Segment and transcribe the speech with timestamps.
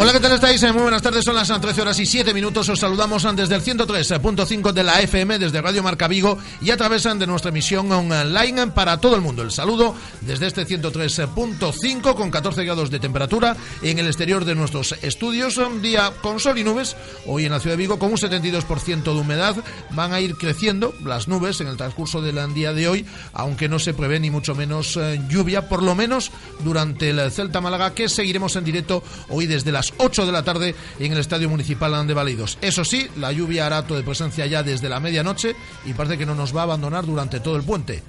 [0.00, 0.62] Hola, ¿qué tal estáis?
[0.72, 2.68] Muy buenas tardes, son las 13 horas y 7 minutos.
[2.68, 7.02] Os saludamos desde el 103.5 de la FM, desde Radio Marca Vigo y a través
[7.02, 9.42] de nuestra emisión online para todo el mundo.
[9.42, 14.92] El saludo desde este 103.5 con 14 grados de temperatura en el exterior de nuestros
[15.02, 15.56] estudios.
[15.56, 16.96] Un día con sol y nubes,
[17.26, 19.56] hoy en la ciudad de Vigo con un 72% de humedad.
[19.90, 23.80] Van a ir creciendo las nubes en el transcurso del día de hoy, aunque no
[23.80, 28.08] se prevé ni mucho menos eh, lluvia, por lo menos durante el Celta Málaga, que
[28.08, 32.14] seguiremos en directo hoy desde las 8 de la tarde en el Estadio Municipal de
[32.14, 32.58] Balidos.
[32.60, 35.54] Eso sí, la lluvia hará acto de presencia ya desde la medianoche
[35.86, 38.02] y parece que no nos va a abandonar durante todo el puente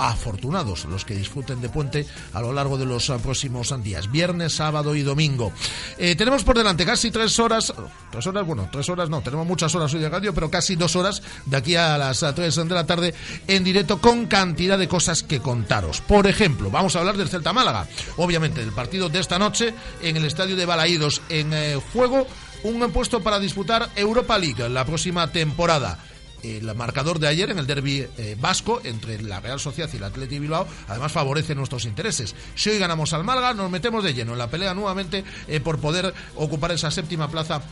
[0.00, 4.94] afortunados los que disfruten de puente a lo largo de los próximos días, viernes, sábado
[4.94, 5.52] y domingo.
[5.98, 7.72] Eh, tenemos por delante casi tres horas,
[8.10, 10.96] tres horas, bueno, tres horas no, tenemos muchas horas hoy de radio, pero casi dos
[10.96, 13.14] horas de aquí a las tres de la tarde
[13.46, 16.00] en directo con cantidad de cosas que contaros.
[16.00, 20.16] Por ejemplo, vamos a hablar del Celta Málaga, obviamente del partido de esta noche en
[20.16, 22.26] el estadio de Balaídos en eh, juego
[22.62, 25.98] un puesto para disputar Europa League la próxima temporada
[26.42, 30.04] el marcador de ayer en el derby eh, vasco entre la Real Sociedad y el
[30.04, 32.34] Atleti Bilbao además favorece nuestros intereses.
[32.54, 35.78] Si hoy ganamos al Málaga, nos metemos de lleno en la pelea nuevamente eh, por
[35.78, 37.62] poder ocupar esa séptima plaza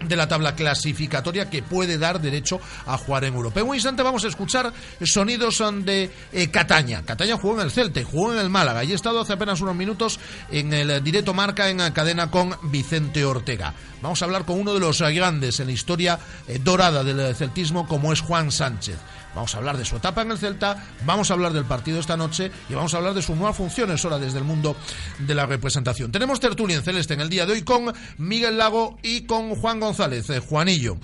[0.00, 3.60] de la tabla clasificatoria que puede dar derecho a jugar en Europa.
[3.60, 4.72] En un instante vamos a escuchar
[5.02, 7.04] sonidos de eh, Cataña.
[7.04, 9.74] Cataña jugó en el Celte, jugó en el Málaga y he estado hace apenas unos
[9.74, 10.20] minutos
[10.50, 13.74] en el directo marca en cadena con Vicente Ortega.
[14.02, 17.86] Vamos a hablar con uno de los grandes en la historia eh, dorada del celtismo
[17.86, 18.96] como es Juan Sánchez.
[19.34, 22.16] Vamos a hablar de su etapa en el Celta, vamos a hablar del partido esta
[22.16, 24.76] noche y vamos a hablar de su nueva función ahora desde el mundo
[25.18, 26.10] de la representación.
[26.10, 29.80] Tenemos tertulia en Celeste en el día de hoy con Miguel Lago y con Juan
[29.80, 30.96] González, eh, Juanillo.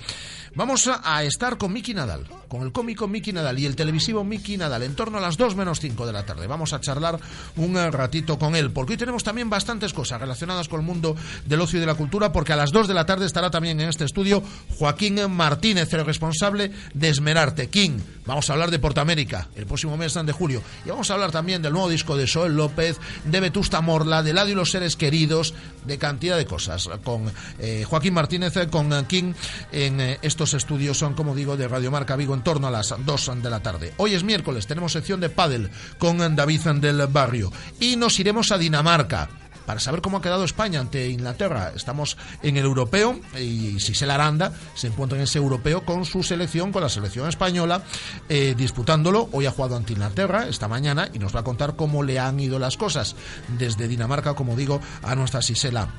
[0.55, 4.55] Vamos a, estar con Miki Nadal, con el cómico Miki Nadal y el televisivo Miki
[4.55, 6.47] Nadal en torno a las 2 menos 5 de la tarde.
[6.47, 7.19] Vamos a charlar
[7.57, 11.17] un eh, ratito con él, porque hoy tenemos también bastantes cosas relacionadas con el mundo
[11.45, 13.81] del ocio y de la cultura, porque a las 2 de la tarde estará también
[13.81, 14.41] en este estudio
[14.79, 17.67] Joaquín Martínez, el responsable de Esmerarte.
[17.67, 20.61] King, vamos a hablar de Portamérica el próximo mes de julio.
[20.85, 24.31] Y vamos a hablar también del nuevo disco de Soel López, de Vetusta Morla, de
[24.31, 25.53] Ladio y los seres queridos,
[25.85, 26.87] de cantidad de cosas.
[27.03, 27.29] Con
[27.59, 29.33] eh, Joaquín Martínez, eh, con King
[29.73, 33.31] en estos estudios son, como digo, de Radio Marca Vigo en torno a las 2
[33.41, 33.93] de la tarde.
[33.97, 38.57] Hoy es miércoles, tenemos sección de pádel con David del Barrio y nos iremos a
[38.57, 39.29] Dinamarca
[39.65, 41.71] para saber cómo ha quedado España ante Inglaterra.
[41.75, 46.71] Estamos en el europeo y Sisel Aranda se encuentra en ese europeo con su selección,
[46.71, 47.83] con la selección española,
[48.29, 49.29] eh, disputándolo.
[49.31, 52.39] Hoy ha jugado ante Inglaterra esta mañana y nos va a contar cómo le han
[52.39, 53.15] ido las cosas
[53.57, 55.89] desde Dinamarca, como digo, a nuestra Sisela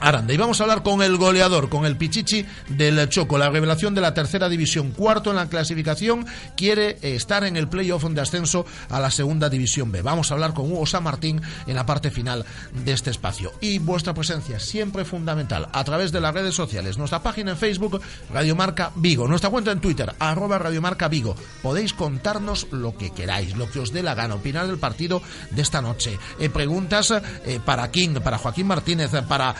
[0.00, 0.32] Aranda.
[0.32, 4.00] Y vamos a hablar con el goleador, con el Pichichi del Choco, la revelación de
[4.00, 6.26] la tercera división, cuarto en la clasificación,
[6.56, 10.02] quiere eh, estar en el playoff de ascenso a la segunda división B.
[10.02, 12.44] Vamos a hablar con Hugo San Martín en la parte final
[12.84, 13.52] de este espacio.
[13.60, 18.00] Y vuestra presencia siempre fundamental a través de las redes sociales, nuestra página en Facebook,
[18.32, 21.36] Radiomarca Vigo, nuestra cuenta en Twitter, arroba Radiomarca Vigo.
[21.62, 25.62] Podéis contarnos lo que queráis, lo que os dé la gana, opinar del partido de
[25.62, 26.18] esta noche.
[26.38, 27.12] Eh, preguntas
[27.44, 29.54] eh, para King, para Joaquín Martínez, para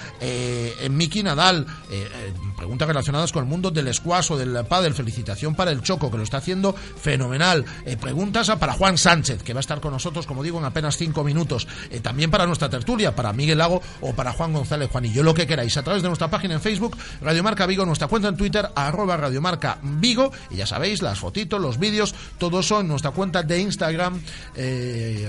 [0.91, 5.55] Miki Nadal, eh, eh, preguntas relacionadas con el mundo del squash o del pádel, felicitación
[5.55, 7.65] para el Choco, que lo está haciendo fenomenal.
[7.85, 10.97] Eh, preguntas para Juan Sánchez, que va a estar con nosotros, como digo, en apenas
[10.97, 11.67] cinco minutos.
[12.03, 15.77] también para nuestra tertulia, para Miguel Lago o para Juan González Juanillo, lo que queráis,
[15.77, 19.79] a través de nuestra página en Facebook, Radiomarca Vigo, nuestra cuenta en Twitter, arroba Radiomarca
[19.83, 24.21] Vigo, y ya sabéis, las fotitos, los vídeos, todo eso en nuestra cuenta de Instagram,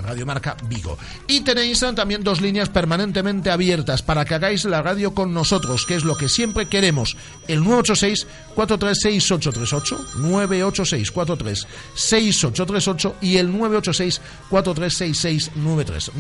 [0.03, 0.97] Radiomarca Vigo.
[1.27, 5.95] Y tenéis también dos líneas permanentemente abiertas para que hagáis la radio con nosotros, que
[5.95, 7.18] es lo que siempre queremos.
[7.50, 16.12] El 986-436838, 986-436838 y el 986-436693,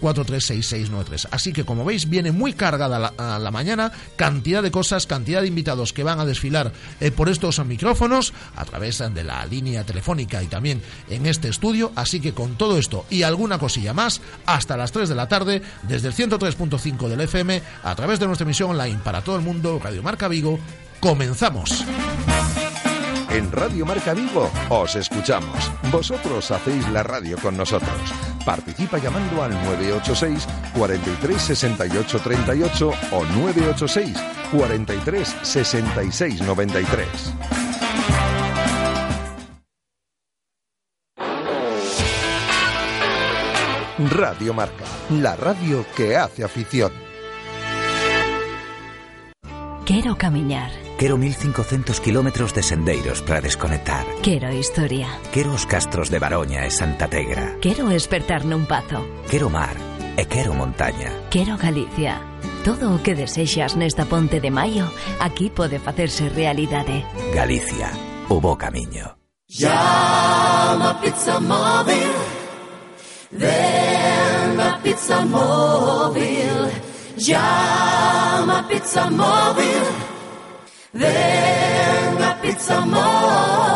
[0.00, 1.28] 986-436693.
[1.30, 5.46] Así que como veis, viene muy cargada la, la, mañana, cantidad de cosas, cantidad de
[5.46, 10.42] invitados que van a desfilar eh, por estos micrófonos a través de la línea telefónica
[10.42, 11.92] y también en este estudio.
[11.94, 15.62] Así que con todo esto y alguna cosilla más, hasta las 3 de la tarde,
[15.84, 17.51] desde el 103.5 del FM,
[17.82, 20.58] a través de nuestra emisión online para todo el mundo, Radio Marca Vigo.
[21.00, 21.84] Comenzamos.
[23.30, 25.72] En Radio Marca Vigo os escuchamos.
[25.90, 27.90] Vosotros hacéis la radio con nosotros.
[28.44, 30.46] Participa llamando al 986
[30.76, 34.16] 43 68 38 o 986
[34.52, 37.08] 43 66 93.
[44.10, 47.11] Radio Marca, la radio que hace afición.
[49.84, 50.70] Quiero caminar
[51.02, 54.06] Quero 1500 kilómetros de sendeiros para desconectar.
[54.22, 55.08] Quero historia.
[55.32, 57.58] Quero os castros de Baroña e Santa Tegra.
[57.58, 59.02] Quero despertar nun pazo.
[59.26, 59.74] Quero mar
[60.14, 61.10] e quero montaña.
[61.26, 62.22] Quero Galicia.
[62.62, 64.86] Todo o que desexas nesta ponte de maio
[65.18, 67.02] aquí pode facerse realidade.
[67.34, 67.90] Galicia,
[68.30, 69.18] o bo camiño.
[69.50, 72.14] Llama Pizza Móvil.
[73.34, 76.91] Ven a Pizza Móvil.
[77.16, 79.84] Llama Pizza Móvil.
[80.92, 83.71] Ven a Pizza Móvil.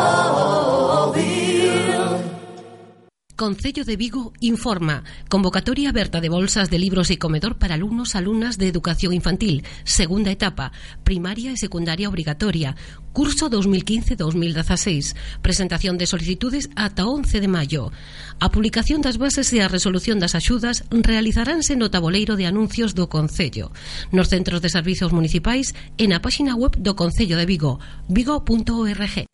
[3.37, 5.03] Concello de Vigo informa.
[5.29, 9.61] Convocatoria aberta de bolsas de libros e comedor para alumnos alumnas de educación infantil.
[9.85, 10.73] Segunda etapa.
[11.05, 12.73] Primaria e secundaria obligatoria.
[13.13, 15.13] Curso 2015-2016.
[15.45, 17.93] Presentación de solicitudes ata 11 de maio.
[18.41, 23.05] A publicación das bases e a resolución das axudas realizaránse no taboleiro de anuncios do
[23.05, 23.69] Concello.
[24.09, 27.77] Nos centros de servizos municipais e na páxina web do Concello de Vigo.
[28.09, 29.29] Vigo.org.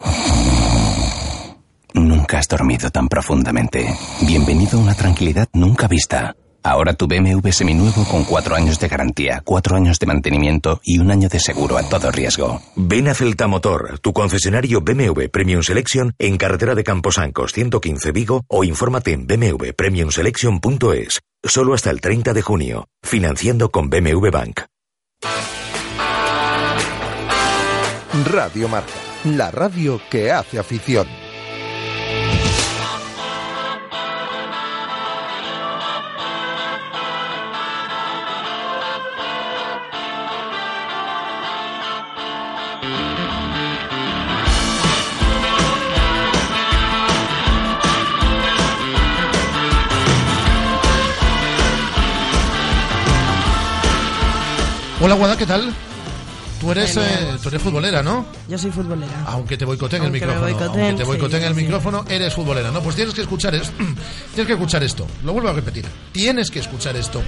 [2.03, 3.95] Nunca has dormido tan profundamente.
[4.27, 6.35] Bienvenido a una tranquilidad nunca vista.
[6.61, 11.11] Ahora tu BMW seminuevo con cuatro años de garantía, cuatro años de mantenimiento y un
[11.11, 12.61] año de seguro a todo riesgo.
[12.75, 18.43] Ven a Celta Motor, tu concesionario BMW Premium Selection en carretera de Camposancos 115 Vigo
[18.49, 21.21] o infórmate en bmwpremiumselection.es.
[21.41, 22.85] Solo hasta el 30 de junio.
[23.01, 24.59] Financiando con BMW Bank.
[28.29, 28.91] Radio Marca,
[29.23, 31.22] la radio que hace afición.
[55.05, 55.73] Hola, Guada, ¿qué tal?
[56.63, 57.09] Tú eres, Bueno.
[57.09, 58.25] eh, tú eres futbolera, ¿no?
[58.47, 59.23] Yo soy futbolera.
[59.25, 60.41] Aunque te boicoteen el micrófono.
[60.43, 61.61] boicoteen, aunque te boicoteen sí, el sí.
[61.61, 62.81] micrófono, eres futbolera, ¿no?
[62.81, 63.73] Pues tienes que escuchar esto.
[64.33, 65.05] tienes que escuchar esto.
[65.25, 65.85] Lo vuelvo a repetir.
[66.13, 67.21] Tienes que escuchar esto.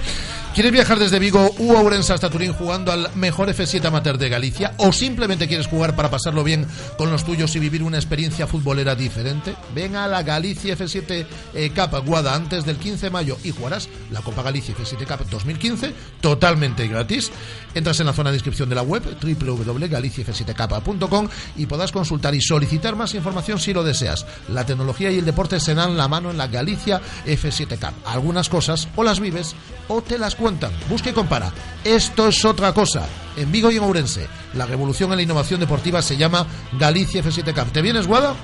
[0.54, 4.72] ¿Quieres viajar desde Vigo u Ourense hasta Turín jugando al mejor F7 amateur de Galicia?
[4.78, 6.66] ¿O simplemente quieres jugar para pasarlo bien
[6.96, 9.54] con los tuyos y vivir una experiencia futbolera diferente?
[9.74, 13.90] Ven a la Galicia F7 eh, Cup Guada antes del 15 de mayo y jugarás
[14.10, 15.92] la Copa Galicia F7 Cup 2015
[16.22, 17.30] totalmente gratis.
[17.74, 19.02] Entras en la zona de inscripción de la web
[19.34, 24.26] www.galiciaf7k.com y podrás consultar y solicitar más información si lo deseas.
[24.48, 27.94] La tecnología y el deporte se dan la mano en la Galicia F7 Cup.
[28.06, 29.54] Algunas cosas o las vives
[29.88, 30.72] o te las cuentan.
[30.88, 31.52] Busca y compara.
[31.84, 33.06] Esto es otra cosa.
[33.36, 36.46] En Vigo y en Ourense, la revolución en la innovación deportiva se llama
[36.78, 37.72] Galicia F7 Cup.
[37.72, 38.34] ¿Te vienes, Guada?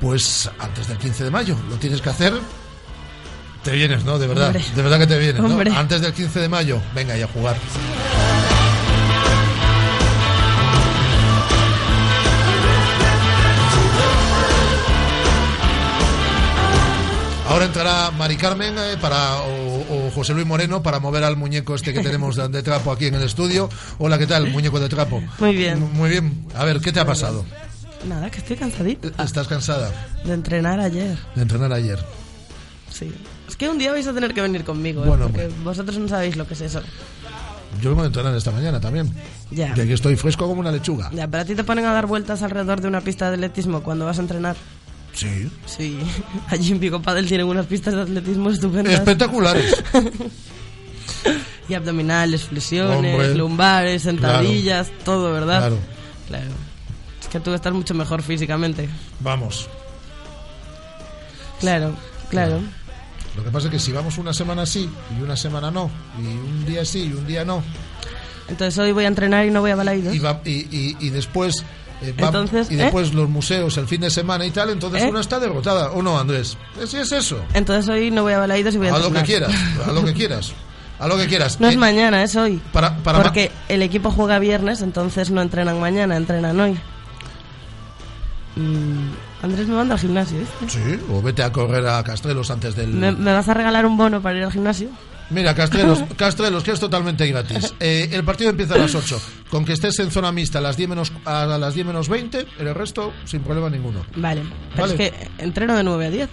[0.00, 1.56] Pues antes del 15 de mayo.
[1.68, 2.32] Lo tienes que hacer.
[3.62, 4.18] Te vienes, ¿no?
[4.18, 4.46] De verdad.
[4.46, 4.64] Hombre.
[4.74, 5.48] De verdad que te vienes, ¿no?
[5.48, 5.72] Hombre.
[5.74, 6.80] Antes del 15 de mayo.
[6.94, 7.56] Venga, y a jugar.
[17.50, 21.74] Ahora entrará Mari Carmen eh, para, o, o José Luis Moreno para mover al muñeco
[21.74, 23.68] este que tenemos de, de trapo aquí en el estudio.
[23.98, 25.20] Hola, ¿qué tal, muñeco de trapo?
[25.40, 25.80] Muy bien.
[25.94, 26.46] Muy bien.
[26.54, 27.44] A ver, ¿qué te ha pasado?
[28.08, 29.90] Nada, que estoy cansadita ¿Estás cansada
[30.24, 31.18] de entrenar ayer.
[31.34, 31.98] de entrenar ayer?
[32.88, 33.12] Sí.
[33.48, 35.08] Es que un día vais a tener que venir conmigo, ¿eh?
[35.08, 35.62] Bueno, porque hombre.
[35.64, 36.80] vosotros no sabéis lo que es eso.
[37.82, 39.12] Yo vengo de entrenar esta mañana también.
[39.50, 39.74] Ya.
[39.74, 41.10] Que aquí estoy fresco como una lechuga.
[41.12, 43.82] Ya, pero a ti te ponen a dar vueltas alrededor de una pista de atletismo
[43.82, 44.56] cuando vas a entrenar.
[45.12, 45.50] Sí.
[45.66, 45.98] Sí.
[46.48, 48.94] Allí en Vigo Padel tienen unas pistas de atletismo estupendas.
[48.94, 49.82] Espectaculares.
[51.68, 53.34] y abdominales, flexiones, Hombre.
[53.34, 55.58] lumbares, sentadillas, todo, ¿verdad?
[55.60, 55.78] Claro.
[56.28, 56.50] Claro.
[57.20, 58.88] Es que tú estás mucho mejor físicamente.
[59.20, 59.68] Vamos.
[61.60, 61.94] Claro,
[62.30, 62.60] claro.
[63.36, 64.88] Lo que pasa es que si vamos una semana sí
[65.18, 67.62] y una semana no, y un día sí y un día no,
[68.48, 70.14] Entonces hoy voy a entrenar y no voy a Balaidos.
[70.14, 71.62] y, va- y, y- y después
[72.02, 75.08] eh, va- Entonces, y después los museos el fin de semana y tal, entonces ¿Eh?
[75.08, 75.90] una está derrotada.
[75.92, 76.56] ¿O no, Andrés?
[76.86, 77.38] Si es eso.
[77.54, 79.52] Entonces hoy no voy a Balaidos y voy a A lo que quieras,
[79.86, 80.52] a lo que quieras.
[80.98, 81.58] A lo que quieras.
[81.60, 82.60] No es Eh, mañana, es hoy.
[82.72, 86.78] para, para ma- Porque el equipo juega viernes, entonces no entrenan mañana, entrenan hoy.
[88.56, 89.10] Mm,
[89.42, 90.68] Andrés me manda al gimnasio, ¿viste?
[90.68, 92.88] Sí, o vete a correr a Castrelos antes del...
[92.90, 94.88] ¿Me, me vas a regalar un bono para ir al gimnasio?
[95.30, 97.72] Mira, Castrelos, Castrelos, que es totalmente gratis.
[97.78, 99.20] Eh, el partido empieza a las 8.
[99.48, 102.46] Con que estés en zona mixta a las 10 menos, a las 10 menos 20,
[102.58, 104.04] el resto sin problema ninguno.
[104.16, 104.42] Vale.
[104.74, 104.92] Pero Vale.
[104.92, 106.28] es que entreno de 9 a 10.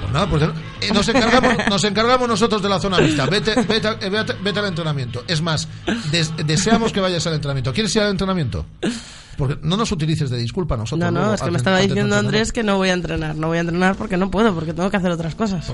[0.00, 3.26] Pues nada, pues eh, nos, encargamos, nos encargamos nosotros de la zona mixta.
[3.26, 5.24] Vete, vete, eh, vete- vete al entrenamiento.
[5.28, 5.68] Es más,
[6.10, 7.72] des- deseamos que vayas al entrenamiento.
[7.72, 8.66] ¿Quieres ir al entrenamiento?
[9.38, 10.98] Porque no nos utilices de disculpa nosotros.
[11.00, 12.16] No, no, luego es que me estaba diciendo.
[12.16, 13.36] Andrés que no voy a entrenar.
[13.36, 15.72] No voy a entrenar porque no puedo, porque tengo que hacer otras cosas.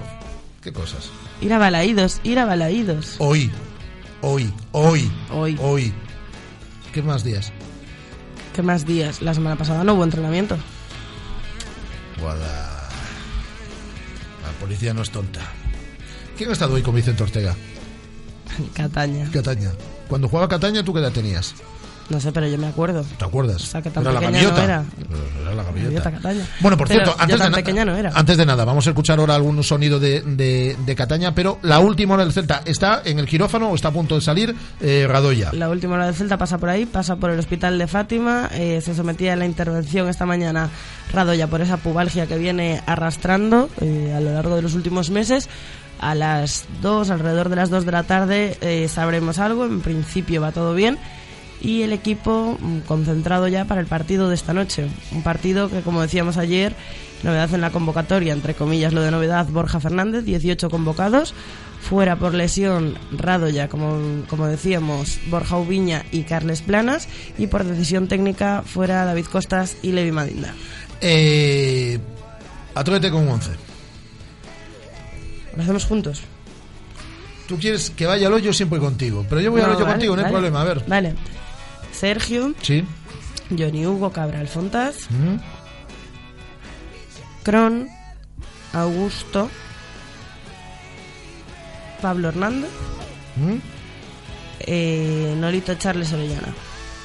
[0.68, 1.08] ¿Qué cosas?
[1.40, 3.16] Ir a Balaídos, ir a Balaídos.
[3.20, 3.50] Hoy,
[4.20, 5.56] hoy, hoy, Hoy.
[5.62, 5.94] hoy.
[6.92, 7.54] ¿Qué más días?
[8.54, 9.22] ¿Qué más días?
[9.22, 10.58] La semana pasada no hubo entrenamiento.
[12.20, 12.87] Guada.
[14.42, 15.40] La policía no es tonta.
[16.37, 17.56] ¿Quién ha estado hoy con Vicente Ortega?
[18.75, 19.30] Cataña.
[19.32, 19.70] Cataña.
[20.06, 21.54] Cuando jugaba Cataña, ¿tú qué edad tenías?
[22.08, 23.04] No sé, pero yo me acuerdo.
[23.18, 23.62] ¿Te acuerdas?
[23.62, 24.56] O sea, que tan era la gaviota.
[24.56, 24.84] no era.
[25.42, 26.10] Era la gaviota.
[26.10, 26.46] Cataña.
[26.60, 28.10] Bueno, por Pero cierto, antes de, pequeña no era.
[28.14, 31.80] antes de nada, vamos a escuchar ahora algún sonido de, de, de Cataña, pero la
[31.80, 35.06] última hora del Celta, ¿está en el quirófano o está a punto de salir eh,
[35.06, 35.52] Radoya?
[35.52, 38.80] La última hora del Celta pasa por ahí, pasa por el hospital de Fátima, eh,
[38.82, 40.70] se sometía a la intervención esta mañana
[41.12, 45.48] Radoya por esa pubalgia que viene arrastrando eh, a lo largo de los últimos meses.
[46.00, 49.64] A las 2, alrededor de las 2 de la tarde, eh, sabremos algo.
[49.64, 50.96] En principio va todo bien.
[51.60, 54.86] Y el equipo mm, concentrado ya para el partido de esta noche.
[55.12, 56.74] Un partido que, como decíamos ayer,
[57.22, 61.34] novedad en la convocatoria, entre comillas lo de novedad, Borja Fernández, 18 convocados.
[61.80, 67.08] Fuera por lesión, Radoya, como, como decíamos, Borja Ubiña y Carles Planas.
[67.38, 70.54] Y por decisión técnica, fuera David Costas y Levi Madinda.
[71.00, 71.98] Eh,
[72.74, 73.50] atrévete con un 11.
[75.56, 76.22] ¿Lo hacemos juntos?
[77.48, 79.94] Tú quieres que vaya al hoyo siempre contigo, pero yo voy al No, hoyo vale,
[79.94, 80.60] contigo, no hay problema.
[80.60, 80.84] A ver.
[80.86, 81.14] Vale.
[81.99, 82.85] Sergio, Sí.
[83.50, 85.37] Johnny Hugo Cabral Fontas, Mm.
[87.43, 87.88] Cron,
[88.73, 89.49] Augusto,
[92.02, 92.71] Pablo Hernández,
[93.37, 93.57] Mm.
[94.61, 96.55] eh, Nolito Charles Orellana.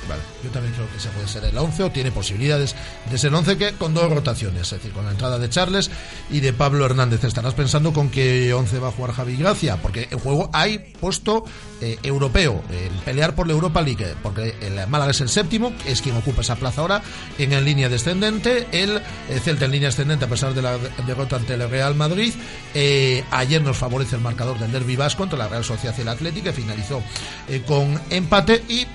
[0.07, 2.75] Vale, yo también creo que ese puede ser el 11 o tiene posibilidades
[3.09, 5.89] de ser el 11 que con dos rotaciones, es decir, con la entrada de Charles
[6.29, 7.23] y de Pablo Hernández.
[7.23, 11.45] Estarás pensando con qué 11 va a jugar Javi Gracia, porque en juego hay puesto
[11.79, 16.01] eh, europeo, el pelear por la Europa League, porque el Málaga es el séptimo, es
[16.01, 17.01] quien ocupa esa plaza ahora
[17.37, 18.97] en, en línea descendente, el
[19.29, 22.33] eh, Celta en línea ascendente a pesar de la de- derrota ante el Real Madrid.
[22.73, 26.09] Eh, ayer nos favorece el marcador del Derby Vasco contra la Real Sociedad y el
[26.09, 27.01] Atlético, que finalizó
[27.47, 28.85] eh, con empate y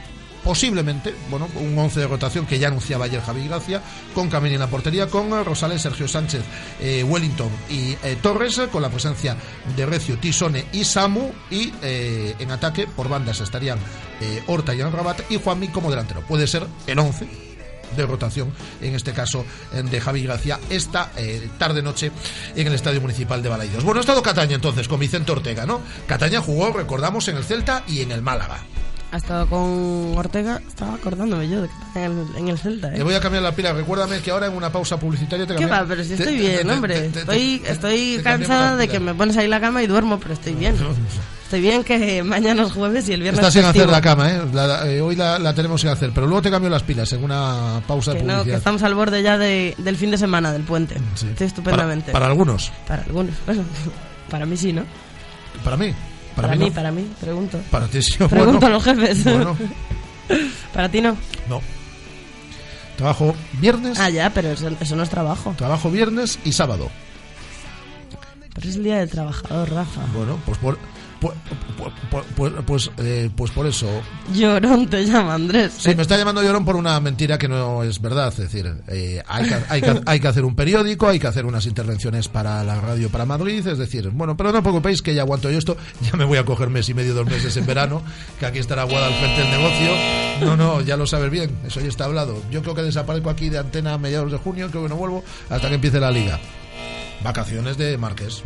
[0.42, 3.82] posiblemente, bueno, un 11 de rotación que ya anunciaba ayer Javi Gracia,
[4.14, 6.42] con Camini en la portería, con Rosales, Sergio Sánchez,
[6.80, 9.36] eh, Wellington y eh, Torres, eh, con la presencia
[9.76, 13.78] de Recio, Tisone y Samu, y en ataque por bandas estarían
[14.46, 16.22] Horta y Rabat y Juanmi como delantero.
[16.22, 17.28] Puede ser el 11
[17.96, 21.10] de rotación, en este caso de Javi Gracia, esta
[21.58, 22.12] tarde-noche
[22.54, 23.84] en el Estadio Municipal de Balaidos.
[23.84, 25.80] Bueno, ha estado Cataña entonces con Vicente Ortega, ¿no?
[26.06, 28.60] Cataña jugó, recordamos, en el Celta y en el Málaga.
[29.10, 32.88] Ha estado con Ortega, estaba acordándome yo de que está en el, en el Celta.
[32.92, 32.98] ¿eh?
[32.98, 33.72] Le voy a cambiar la pila.
[33.72, 35.86] Recuérdame que ahora en una pausa publicitaria te ¿Qué cambio- va?
[35.88, 36.94] Pero si te- estoy te- bien, te- hombre.
[37.00, 39.86] te- te- Estoy, te- estoy te cansada de que me pones ahí la cama y
[39.86, 40.76] duermo, pero estoy bien.
[41.44, 43.84] Estoy bien que mañana es jueves y el viernes Está sin festivo.
[43.84, 44.42] hacer la cama, ¿eh?
[44.52, 47.24] La- eh, hoy la, la tenemos sin hacer, pero luego te cambio las pilas en
[47.24, 48.58] una pausa de Que no, que publicidad.
[48.58, 50.96] estamos al borde ya de- del fin de semana, del puente.
[51.14, 51.28] Sí.
[51.28, 52.12] Estoy estupendamente.
[52.12, 52.70] Para, para algunos.
[52.86, 53.34] Para algunos.
[53.46, 53.62] Bueno,
[54.30, 54.82] para mí sí, ¿no?
[55.64, 55.94] Para mí.
[56.38, 57.60] Para, Para, mí, para mí, pregunto.
[57.70, 58.14] Para ti sí.
[58.16, 58.66] Pregunto bueno.
[58.66, 59.24] a los jefes.
[59.24, 59.56] Bueno,
[60.72, 61.16] para ti no.
[61.48, 61.60] no.
[62.96, 65.54] Trabajo viernes, Ah, ya, pero eso, eso no es trabajo.
[65.58, 66.90] trabajo viernes y sábado.
[68.54, 70.00] Pero es el día del trabajador, Rafa.
[70.14, 70.78] Bueno, pues por
[71.20, 71.34] pues,
[72.36, 73.88] pues, pues, eh, pues por eso.
[74.32, 75.74] Llorón te llama Andrés.
[75.78, 78.28] Sí, me está llamando Llorón por una mentira que no es verdad.
[78.28, 81.44] Es decir, eh, hay, que, hay, que, hay que hacer un periódico, hay que hacer
[81.44, 83.66] unas intervenciones para la radio para Madrid.
[83.66, 85.76] Es decir, bueno, pero no os preocupéis que ya aguanto yo esto.
[86.00, 88.02] Ya me voy a coger mes y medio, dos meses en verano,
[88.38, 89.90] que aquí estará Guada al frente del negocio.
[90.40, 92.40] No, no, ya lo sabes bien, eso ya está hablado.
[92.50, 95.24] Yo creo que desaparezco aquí de antena a mediados de junio, creo que no vuelvo
[95.50, 96.38] hasta que empiece la liga.
[97.22, 98.42] Vacaciones de Marqués.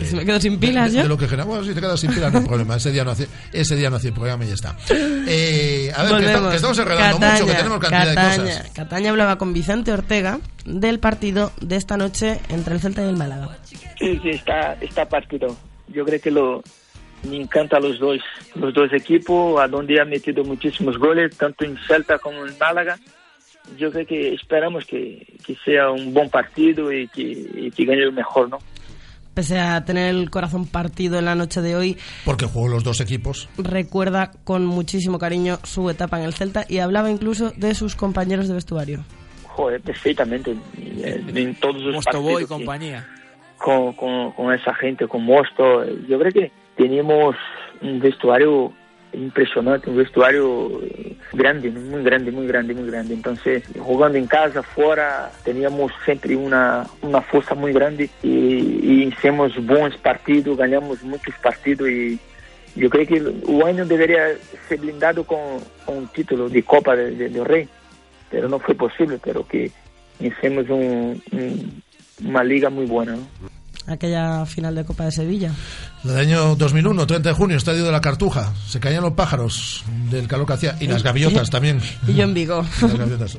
[0.00, 1.02] ¿Y si me quedo sin pilas de, yo?
[1.02, 1.44] de lo que genera.
[1.44, 2.76] Bueno, si te quedas sin pilas, no hay problema.
[2.76, 4.76] Ese día no hace, ese día no hace el programa y ya está.
[4.90, 8.42] Eh, a ver, que, está- que estamos enredando mucho, que tenemos cantidad de Cataña.
[8.44, 8.70] cosas.
[8.74, 13.16] Cataña hablaba con Vicente Ortega del partido de esta noche entre el Celta y el
[13.16, 13.58] Málaga.
[13.64, 15.56] Sí, sí, está, está partido.
[15.88, 16.62] Yo creo que lo,
[17.28, 18.18] me encanta los dos,
[18.54, 22.98] los dos equipos, a donde ha metido muchísimos goles, tanto en Celta como en Málaga.
[23.76, 28.02] Yo creo que esperamos que, que sea un buen partido y que, y que gane
[28.02, 28.58] el mejor, ¿no?
[29.38, 33.00] Pese a tener el corazón partido en la noche de hoy, Porque juego los dos
[33.00, 33.48] equipos.
[33.56, 38.48] recuerda con muchísimo cariño su etapa en el Celta y hablaba incluso de sus compañeros
[38.48, 39.04] de vestuario.
[39.44, 40.56] Joder, perfectamente.
[40.76, 42.48] Eh, En todos los Mostoboy y partidos.
[42.48, 43.06] que- compañía.
[43.58, 45.84] con, con, con esa gente, con Mosto.
[46.08, 47.36] Yo creo que tenemos
[47.80, 48.72] un vestuario
[49.12, 50.80] impresionante, un vestuario
[51.32, 53.14] grande, muy grande, muy grande, muy grande.
[53.14, 59.96] Entonces, jugando en casa, fuera, teníamos siempre una, una fuerza muy grande y, hicimos buenos
[59.98, 62.18] partidos, ganamos muchos partidos y
[62.76, 64.28] yo creo que el año debería
[64.68, 65.38] ser blindado con,
[65.86, 67.66] un título de Copa de- de- del Rey,
[68.30, 69.70] pero no fue posible, pero que
[70.20, 71.82] hicimos un- un-
[72.26, 73.16] una liga muy buena.
[73.88, 75.52] Aquella final de Copa de Sevilla.
[76.04, 78.52] El año 2001, 30 de junio, Estadio de la Cartuja.
[78.68, 80.76] Se caían los pájaros del calor que hacía.
[80.80, 81.80] Y las gaviotas también.
[82.06, 82.64] Y yo en Vigo.
[82.82, 83.38] Las gaviotas.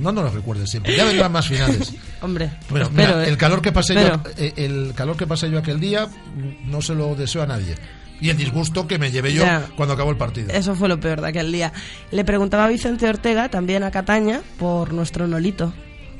[0.00, 0.96] No nos lo recuerdes siempre.
[0.96, 1.94] Ya vendrán más finales.
[2.22, 3.28] Hombre, Bueno, espero, mira, ¿eh?
[3.30, 4.22] el calor que pasé yo, Espero.
[4.36, 6.08] eh, el calor que pasé yo aquel día
[6.66, 7.74] no se lo deseo a nadie.
[8.20, 9.66] Y el disgusto que me llevé yo Ya.
[9.76, 10.48] cuando acabó el partido.
[10.52, 11.72] Eso fue lo peor de aquel día.
[12.12, 15.74] Le preguntaba a Vicente Ortega, también a Cataña, por nuestro Nolito,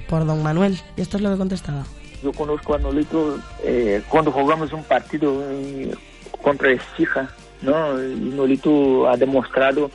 [0.08, 0.78] por don Manuel.
[0.96, 1.84] Y esto es lo que contestaba.
[2.24, 5.92] Yo conozco a Nolito eh, cuando jugamos un partido eh,
[6.42, 7.28] contra Escija,
[7.60, 8.02] ¿no?
[8.02, 9.90] Y Nolito ha demostrado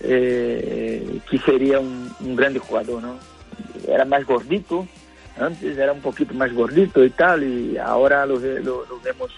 [0.00, 3.18] eh, que sería un, un grande jugador, ¿no?
[3.88, 4.86] Era más gordito,
[5.40, 9.32] antes era un poquito más gordito y tal, y ahora lo, ve- lo, lo vemos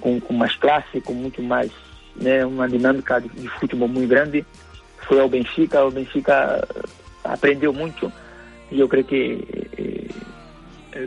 [0.00, 1.66] con, con más clase, con mucho más,
[2.14, 4.44] né, uma dinâmica de, de futebol muito grande.
[5.08, 6.80] Foi ao Benfica, o Benfica eh,
[7.24, 8.10] aprendeu muito
[8.70, 9.44] e eu creio que
[9.76, 10.08] eh,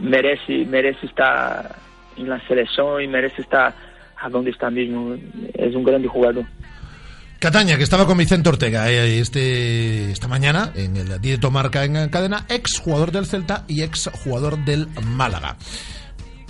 [0.01, 1.75] merece merece estar
[2.17, 3.75] na seleção e merece estar
[4.17, 5.17] aonde está mesmo.
[5.53, 6.45] É um grande jogador.
[7.39, 12.09] Cataña, que estaba con Vicente Ortega eh, este, esta mañana en el directo marca en
[12.09, 15.55] cadena, ex jugador del Celta y ex jugador del Málaga.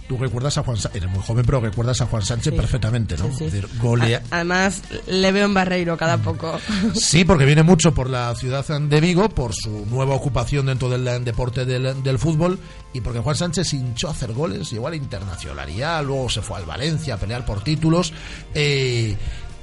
[0.07, 2.57] Tú recuerdas a Juan Sánchez, eres muy joven, pero recuerdas a Juan Sánchez Sí.
[2.57, 3.25] perfectamente, ¿no?
[3.25, 3.43] Sí, sí.
[3.45, 6.57] Es decir, golea- Además, le veo en Barreiro cada poco.
[6.93, 11.25] Sí, porque viene mucho por la ciudad de Vigo, por su nueva ocupación dentro del
[11.25, 12.57] deporte del, del fútbol
[12.93, 16.57] y porque Juan Sánchez hinchó a hacer goles, llegó a la internacionalidad, luego se fue
[16.57, 18.13] al Valencia a pelear por títulos
[18.53, 19.15] eh,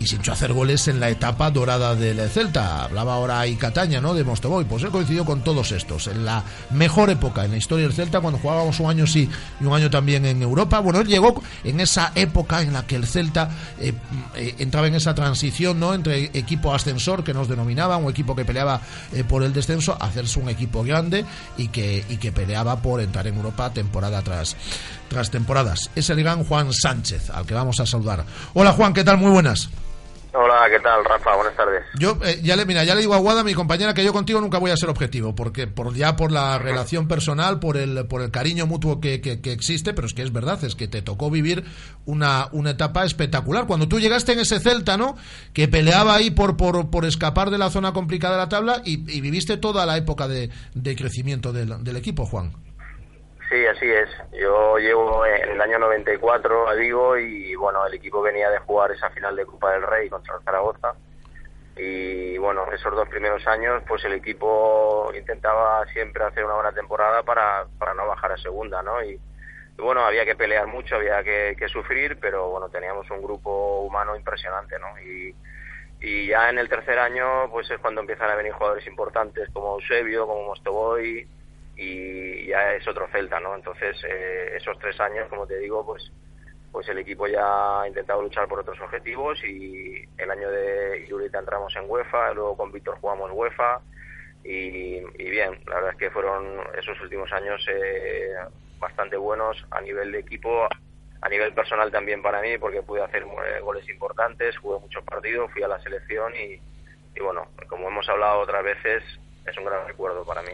[0.05, 2.85] y se hinchó hacer goles en la etapa dorada del Celta.
[2.85, 4.13] Hablaba ahora ahí Cataña, ¿no?
[4.13, 4.67] De Mostoboy.
[4.67, 6.09] Pues él coincidió con todos estos.
[6.09, 9.65] En la mejor época en la historia del Celta, cuando jugábamos un año sí y
[9.65, 10.81] un año también en Europa.
[10.81, 13.49] Bueno, él llegó en esa época en la que el Celta
[13.81, 13.95] eh,
[14.37, 15.95] eh, entraba en esa transición, ¿no?
[15.95, 18.83] Entre equipo ascensor, que nos denominaban, un equipo que peleaba
[19.15, 21.25] eh, por el descenso, hacerse un equipo grande
[21.57, 24.55] y que, y que peleaba por entrar en Europa temporada tras,
[25.09, 25.91] tras temporadas.
[25.95, 28.27] Es el gran Juan Sánchez, al que vamos a saludar.
[28.53, 29.17] Hola Juan, ¿qué tal?
[29.17, 29.71] Muy buenas.
[30.37, 31.37] Hola, ¿qué tal, Rafa?
[31.37, 31.85] Buenas tardes.
[31.97, 34.41] Yo eh, ya le mira, ya le digo a Guada, mi compañera, que yo contigo
[34.41, 38.21] nunca voy a ser objetivo, porque por ya por la relación personal, por el por
[38.21, 41.03] el cariño mutuo que, que, que existe, pero es que es verdad, es que te
[41.03, 41.65] tocó vivir
[42.05, 43.69] una, una etapa espectacular.
[43.69, 45.17] Cuando tú llegaste en ese Celta, ¿no?
[45.53, 48.95] Que peleaba ahí por por, por escapar de la zona complicada de la tabla y,
[49.17, 52.53] y viviste toda la época de, de crecimiento del, del equipo, Juan.
[53.55, 54.09] Sí, así es.
[54.33, 58.91] Yo llevo en el año 94 a Vigo y bueno, el equipo venía de jugar
[58.91, 60.95] esa final de Copa del Rey contra el Zaragoza.
[61.77, 67.23] Y bueno, esos dos primeros años, pues el equipo intentaba siempre hacer una buena temporada
[67.23, 69.01] para, para no bajar a segunda, ¿no?
[69.05, 69.21] Y,
[69.79, 74.17] bueno, había que pelear mucho, había que, que sufrir, pero bueno, teníamos un grupo humano
[74.17, 75.01] impresionante, ¿no?
[75.01, 75.33] Y,
[76.01, 79.75] y ya en el tercer año, pues es cuando empiezan a venir jugadores importantes como
[79.75, 81.29] Eusebio, como Mostoboy,
[81.77, 83.55] y ya es otro Celta, ¿no?
[83.55, 86.11] Entonces, eh, esos tres años, como te digo, pues
[86.75, 91.39] pues el equipo ya ha intentado luchar por otros objetivos y el año de Irurita
[91.39, 93.81] entramos en UEFA, luego con Víctor jugamos UEFA
[94.43, 98.35] y, y bien, la verdad es que fueron esos últimos años eh,
[98.81, 100.67] bastante buenos a nivel de equipo,
[101.21, 105.53] a nivel personal también para mí porque pude hacer eh, goles importantes, jugué muchos partidos,
[105.53, 106.61] fui a la selección y,
[107.15, 109.05] y bueno, como hemos hablado otras veces,
[109.47, 110.51] es un gran recuerdo para mí.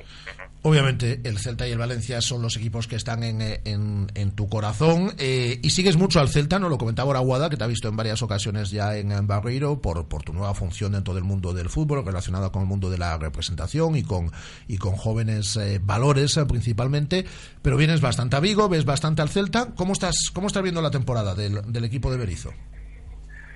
[0.62, 5.14] Obviamente el Celta y el Valencia son los equipos que están en, en, tu corazón
[5.18, 6.68] eh, y sigues mucho al Celta, ¿no?
[6.68, 9.80] Lo comentaba ahora Guada, que te ha visto en varias ocasiones ya en, en Barreiro
[9.80, 12.98] por, por tu nueva función dentro del mundo del fútbol relacionada con el mundo de
[12.98, 14.30] la representación y con,
[14.68, 17.24] y con jóvenes eh, valores eh, principalmente,
[17.62, 19.68] pero vienes bastante a Vigo, ves bastante al Celta.
[19.76, 22.52] ¿Cómo estás, cómo estás viendo la temporada del, del equipo de Berizo?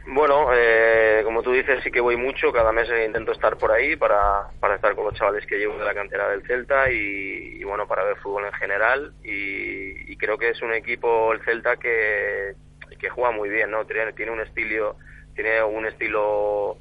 [0.07, 3.73] Bueno, eh, como tú dices, sí que voy mucho, cada mes eh, intento estar por
[3.73, 7.57] ahí para, para estar con los chavales que llevo de la cantera del Celta y,
[7.59, 11.43] y bueno, para ver fútbol en general y, y creo que es un equipo, el
[11.43, 12.55] Celta, que,
[12.99, 13.87] que juega muy bien, ¿no?
[13.87, 14.97] Tiene, tiene un estilo,
[15.35, 16.77] tiene un estilo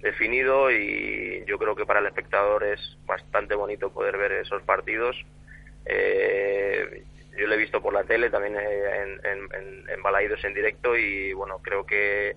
[0.00, 5.16] definido y yo creo que para el espectador es bastante bonito poder ver esos partidos.
[5.84, 7.04] Eh,
[7.38, 11.32] yo lo he visto por la tele, también eh, en, en, Balaidos en directo y
[11.32, 12.34] bueno, creo que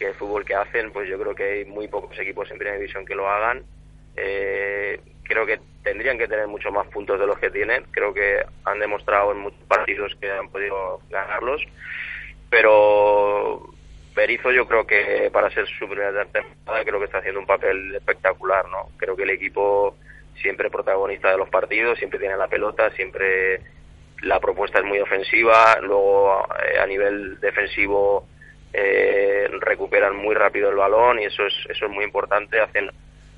[0.00, 2.78] que el fútbol que hacen, pues yo creo que hay muy pocos equipos en primera
[2.78, 3.62] división que lo hagan.
[4.16, 7.84] Eh, creo que tendrían que tener muchos más puntos de los que tienen.
[7.90, 11.62] Creo que han demostrado en muchos partidos que han podido ganarlos.
[12.48, 13.68] Pero
[14.16, 17.94] Berizzo yo creo que para ser su primera temporada creo que está haciendo un papel
[17.94, 18.88] espectacular, ¿no?
[18.96, 19.96] Creo que el equipo
[20.40, 23.60] siempre protagonista de los partidos, siempre tiene la pelota, siempre
[24.22, 28.26] la propuesta es muy ofensiva, luego eh, a nivel defensivo
[28.72, 32.60] eh, recuperan muy rápido el balón y eso es eso es muy importante.
[32.60, 32.90] Hacen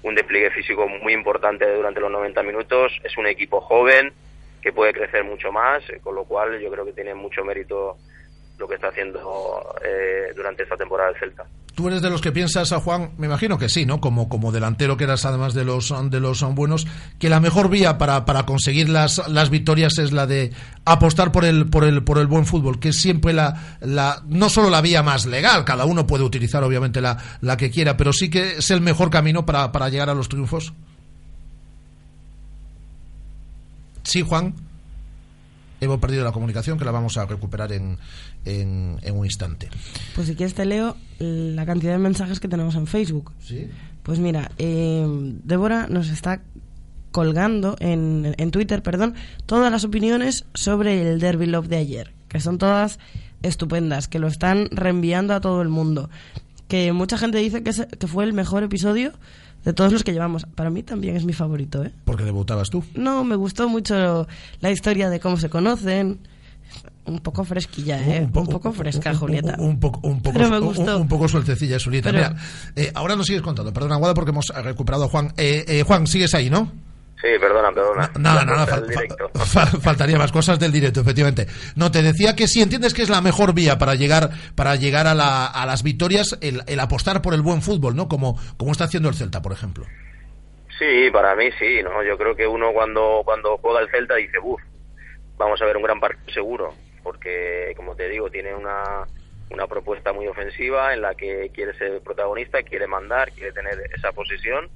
[0.03, 2.93] un despliegue físico muy importante durante los 90 minutos.
[3.05, 4.13] Es un equipo joven
[4.61, 7.97] que puede crecer mucho más, eh, con lo cual yo creo que tiene mucho mérito
[8.63, 11.45] lo que está haciendo eh, durante esta temporada el Celta.
[11.75, 13.11] ¿Tú eres de los que piensas, a Juan?
[13.19, 14.01] Me imagino que sí, ¿no?
[14.01, 16.87] Como, como delantero que eras además de los, de los buenos,
[17.19, 20.53] que la mejor vía para, para conseguir las, las victorias es la de
[20.85, 24.49] apostar por el, por el, por el buen fútbol, que es siempre la, la, no
[24.49, 28.13] solo la vía más legal, cada uno puede utilizar obviamente la, la que quiera, pero
[28.13, 30.73] sí que es el mejor camino para, para llegar a los triunfos.
[34.05, 34.55] Sí, Juan
[35.85, 37.99] hemos perdido la comunicación que la vamos a recuperar en,
[38.45, 39.69] en, un instante.
[40.15, 43.33] Pues si quieres te leo la cantidad de mensajes que tenemos en Facebook.
[43.41, 43.69] Sí.
[44.03, 45.07] Pues mira, eh,
[45.45, 46.43] Débora nos está
[47.11, 49.15] colgando en, en Twitter, perdón,
[49.47, 52.99] todas las opiniones sobre el Derby Love de ayer, que son todas
[53.43, 56.11] estupendas, que lo están reenviando a todo el mundo.
[56.69, 59.13] Que mucha gente dice que, que fue el mejor episodio
[59.65, 60.47] de todos los que llevamos.
[60.55, 61.93] Para mí también es mi favorito, ¿eh?
[62.05, 62.85] Porque debutabas tú.
[62.95, 64.27] No, me gustó mucho
[64.61, 66.19] la historia de cómo se conocen.
[67.05, 68.23] Un poco fresquilla, ¿eh?
[68.23, 69.57] Un, poco, fresca, Julieta.
[69.59, 71.01] Un, poco, un poco, me gustó.
[71.01, 72.13] Un, poco sueltecilla, Julieta.
[72.13, 72.37] Mira,
[72.77, 73.73] eh, ahora nos sigues contando.
[73.73, 75.33] Perdona, Guada, porque hemos recuperado a Juan.
[75.37, 76.71] Eh, eh, Juan, sigues ahí, ¿no?
[77.23, 78.11] Sí, perdona, perdona.
[78.19, 78.67] Nada, nada,
[79.81, 81.47] faltaría más cosas del directo, efectivamente.
[81.77, 85.07] No, te decía que si entiendes que es la mejor vía para llegar para llegar
[85.07, 88.09] a, la, a las victorias, el, el, apostar por el buen fútbol, ¿no?
[88.09, 89.85] Como, como está haciendo el Celta, por ejemplo.
[90.81, 92.03] Sí, para mí sí, ¿no?
[92.03, 94.61] Yo creo que uno cuando, cuando juega el Celta dice, uff,
[95.37, 99.07] vamos a ver un gran partido seguro, porque, como te digo, tiene una,
[99.51, 104.11] una propuesta muy ofensiva en la que quiere ser protagonista, quiere mandar, quiere tener esa
[104.11, 104.69] posición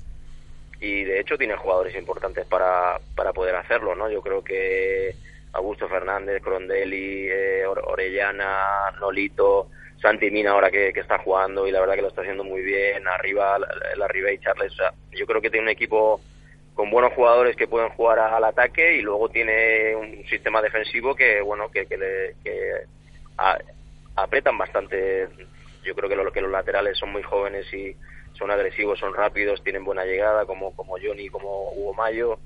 [0.81, 4.11] y de hecho tiene jugadores importantes para, para poder hacerlo, ¿no?
[4.11, 5.15] Yo creo que
[5.53, 9.69] Augusto Fernández, Crondelli, eh, Orellana, Nolito,
[10.01, 13.09] Santi Mina ahora que, está jugando y la verdad que lo está haciendo muy bien,
[13.09, 14.73] arriba la, y Charles,
[15.13, 16.21] yo creo que tiene un equipo
[16.75, 21.41] con buenos jugadores que pueden jugar al ataque y luego tiene un sistema defensivo que
[21.41, 22.71] bueno que, que, le, que
[24.15, 25.27] apretan bastante
[25.83, 27.97] yo creo que, lo, que los laterales son muy jóvenes y
[28.37, 32.39] son agresivos, son rápidos, tienen buena llegada, como, como Johnny, como Hugo Mayo.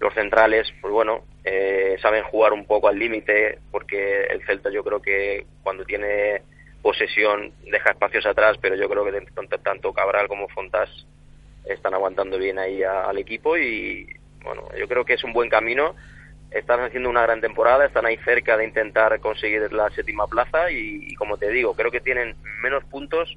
[0.00, 4.82] Los centrales, pues bueno, eh, saben jugar un poco al límite, porque el Celta yo
[4.82, 6.42] creo que cuando tiene
[6.82, 10.90] posesión deja espacios atrás, pero yo creo que tanto Cabral como Fontas
[11.64, 14.06] están aguantando bien ahí al equipo y
[14.42, 15.94] bueno, yo creo que es un buen camino.
[16.50, 21.14] Están haciendo una gran temporada, están ahí cerca de intentar conseguir la séptima plaza y
[21.14, 23.36] como te digo, creo que tienen menos puntos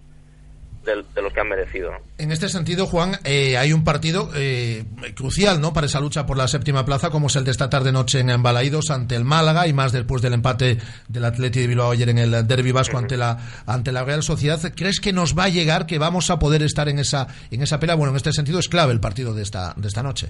[0.88, 1.92] de, los que han merecido.
[2.18, 5.74] En este sentido, Juan, eh, hay un partido eh, crucial ¿no?
[5.74, 8.30] para esa lucha por la séptima plaza, como es el de esta tarde noche en
[8.30, 12.18] Embalaídos ante el Málaga y más después del empate del Atleti de Bilbao ayer en
[12.18, 14.60] el Derby Vasco ante la ante la Real Sociedad.
[14.76, 17.80] ¿Crees que nos va a llegar, que vamos a poder estar en esa en esa
[17.80, 17.96] pelea?
[17.96, 20.28] Bueno, en este sentido es clave el partido de esta de esta noche.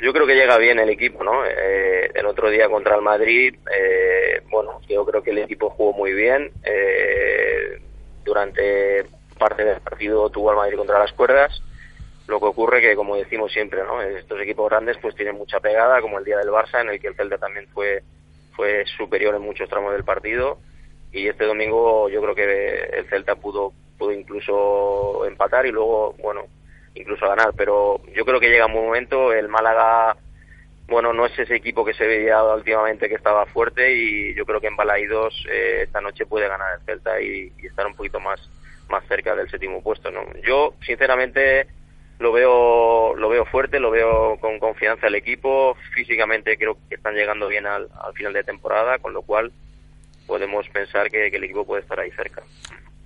[0.00, 1.46] Yo creo que llega bien el equipo, ¿no?
[1.46, 3.54] Eh, el otro día contra el Madrid,
[4.50, 6.50] bueno, yo creo que el equipo jugó muy bien.
[8.24, 11.60] durante parte del partido tuvo al Madrid contra las cuerdas.
[12.26, 14.00] Lo que ocurre que, como decimos siempre, ¿no?
[14.00, 17.08] estos equipos grandes pues tienen mucha pegada, como el día del Barça, en el que
[17.08, 18.02] el Celta también fue,
[18.56, 20.58] fue superior en muchos tramos del partido.
[21.12, 26.46] Y este domingo yo creo que el Celta pudo, pudo incluso empatar y luego, bueno,
[26.94, 27.52] incluso ganar.
[27.56, 30.16] Pero yo creo que llega un momento, el Málaga
[30.86, 34.60] bueno, no es ese equipo que se veía últimamente que estaba fuerte y yo creo
[34.60, 38.40] que en Balaídos eh, esta noche puede ganar el Celta y, estar un poquito más
[38.88, 40.10] más cerca del séptimo puesto.
[40.10, 40.20] ¿no?
[40.46, 41.66] Yo, sinceramente,
[42.18, 45.76] lo veo, lo veo fuerte, lo veo con confianza el equipo.
[45.94, 49.52] Físicamente creo que están llegando bien al, final de temporada, con lo cual
[50.26, 52.42] podemos pensar que, el equipo puede estar ahí cerca.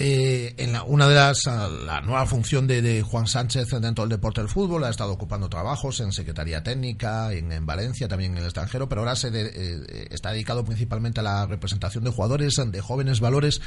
[0.01, 4.49] Eh, en una de las la nueva función de, Juan Sánchez dentro del deporte del
[4.49, 9.01] fútbol ha estado ocupando trabajos en secretaría técnica en, Valencia también en el extranjero pero
[9.01, 13.61] ahora se eh, está dedicado principalmente a la representación de jugadores de jóvenes valores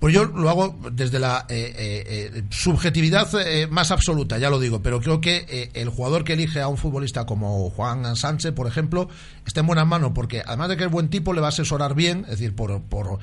[0.00, 3.28] pues yo lo hago desde la eh, eh, eh, subjetividad
[3.68, 7.26] más absoluta, ya lo digo, pero creo que el jugador que elige a un futbolista
[7.26, 9.10] como Juan Sánchez, por ejemplo,
[9.46, 11.94] está en buenas manos, porque además de que es buen tipo, le va a asesorar
[11.94, 13.18] bien, es decir, por, por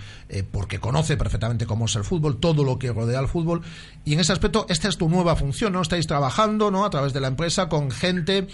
[0.52, 3.64] porque conoce perfectamente cómo es el fútbol, todo lo que rodea al fútbol,
[4.06, 5.82] y en ese aspecto esta es tu nueva función, ¿no?
[5.82, 6.86] Estáis trabajando, ¿no?
[6.86, 8.48] A través de la empresa con gente,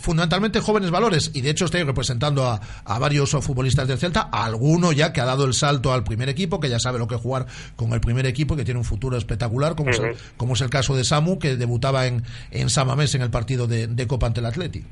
[0.00, 2.60] fundamentalmente jóvenes valores, y de hecho estáis representando a,
[2.98, 6.70] varios futbolistas del Celta, alguno ya que ha dado el salto al primer equipo, que
[6.70, 9.90] ya sabe lo que jugar con el primer equipo que tiene un futuro espectacular, como,
[9.90, 13.30] es, el, como es el caso de Samu, que debutaba en, en Samamés en el
[13.30, 14.84] partido de, Copa ante el Atleti.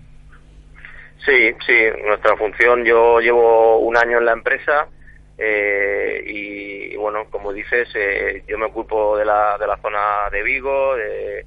[1.25, 1.75] Sí, sí,
[2.07, 4.87] nuestra función, yo llevo un año en la empresa
[5.37, 10.42] eh, y, bueno, como dices, eh, yo me ocupo de la, de la zona de
[10.42, 11.44] Vigo, de,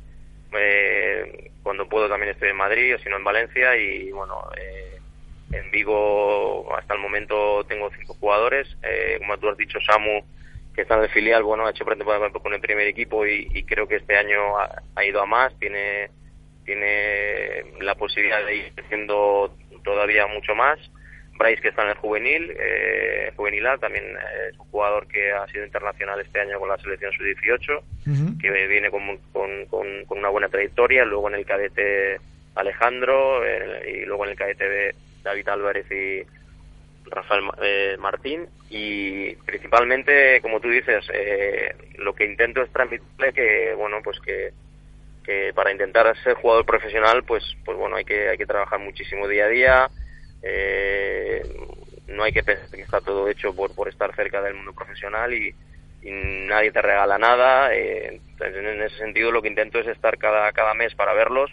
[0.54, 4.36] eh, cuando puedo también estoy en Madrid o si no en Valencia y bueno,
[5.52, 8.68] En Vigo hasta el momento tengo cinco jugadores.
[8.84, 10.24] Eh, como tú has dicho, Samu,
[10.74, 13.88] que está en el filial, bueno, ha hecho pretemporada con el primer equipo y, creo
[13.88, 15.58] que este año ha, ido a más.
[15.60, 16.10] Tiene,
[16.66, 19.54] tiene la posibilidad de ir creciendo
[19.84, 20.80] todavía mucho más.
[21.38, 24.04] Bryce, que está en el juvenil, eh, juvenil también
[24.48, 28.92] es un jugador que ha sido internacional este año con la selección sub-18, que viene
[28.92, 31.04] con, con, una buena trayectoria.
[31.04, 32.20] Luego en el cadete
[32.54, 33.42] Alejandro
[33.88, 36.24] y luego en el cadete David Álvarez y
[37.06, 38.48] Rafael eh, Martín.
[38.70, 44.52] Y principalmente, como tú dices, eh, lo que intento es transmitirle que, bueno, pues que
[45.24, 49.28] que para intentar ser jugador profesional pues pues bueno hay que hay que trabajar muchísimo
[49.28, 49.90] día a día
[50.42, 51.44] eh,
[52.08, 55.34] no hay que pensar que está todo hecho por, por estar cerca del mundo profesional
[55.34, 55.54] y,
[56.04, 57.76] nadie te regala nada.
[57.76, 61.52] Eh, en ese sentido lo que intento es estar cada, cada mes para verlos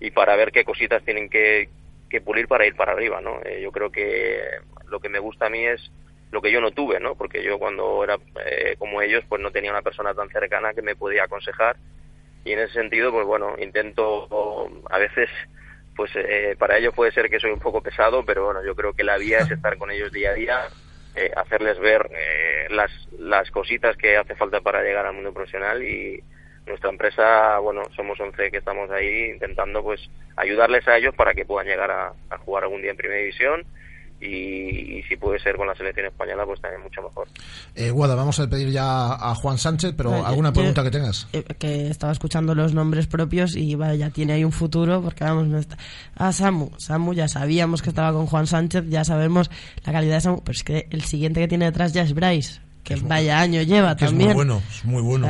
[0.00, 1.68] y para ver qué cositas tienen que,
[2.10, 3.20] que pulir para ir para arriba.
[3.20, 3.40] ¿no?
[3.44, 4.40] Eh, yo creo que
[4.88, 5.90] lo que me gusta a mí es
[6.30, 7.14] lo que yo no tuve, ¿no?
[7.14, 8.18] porque yo cuando era
[8.78, 11.76] como ellos pues no tenía una persona tan cercana que me podía aconsejar.
[12.44, 15.28] Y en ese sentido pues bueno intento a veces
[15.96, 18.92] pues eh, para ellos puede ser que soy un poco pesado, pero bueno, yo creo
[18.92, 20.60] que la vía es estar con ellos día a día,
[21.16, 25.82] eh, hacerles ver eh, las, las cositas que hace falta para llegar al mundo profesional.
[25.82, 26.22] Y
[26.66, 30.00] nuestra empresa, bueno, somos 11 que estamos ahí intentando pues
[30.36, 33.64] ayudarles a ellos para que puedan llegar a jugar algún día en primera división
[34.20, 37.28] y, si puede ser con la selección española, pues también mucho mejor.
[37.74, 41.28] Eh, Guada, vamos a pedir ya a Juan Sánchez, pero ¿alguna pregunta que tengas?
[41.32, 45.46] Eh, que estaba escuchando los nombres propios y ya tiene ahí un futuro, porque vamos,
[45.46, 45.76] no está...
[46.14, 49.50] Ah, Samu, Samu ya sabíamos que estaba con Juan Sánchez, ya sabemos
[49.84, 52.60] la calidad de Samu, pero es que el siguiente que tiene detrás ya es Bryce,
[52.84, 54.30] que vaya año lleva también.
[54.30, 55.26] Es muy bueno, es muy bueno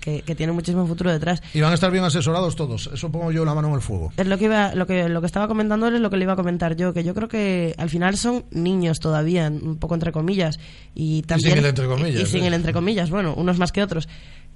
[0.00, 1.42] que, tiene muchísimo futuro detrás.
[1.54, 2.90] Y van a estar bien asesorados todos.
[2.92, 4.12] Eso pongo yo la mano en el fuego.
[4.16, 6.32] Es lo que iba, lo que, lo que estaba comentando es lo que le iba
[6.32, 10.12] a comentar yo, que yo creo que al final son niños todavía, un poco entre
[10.12, 10.58] comillas.
[10.94, 11.52] Y también.
[11.52, 12.22] sin el entre comillas.
[12.22, 14.08] Y, sin el entre comillas, bueno, unos más que otros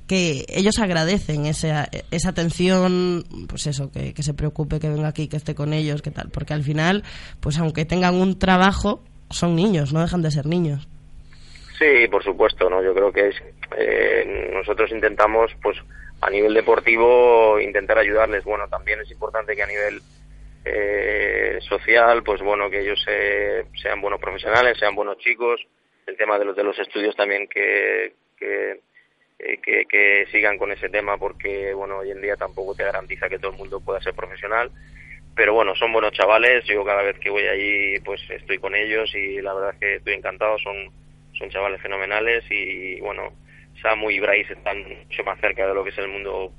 [0.06, 5.28] que ellos agradecen esa, esa atención, pues eso, que, que, se preocupe, que venga aquí,
[5.28, 7.04] que esté con ellos, que tal, porque al final,
[7.40, 10.86] pues aunque tengan un trabajo, son niños, no dejan de ser niños.
[11.78, 12.82] Sí, por supuesto, ¿no?
[12.82, 13.34] Yo creo que es
[13.76, 15.76] eh, nosotros intentamos, pues,
[16.20, 18.44] a nivel deportivo, intentar ayudarles.
[18.44, 20.00] Bueno, también es importante que a nivel
[20.64, 23.04] eh, social, pues bueno, que ellos
[23.82, 25.60] sean buenos profesionales, sean buenos chicos.
[26.06, 28.80] El tema de los, de los estudios también que, que,
[29.38, 33.28] eh, que, que sigan con ese tema, porque bueno, hoy en día tampoco te garantiza
[33.28, 34.70] que todo el mundo pueda ser profesional
[35.34, 39.12] pero bueno, son buenos chavales, yo cada vez que voy allí pues estoy con ellos
[39.14, 40.76] y la verdad es que estoy encantado, son,
[41.36, 43.32] son chavales fenomenales y bueno,
[43.84, 46.50] Samu y Bryce están mucho más cerca de lo que es el mundo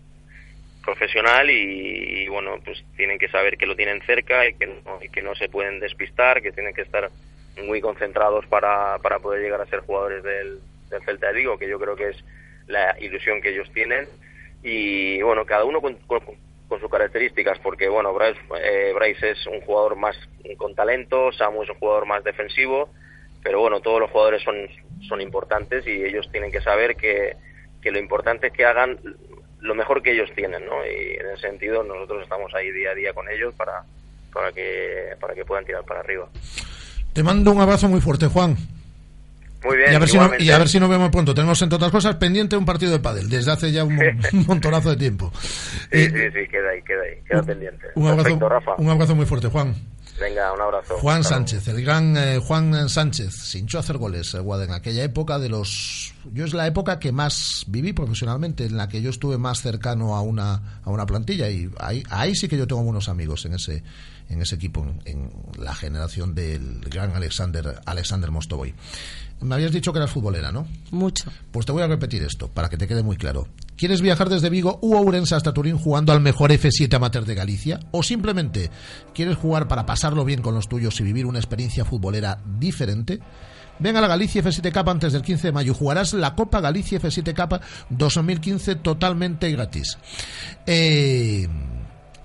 [0.83, 5.09] profesional y, bueno, pues tienen que saber que lo tienen cerca y que, no, y
[5.09, 7.09] que no se pueden despistar, que tienen que estar
[7.63, 10.59] muy concentrados para, para poder llegar a ser jugadores del,
[10.91, 12.23] del Celta de Vigo, que yo creo que es
[12.67, 14.07] la ilusión que ellos tienen.
[14.61, 19.61] Y bueno, cada uno con, con, sus características, porque bueno, Bryce, eh, Bryce es un
[19.61, 20.15] jugador más
[20.57, 22.89] con talento, Samu es un jugador más defensivo,
[23.41, 24.67] pero bueno, todos los jugadores son,
[25.07, 27.35] son importantes y ellos tienen que saber que,
[27.81, 28.97] que lo importante es que hagan
[29.61, 30.85] lo mejor que ellos tienen, ¿no?
[30.85, 33.83] Y en ese sentido nosotros estamos ahí día a día con ellos para,
[34.33, 36.29] para, que, para que puedan tirar para arriba.
[37.13, 38.55] Te mando un abrazo muy fuerte, Juan.
[39.63, 39.93] Muy bien.
[39.93, 41.33] Y a ver, si, y a ver si nos vemos pronto.
[41.33, 43.97] Tenemos, entre otras cosas, pendiente un partido de pádel desde hace ya un,
[44.47, 45.31] montonazo de tiempo.
[45.91, 47.87] Sí, sí, sí, queda ahí, queda ahí, queda pendiente.
[47.95, 49.73] Un abrazo, un abrazo muy fuerte, Juan.
[50.19, 50.97] Venga, un abrazo.
[50.97, 55.39] Juan Sánchez, el gran eh, Juan Sánchez, sin hinchó hacer goles, eh, en aquella época
[55.39, 56.13] de los...
[56.31, 60.15] Yo es la época que más viví profesionalmente, en la que yo estuve más cercano
[60.15, 63.55] a una, a una plantilla y ahí, ahí sí que yo tengo buenos amigos en
[63.55, 63.83] ese,
[64.29, 68.73] en ese equipo, en, la generación del gran Alexander, Alexander Mostovoy.
[69.41, 70.65] Me habías dicho que eras futbolera, ¿no?
[70.91, 71.29] Mucho.
[71.51, 73.47] Pues te voy a repetir esto, para que te quede muy claro.
[73.77, 77.79] ¿Quieres viajar desde Vigo u Ourense hasta Turín jugando al mejor F7 amateur de Galicia?
[77.91, 78.71] ¿O simplemente
[79.13, 83.19] quieres jugar para pasarlo bien con los tuyos y vivir una experiencia futbolera diferente?
[83.79, 85.73] Ven a la Galicia F7 Cup antes del 15 de mayo.
[85.73, 87.59] Jugarás la Copa Galicia F7 Cup
[87.89, 89.97] 2015 totalmente gratis.
[90.65, 91.47] Eh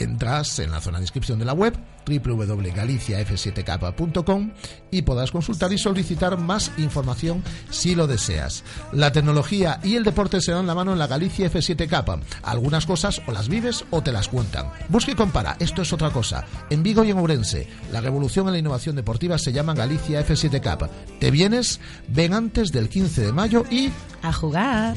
[0.00, 1.74] entras en la zona de inscripción de la web
[2.06, 4.52] www.galiciaf7k.com
[4.90, 8.64] y podrás consultar y solicitar más información si lo deseas.
[8.92, 12.20] La tecnología y el deporte se dan la mano en la Galicia F7K.
[12.42, 14.70] Algunas cosas o las vives o te las cuentan.
[14.88, 16.46] Busca y compara, esto es otra cosa.
[16.70, 20.88] En Vigo y en Ourense, la revolución en la innovación deportiva se llama Galicia F7K.
[21.18, 21.80] ¿Te vienes?
[22.08, 23.90] Ven antes del 15 de mayo y...
[24.22, 24.96] A jugar.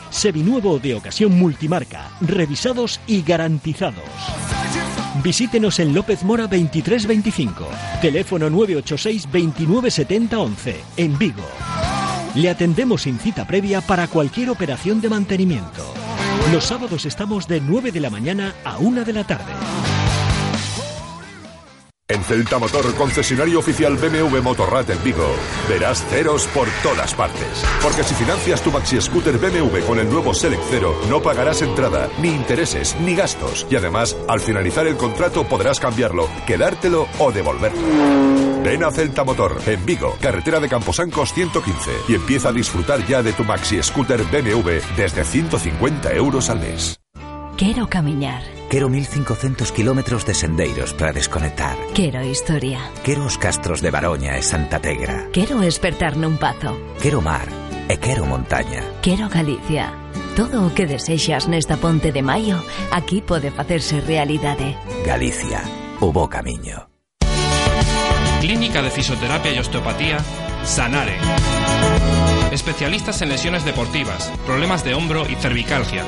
[0.11, 4.05] seminuevo de ocasión multimarca, revisados y garantizados.
[5.23, 7.67] Visítenos en López Mora 2325,
[8.01, 11.43] teléfono 986 2970 11, en Vigo.
[12.35, 15.93] Le atendemos sin cita previa para cualquier operación de mantenimiento.
[16.51, 19.51] Los sábados estamos de 9 de la mañana a 1 de la tarde.
[22.11, 25.33] En Celta Motor, concesionario oficial BMW Motorrad en Vigo,
[25.69, 27.63] verás ceros por todas partes.
[27.81, 32.09] Porque si financias tu maxi scooter BMW con el nuevo Select Cero, no pagarás entrada,
[32.21, 33.65] ni intereses, ni gastos.
[33.69, 37.81] Y además, al finalizar el contrato podrás cambiarlo, quedártelo o devolverlo.
[38.61, 43.23] Ven a Celta Motor, en Vigo, carretera de Camposancos 115, y empieza a disfrutar ya
[43.23, 46.99] de tu maxi scooter BMW desde 150 euros al mes.
[47.55, 48.60] Quiero caminar.
[48.71, 51.75] Quero 1500 kilómetros de sendeiros para desconectar.
[51.93, 52.79] Quero historia.
[53.03, 55.27] Quero os castros de Baroña e Santa Tegra.
[55.35, 56.79] Quero despertar nun pazo.
[57.03, 57.51] Quero mar
[57.91, 58.79] e quero montaña.
[59.03, 59.91] Quero Galicia.
[60.39, 62.63] Todo o que desexas nesta ponte de maio,
[62.95, 64.79] aquí pode facerse realidade.
[65.03, 65.59] Galicia,
[65.99, 66.87] o bo camiño.
[68.39, 70.23] Clínica de Fisioterapia y Osteopatía,
[70.63, 71.19] Sanare.
[72.55, 76.07] Especialistas en lesiones deportivas, problemas de hombro y cervicalgia.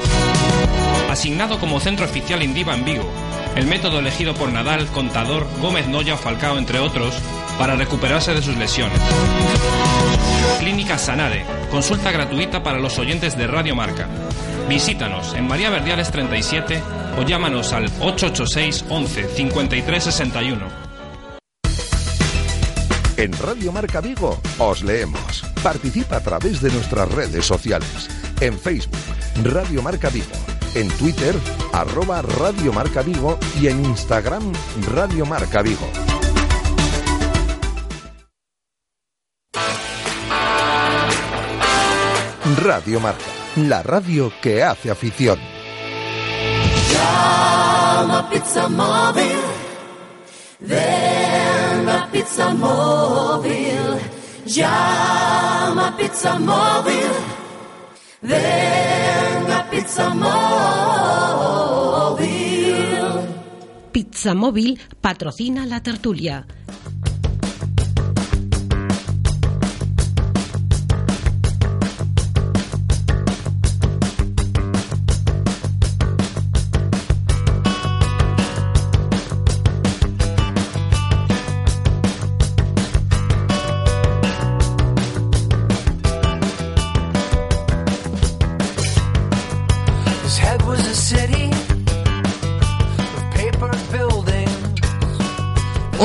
[1.13, 3.07] Asignado como centro oficial Indiva en Vigo.
[3.55, 7.13] El método elegido por Nadal, Contador, Gómez Noya Falcao, entre otros,
[7.59, 8.99] para recuperarse de sus lesiones.
[10.59, 11.45] Clínica Sanare.
[11.69, 14.07] Consulta gratuita para los oyentes de Radio Marca.
[14.67, 16.81] Visítanos en María Verdiales 37
[17.19, 20.65] o llámanos al 886 11 53 61.
[23.17, 25.45] En Radio Marca Vigo os leemos.
[25.61, 28.09] Participa a través de nuestras redes sociales.
[28.41, 28.97] En Facebook,
[29.43, 30.52] Radio Marca Vigo.
[30.75, 31.35] En Twitter,
[31.71, 33.37] arroba Radio Marca Vigo.
[33.61, 34.51] Y en Instagram,
[34.91, 35.87] Radio Marca Vigo.
[42.63, 43.23] Radio Marca,
[43.55, 45.39] la radio que hace afición.
[46.91, 49.39] Llama Pizza Móvil.
[50.59, 53.99] Ven a Pizza Móvil.
[54.45, 57.11] Llama Pizza Móvil.
[58.21, 60.37] Ven Pizza Móvil.
[63.91, 66.45] Pizza Móvil patrocina la tertulia.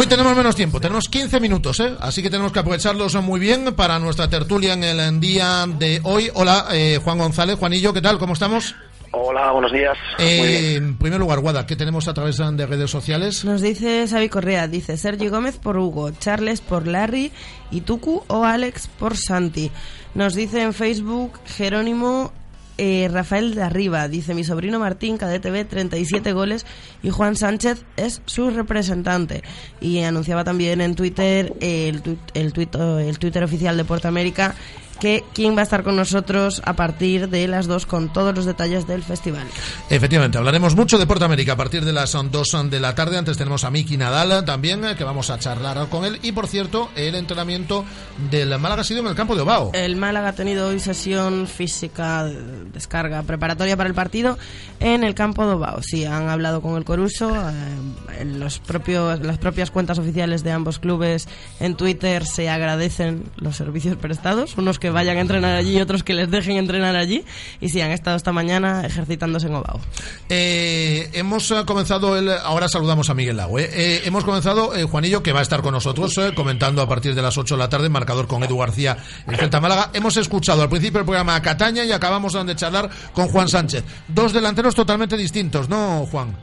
[0.01, 1.93] Hoy tenemos menos tiempo, tenemos 15 minutos, ¿eh?
[1.99, 6.31] así que tenemos que aprovecharlos muy bien para nuestra tertulia en el día de hoy.
[6.35, 8.17] Hola, eh, Juan González, Juanillo, ¿qué tal?
[8.17, 8.77] ¿Cómo estamos?
[9.11, 9.99] Hola, buenos días.
[10.21, 13.45] Eh, en primer lugar, Guada, ¿qué tenemos a través de redes sociales?
[13.45, 17.33] Nos dice Xavi Correa, dice Sergio Gómez por Hugo, Charles por Larry
[17.73, 19.73] y Tuku o Alex por Santi.
[20.15, 22.33] Nos dice en Facebook Jerónimo
[22.79, 26.65] eh, Rafael de Arriba, dice mi sobrino Martín, KDTV, 37 goles
[27.03, 29.43] y Juan Sánchez es su representante.
[29.81, 31.97] Y anunciaba también en Twitter eh, el,
[32.35, 34.55] el, tuit- el Twitter oficial de Puerto América
[35.01, 38.45] que quién va a estar con nosotros a partir de las 2 con todos los
[38.45, 39.47] detalles del festival.
[39.91, 43.17] Efectivamente, hablaremos mucho de Puerto América a partir de las 2 de la tarde.
[43.19, 46.19] Antes tenemos a Miki Nadal también, eh, que vamos a charlar con él.
[46.23, 47.85] Y por cierto, el entrenamiento
[48.31, 49.71] del Málaga ha sido en el campo de Obao.
[49.75, 54.39] El Málaga ha tenido hoy sesión física, de- descarga preparatoria para el partido
[54.81, 55.83] en el campo de Obao.
[55.83, 60.53] Sí, han hablado con el Coruso, eh, en los propios, las propias cuentas oficiales de
[60.53, 61.29] ambos clubes
[61.61, 66.03] en Twitter se agradecen los servicios prestados, unos que vayan a entrenar allí y otros
[66.03, 67.25] que les dejen entrenar allí.
[67.61, 69.81] Y sí, han estado esta mañana ejercitándose en Obao.
[70.29, 72.29] Eh, hemos eh, comenzado el.
[72.31, 73.59] Ahora saludamos a Miguel Lago.
[73.59, 73.69] eh.
[73.73, 77.15] Eh, hemos comenzado, eh, Juanillo, que va a estar con nosotros, eh, comentando a partir
[77.15, 79.91] de las 8 de la tarde, marcador con Edu García, el Celta Málaga.
[79.95, 83.85] Hemos escuchado al principio del programa a Cataña y acabamos de charlar con Juan Sánchez.
[84.09, 86.35] Dos delanteros totalmente distintos, ¿no, Juan?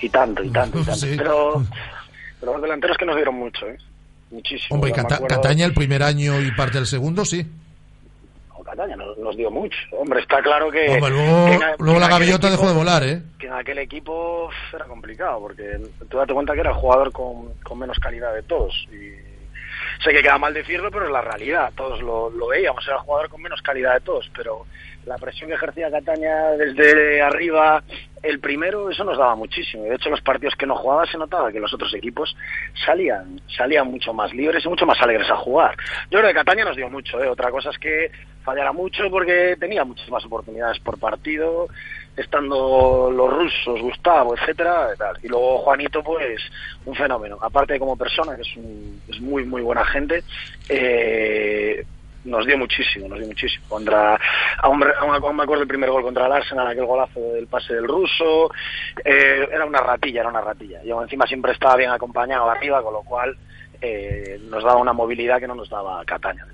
[0.00, 1.00] Y tanto, y tanto, y tanto.
[1.06, 1.14] Sí.
[1.16, 1.64] Pero,
[2.40, 3.76] pero los delanteros que nos dieron mucho, ¿eh?
[4.30, 4.74] Muchísimo.
[4.74, 7.46] Hombre, Cata- Cataña el primer año y parte del segundo, sí.
[8.66, 9.76] No, Cataña nos, nos dio mucho.
[9.92, 10.88] Hombre, está claro que...
[10.88, 13.22] Hombre, luego, que en- luego que la gaviota equipo- dejó de volar, ¿eh?
[13.38, 17.54] Que en aquel equipo era complicado, porque tú date cuenta que era el jugador con,
[17.62, 18.74] con menos calidad de todos.
[18.92, 19.12] Y
[20.02, 21.72] sé que queda mal decirlo, pero es la realidad.
[21.76, 24.66] Todos lo, lo veíamos, era el jugador con menos calidad de todos, pero
[25.06, 27.82] la presión que ejercía Cataña desde arriba,
[28.28, 29.84] el primero, eso nos daba muchísimo.
[29.84, 32.36] De hecho, los partidos que no jugaba se notaba que los otros equipos
[32.84, 35.76] salían, salían mucho más libres y mucho más alegres a jugar.
[36.10, 37.28] Yo creo que Cataña nos dio mucho, ¿eh?
[37.28, 38.10] otra cosa es que
[38.44, 41.68] fallara mucho porque tenía muchas más oportunidades por partido,
[42.16, 45.16] estando los rusos, Gustavo, etcétera, y tal.
[45.22, 46.40] Y luego Juanito, pues,
[46.84, 47.38] un fenómeno.
[47.40, 50.22] Aparte como persona, que es, un- muy, muy buena gente,
[50.68, 51.84] eh,
[52.26, 53.64] nos dio muchísimo, nos dio muchísimo.
[53.68, 54.18] Contra,
[54.58, 57.86] aún, aún- me acuerdo el primer gol contra el Arsenal, aquel golazo del pase del
[57.88, 58.50] ruso,
[59.04, 60.80] eh, era una ratilla, era una ratilla.
[60.84, 63.36] Y aún encima siempre estaba bien acompañado arriba, con lo cual
[63.80, 66.46] eh, nos daba una movilidad que no nos daba Cataña.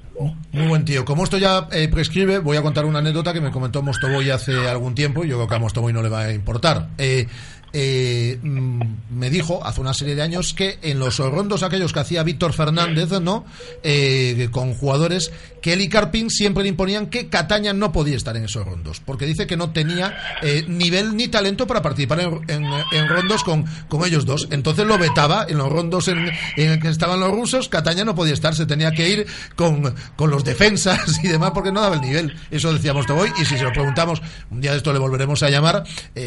[0.53, 1.05] Muy buen tío.
[1.05, 4.68] Como esto ya eh, prescribe, voy a contar una anécdota que me comentó Mostoboy hace
[4.68, 5.25] algún tiempo.
[5.25, 6.89] y Yo creo que a Mostoboy no le va a importar.
[6.99, 7.27] Eh,
[7.73, 8.81] eh, mm,
[9.18, 12.53] me dijo hace una serie de años que en los rondos aquellos que hacía Víctor
[12.53, 13.45] Fernández, ¿no?
[13.83, 18.37] Eh, con jugadores que él y Carpin siempre le imponían que Cataña no podía estar
[18.37, 22.33] en esos rondos, porque dice que no tenía eh, nivel ni talento para participar en,
[22.51, 24.49] en- en rondos con, con ellos dos.
[24.51, 28.14] Entonces lo vetaba en los rondos en, en el que estaban los rusos, Cataña no
[28.14, 31.95] podía estar, se tenía que ir con, con los defensas y demás porque no daba
[31.95, 32.37] el nivel.
[32.51, 34.20] Eso decíamos hoy y si se lo preguntamos,
[34.51, 35.85] un día de esto le volveremos a llamar,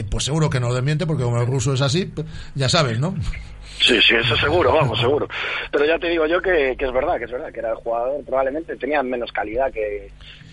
[0.09, 2.11] pues seguro que no lo desmiente porque el ruso es así,
[2.55, 3.15] ya sabes, ¿no?
[3.79, 5.27] Sí, sí, eso seguro, vamos, seguro.
[5.71, 7.75] Pero ya te digo yo que, que es verdad, que es verdad, que era el
[7.75, 10.09] jugador, probablemente tenía menos calidad que,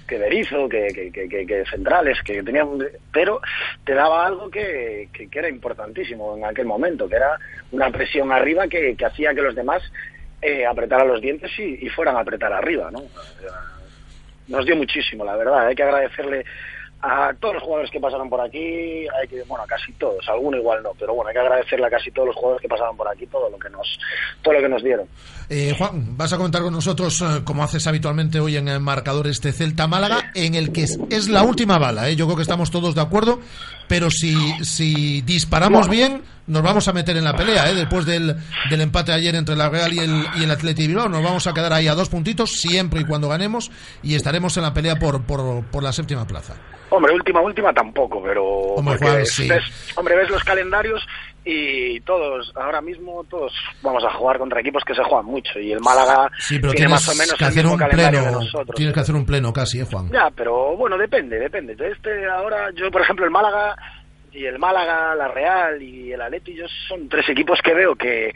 [0.07, 2.78] que Berizzo, que, que, que, centrales, que tenían,
[3.12, 3.41] pero
[3.85, 7.39] te daba algo que, que, era importantísimo en aquel momento, que era
[7.70, 9.83] una presión arriba que, hacía que los demás
[10.43, 13.03] eh, apretaran los dientes y, y fueran a apretar arriba, ¿no?
[14.49, 15.68] Nos dio muchísimo, la verdad.
[15.68, 16.45] Hay que agradecerle
[17.03, 20.57] a todos los jugadores que pasaron por aquí, hay que, bueno, a casi todos, alguno
[20.57, 23.09] igual no, pero bueno, hay que agradecerle a casi todos los jugadores que pasaron por
[23.09, 23.98] aquí todo lo que nos,
[24.40, 25.07] todo lo que nos dieron.
[25.48, 29.26] Eh, Juan, vas a comentar con nosotros, eh, como haces habitualmente hoy en el marcador
[29.26, 32.09] este Celta Málaga, en el que es, es la última bala.
[32.09, 32.14] ¿eh?
[32.14, 33.40] Yo creo que estamos todos de acuerdo,
[33.88, 34.34] pero si,
[34.64, 37.68] si disparamos bien, nos vamos a meter en la pelea.
[37.68, 37.74] ¿eh?
[37.74, 38.36] Después del,
[38.70, 41.53] del empate ayer entre la Real y el, y el Atleti Bilbao, nos vamos a
[41.53, 43.72] quedar ahí a dos puntitos, siempre y cuando ganemos,
[44.05, 46.55] y estaremos en la pelea por, por, por la séptima plaza.
[46.95, 48.45] Hombre, última, última tampoco, pero...
[48.45, 49.49] Hombre, sí.
[49.49, 51.03] ves- hombre, ves los calendarios
[51.45, 55.72] y todos, ahora mismo, todos vamos a jugar contra equipos que se juegan mucho y
[55.72, 58.38] el Málaga Sí, pero tiene más o menos que el hacer mismo un calendario pleno.
[58.38, 58.76] que nosotros.
[58.76, 60.09] Tienes que hacer un pleno casi, ¿eh, Juan?
[60.12, 61.74] Ya, pero bueno, depende, depende.
[61.74, 63.74] De Este ahora, yo por ejemplo, el Málaga
[64.30, 68.32] y el Málaga, la Real y el Atleti, yo son tres equipos que veo que,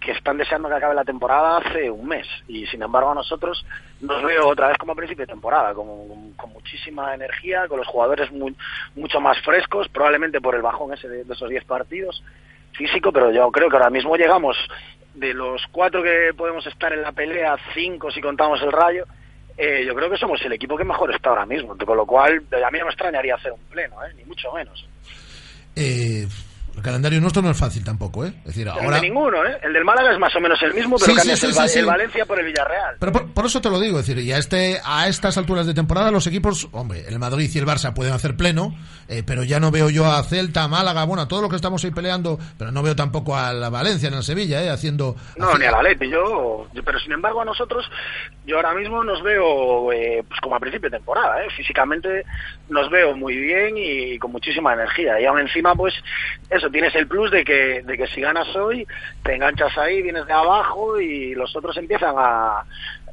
[0.00, 3.64] que están deseando que acabe la temporada hace un mes y sin embargo a nosotros
[4.00, 7.86] nos veo otra vez como a principio de temporada, con, con muchísima energía, con los
[7.86, 8.56] jugadores muy,
[8.96, 12.22] mucho más frescos, probablemente por el bajón ese de, esos 10 partidos
[12.72, 14.56] físico, pero yo creo que ahora mismo llegamos
[15.14, 19.04] de los cuatro que podemos estar en la pelea, cinco si contamos el rayo,
[19.58, 22.42] eh, yo creo que somos el equipo que mejor está ahora mismo, con lo cual
[22.52, 24.14] a mí no me extrañaría hacer un pleno, ¿eh?
[24.16, 24.88] ni mucho menos.
[25.76, 26.26] Eh,
[26.76, 28.32] el calendario nuestro no es fácil tampoco, ¿eh?
[28.40, 28.96] Es decir, El ahora...
[28.96, 29.58] de ninguno, ¿eh?
[29.62, 31.66] el del Málaga es más o menos el mismo, pero Sí, cambias sí, el, Va-
[31.66, 31.86] el.
[31.86, 32.96] Valencia por el Villarreal.
[32.98, 35.66] Pero por, por eso te lo digo, es decir, y a, este, a estas alturas
[35.66, 38.74] de temporada los equipos, hombre, el Madrid y el Barça pueden hacer pleno,
[39.08, 41.56] eh, pero ya no veo yo a Celta, a Málaga, bueno, a todo lo que
[41.56, 45.16] estamos ahí peleando, pero no veo tampoco a la Valencia ni a Sevilla, eh, haciendo...
[45.36, 47.84] No, ni al Atleti, yo, yo- pero sin embargo a nosotros,
[48.46, 51.48] yo ahora mismo nos veo eh, pues como a principio de temporada, ¿eh?
[51.56, 52.24] físicamente
[52.70, 55.94] nos veo muy bien y con muchísima energía, y aún encima pues
[56.48, 58.86] eso, tienes el plus de que, de que si ganas hoy,
[59.22, 62.64] te enganchas ahí, vienes de abajo y los otros empiezan a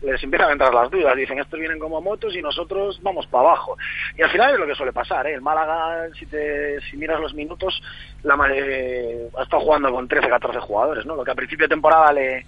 [0.01, 3.49] les empiezan a entrar las dudas, dicen estos vienen como motos y nosotros vamos para
[3.49, 3.77] abajo.
[4.17, 5.33] Y al final es lo que suele pasar, ¿eh?
[5.33, 7.81] el Málaga, si te si miras los minutos,
[8.23, 11.15] la, eh, ha estado jugando con 13, 14 jugadores, ¿no?
[11.15, 12.45] Lo que a principio de temporada le,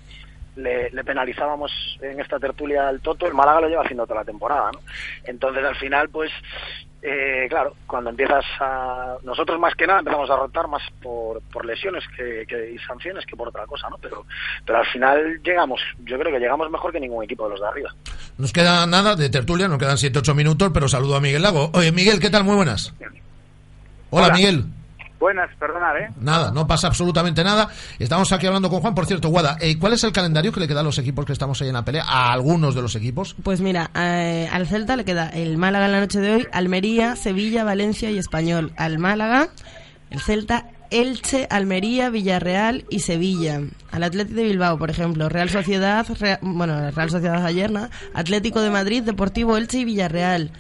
[0.56, 4.26] le, le penalizábamos en esta tertulia al Toto, el Málaga lo lleva haciendo toda la
[4.26, 4.80] temporada, ¿no?
[5.26, 6.32] Entonces al final, pues,
[7.02, 9.16] eh, claro, cuando empiezas a...
[9.24, 13.26] Nosotros más que nada empezamos a rotar más por, por lesiones que, que- y sanciones
[13.26, 13.98] que por otra cosa, ¿no?
[13.98, 14.26] Pero,
[14.66, 17.68] pero al final llegamos, yo creo que llegamos mejor que ningún equipo de los de
[17.68, 17.94] arriba.
[18.38, 21.72] Nos queda nada de tertulia, nos quedan 7-8 minutos, pero saludo a Miguel Lago.
[21.74, 22.44] Oye, Miguel, ¿qué tal?
[22.44, 22.94] Muy buenas.
[24.12, 24.34] Hola, Hola.
[24.36, 24.66] Miguel.
[25.20, 26.10] Buenas, perdonad, ¿eh?
[26.22, 27.68] Nada, no pasa absolutamente nada.
[28.00, 28.96] Estamos aquí hablando con Juan.
[28.96, 31.34] Por cierto, Guada, eh, ¿cuál es el calendario que le queda a los equipos que
[31.34, 32.04] estamos ahí en la pelea?
[32.08, 33.36] A algunos de los equipos.
[33.44, 37.18] Pues mira, eh, al Celta le queda el Málaga en la noche de hoy, Almería,
[37.18, 38.72] Sevilla, Valencia y Español.
[38.78, 39.50] Al Málaga,
[40.10, 43.60] el Celta, Elche, Almería, Villarreal y Sevilla.
[43.92, 47.90] Al Atlético de Bilbao, por ejemplo, Real Sociedad, Rea- bueno, Real Sociedad ayer, ¿no?
[48.14, 50.52] Atlético de Madrid, Deportivo Elche y Villarreal.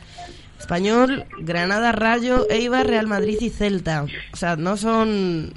[0.59, 4.05] Español, Granada, Rayo, Eibar, Real Madrid y Celta.
[4.33, 5.53] O sea, no son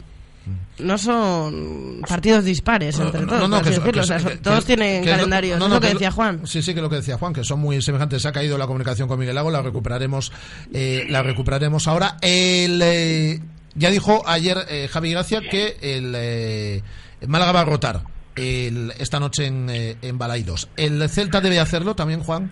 [0.78, 3.40] no son partidos dispares entre todos.
[3.42, 5.58] No, no, que, que O sea, que- todos tienen calendarios.
[5.58, 6.46] no, es lo que decía Juan.
[6.46, 8.22] Sí, sí, que lo que decía Juan, que son muy semejantes.
[8.22, 10.32] Se ha caído la comunicación con Miguel Lago, la recuperaremos,
[10.72, 12.16] eh, la recuperaremos ahora.
[12.20, 13.40] El, eh,
[13.74, 16.82] ya dijo ayer eh, Javi Gracia que el eh,
[17.26, 18.02] Málaga va a rotar
[18.34, 20.68] el- esta noche en, eh, en Balaidos.
[20.76, 22.50] ¿El Celta debe hacerlo también, Juan?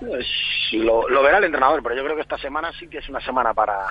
[0.00, 0.26] Pues,
[0.72, 3.20] lo, lo verá el entrenador, pero yo creo que esta semana sí que es una
[3.20, 3.86] semana para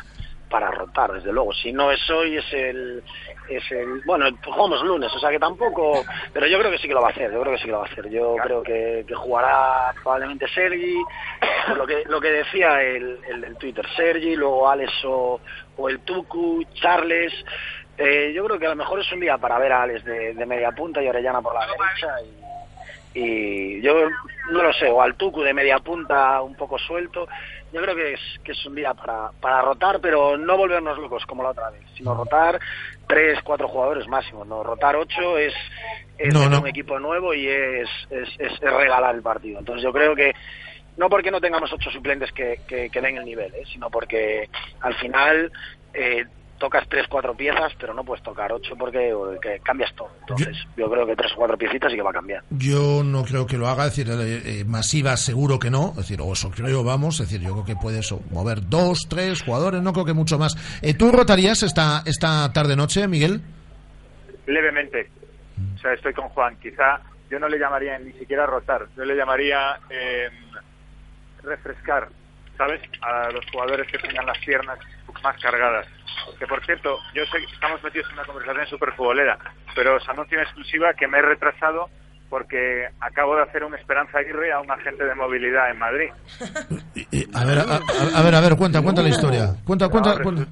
[0.53, 1.51] para rotar, desde luego.
[1.51, 3.03] Si no es hoy, es el,
[3.49, 6.93] es el, bueno, jugamos lunes, o sea que tampoco, pero yo creo que sí que
[6.93, 8.07] lo va a hacer, yo creo que sí que lo va a hacer.
[8.07, 11.01] Yo creo que, que jugará probablemente Sergi,
[11.75, 15.41] lo que, lo que decía el, el, el Twitter, Sergi, luego Alex o,
[15.75, 17.33] o el Tucu, Charles.
[17.97, 20.35] Eh, yo creo que a lo mejor es un día para ver a Alex de,
[20.35, 22.52] de media punta y Orellana por la derecha y,
[23.13, 24.09] y yo
[24.49, 27.27] no lo sé, o al Tucu de media punta un poco suelto.
[27.71, 31.25] Yo creo que es, que es un día para, para rotar, pero no volvernos locos
[31.25, 32.59] como la otra vez, sino rotar
[33.07, 34.43] tres, cuatro jugadores máximo.
[34.45, 35.53] No, rotar ocho es,
[36.17, 36.61] es No, meter no.
[36.61, 39.59] un equipo nuevo y es, es, es- es regalar el partido.
[39.59, 40.33] Entonces yo creo que
[40.97, 43.63] no porque no tengamos ocho suplentes que, que, que den el nivel, ¿eh?
[43.71, 44.49] sino porque
[44.81, 45.51] al final
[45.93, 46.25] eh,
[46.63, 50.11] tocas tres, cuatro piezas, pero no puedes tocar ocho porque eh, cambias todo.
[50.21, 52.41] Entonces yo creo que tres o cuatro piecitas sí que va a cambiar.
[52.51, 55.97] Yo no creo que lo haga, es decir, eh, eh, masiva seguro que no, es
[55.97, 59.41] decir, o eso creo, vamos, es decir, yo creo que puedes o, mover dos, tres
[59.43, 60.55] jugadores, no creo que mucho más.
[60.81, 63.41] Eh, ¿Tú rotarías esta, esta tarde-noche, Miguel?
[64.45, 65.09] Levemente.
[65.75, 66.55] O sea, estoy con Juan.
[66.61, 70.29] Quizá yo no le llamaría ni siquiera rotar, yo le llamaría eh,
[71.43, 72.07] refrescar,
[72.57, 72.79] ¿sabes?
[73.01, 74.79] A los jugadores que tengan las piernas
[75.21, 75.87] más cargadas.
[76.39, 79.37] Que por cierto, yo sé que estamos metidos en una conversación súper futbolera,
[79.75, 81.89] pero os anuncio en exclusiva que me he retrasado
[82.29, 86.09] porque acabo de hacer un Esperanza Aguirre a un agente de movilidad en Madrid.
[87.35, 89.55] A ver, a, a- a ver, a ver, cuenta, cuenta la historia.
[89.65, 90.45] Cuenta, cuenta, No, cuenta.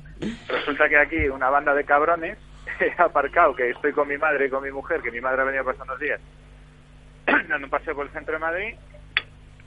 [0.48, 2.38] Resulta que aquí una banda de cabrones
[2.80, 5.46] he aparcado, que estoy con mi madre y con mi mujer, que mi madre ha
[5.46, 6.20] venido pasando días,
[7.48, 8.76] dando un paseo por el centro de Madrid,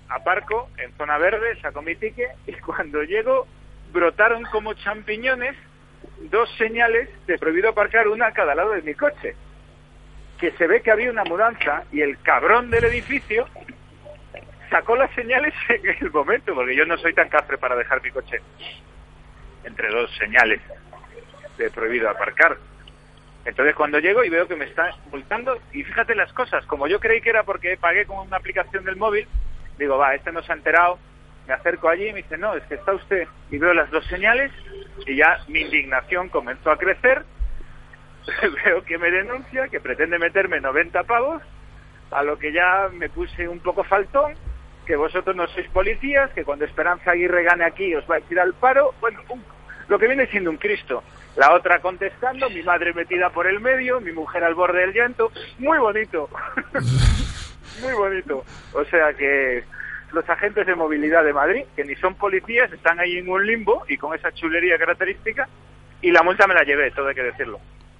[0.08, 3.46] aparco en zona verde, saco mi ticket y cuando llego
[3.94, 5.56] brotaron como champiñones
[6.30, 9.36] dos señales de prohibido aparcar una a cada lado de mi coche.
[10.38, 13.48] Que se ve que había una mudanza y el cabrón del edificio
[14.68, 18.10] sacó las señales en el momento, porque yo no soy tan cafre para dejar mi
[18.10, 18.40] coche
[19.62, 20.60] entre dos señales
[21.56, 22.58] de prohibido aparcar.
[23.44, 26.98] Entonces cuando llego y veo que me está multando, y fíjate las cosas, como yo
[26.98, 29.28] creí que era porque pagué con una aplicación del móvil,
[29.78, 30.98] digo, va, este no se ha enterado,
[31.46, 34.04] me acerco allí y me dice, no, es que está usted, y veo las dos
[34.06, 34.50] señales,
[35.06, 37.24] y ya mi indignación comenzó a crecer,
[38.64, 41.42] veo que me denuncia, que pretende meterme 90 pavos,
[42.10, 44.34] a lo que ya me puse un poco faltón,
[44.86, 48.38] que vosotros no sois policías, que cuando Esperanza Aguirre gane aquí os va a ir
[48.40, 49.44] al paro, bueno, un-
[49.88, 51.02] lo que viene siendo un Cristo.
[51.36, 55.32] La otra contestando, mi madre metida por el medio, mi mujer al borde del llanto,
[55.58, 56.28] muy bonito,
[57.80, 58.44] muy bonito.
[58.72, 59.64] O sea que
[60.14, 63.84] los agentes de movilidad de Madrid, que ni son policías, están ahí en un limbo
[63.88, 65.48] y con esa chulería característica,
[66.00, 67.58] y la multa me la llevé, todo hay que decirlo,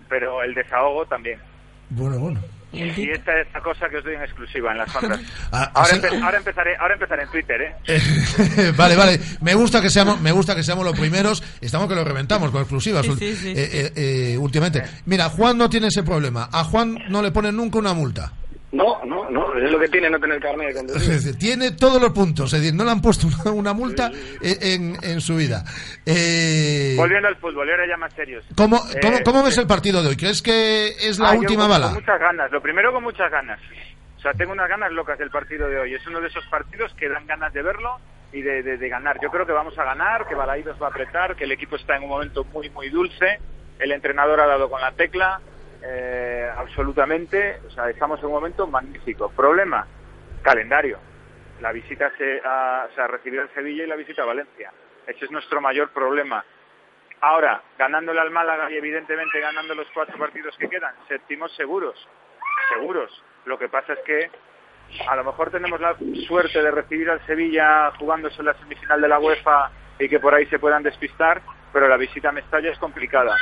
[0.09, 1.39] pero el desahogo también.
[1.91, 2.41] Bueno, bueno.
[2.73, 5.21] Y esta es la cosa que os doy en exclusiva en las ondas.
[5.53, 8.01] Ah, ahora, así- empe- ahora empezaré, ahora empezaré en Twitter, ¿eh?
[8.77, 9.21] vale, vale.
[9.43, 11.41] Me gusta que seamos, me gusta que seamos los primeros.
[11.61, 13.07] Estamos que lo reventamos con exclusivas.
[13.07, 13.49] Sí, sí, sí.
[13.57, 13.93] eh, eh,
[14.33, 14.83] eh, últimamente.
[15.07, 16.49] Mira, Juan no tiene ese problema.
[16.51, 18.33] A Juan no le ponen nunca una multa.
[18.75, 21.12] No, no, no, es lo que tiene no tener carnet de Es conducir.
[21.12, 22.53] decir, tiene todos los puntos.
[22.53, 24.11] Es decir, no le han puesto una, una multa
[24.43, 25.62] eh, en, en su vida.
[26.05, 28.45] Eh, Volviendo al fútbol, y ahora ya más serios.
[28.57, 30.16] ¿cómo, Eh, cómo, cómo ves el partido de hoy?
[30.16, 31.87] ¿Crees que es la Ah, yo última con- bala?
[31.87, 32.51] Con muchas ganas.
[32.53, 33.61] Lo primero con muchas ganas.
[34.18, 35.95] O sea, tengo unas ganas locas del partido de hoy.
[35.95, 37.99] Es uno de esos partidos que dan ganas de verlo
[38.33, 39.18] y de, de- de ganar.
[39.22, 41.97] Yo creo que vamos a ganar, que Balaídos va a apretar, que el equipo está
[41.97, 43.39] en un momento muy, muy dulce.
[43.79, 45.41] El entrenador ha dado con la tecla.
[45.85, 47.61] Eh, absolutamente.
[47.66, 49.30] O sea, estamos en un momento magnífico.
[49.30, 49.87] Problema,
[50.43, 50.99] calendario.
[51.61, 54.72] La visita se, a, o sea, recibir al Sevilla y la visita a Valencia.
[55.07, 56.45] Ese es nuestro mayor problema.
[57.20, 62.09] Ahora, ganándole al Málaga y evidentemente ganando los cuatro partidos que quedan, séptimos seguros,
[62.74, 63.22] seguros.
[63.45, 64.30] Lo que pasa es que
[65.09, 69.09] a lo mejor tenemos la suerte de recibir al Sevilla jugándose en la semifinal de
[69.09, 71.41] la UEFA y que por ahí se puedan despistar,
[71.75, 73.37] pero la visita a Mestalla es complicada.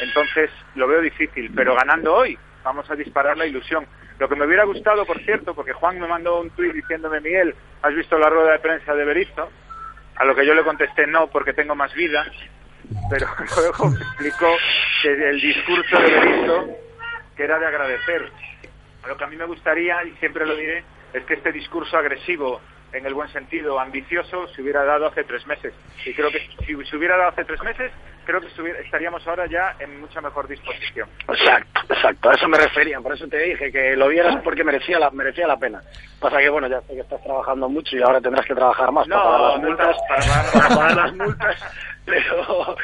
[0.00, 3.86] Entonces lo veo difícil, pero ganando hoy vamos a disparar la ilusión.
[4.18, 7.54] Lo que me hubiera gustado, por cierto, porque Juan me mandó un tuit diciéndome, Miguel,
[7.82, 9.50] ¿has visto la rueda de prensa de Berizzo?
[10.16, 12.24] A lo que yo le contesté no, porque tengo más vida,
[13.10, 13.26] pero
[13.56, 14.56] luego me explicó
[15.02, 16.68] que el discurso de Berizzo,
[17.36, 18.32] que era de agradecer.
[19.06, 22.62] Lo que a mí me gustaría, y siempre lo diré, es que este discurso agresivo,
[22.94, 25.74] en el buen sentido, ambicioso, se hubiera dado hace tres meses.
[26.04, 27.90] Y creo que si se hubiera dado hace tres meses,
[28.24, 28.48] creo que
[28.84, 31.08] estaríamos ahora ya en mucha mejor disposición.
[31.28, 34.98] Exacto, exacto, a eso me refería, por eso te dije que lo vieras porque merecía
[34.98, 35.82] la, merecía la pena.
[36.20, 39.06] Pasa que, bueno, ya sé que estás trabajando mucho y ahora tendrás que trabajar más
[39.08, 41.74] para pagar las no multas, para pagar- para pagar las multas,
[42.06, 42.76] pero,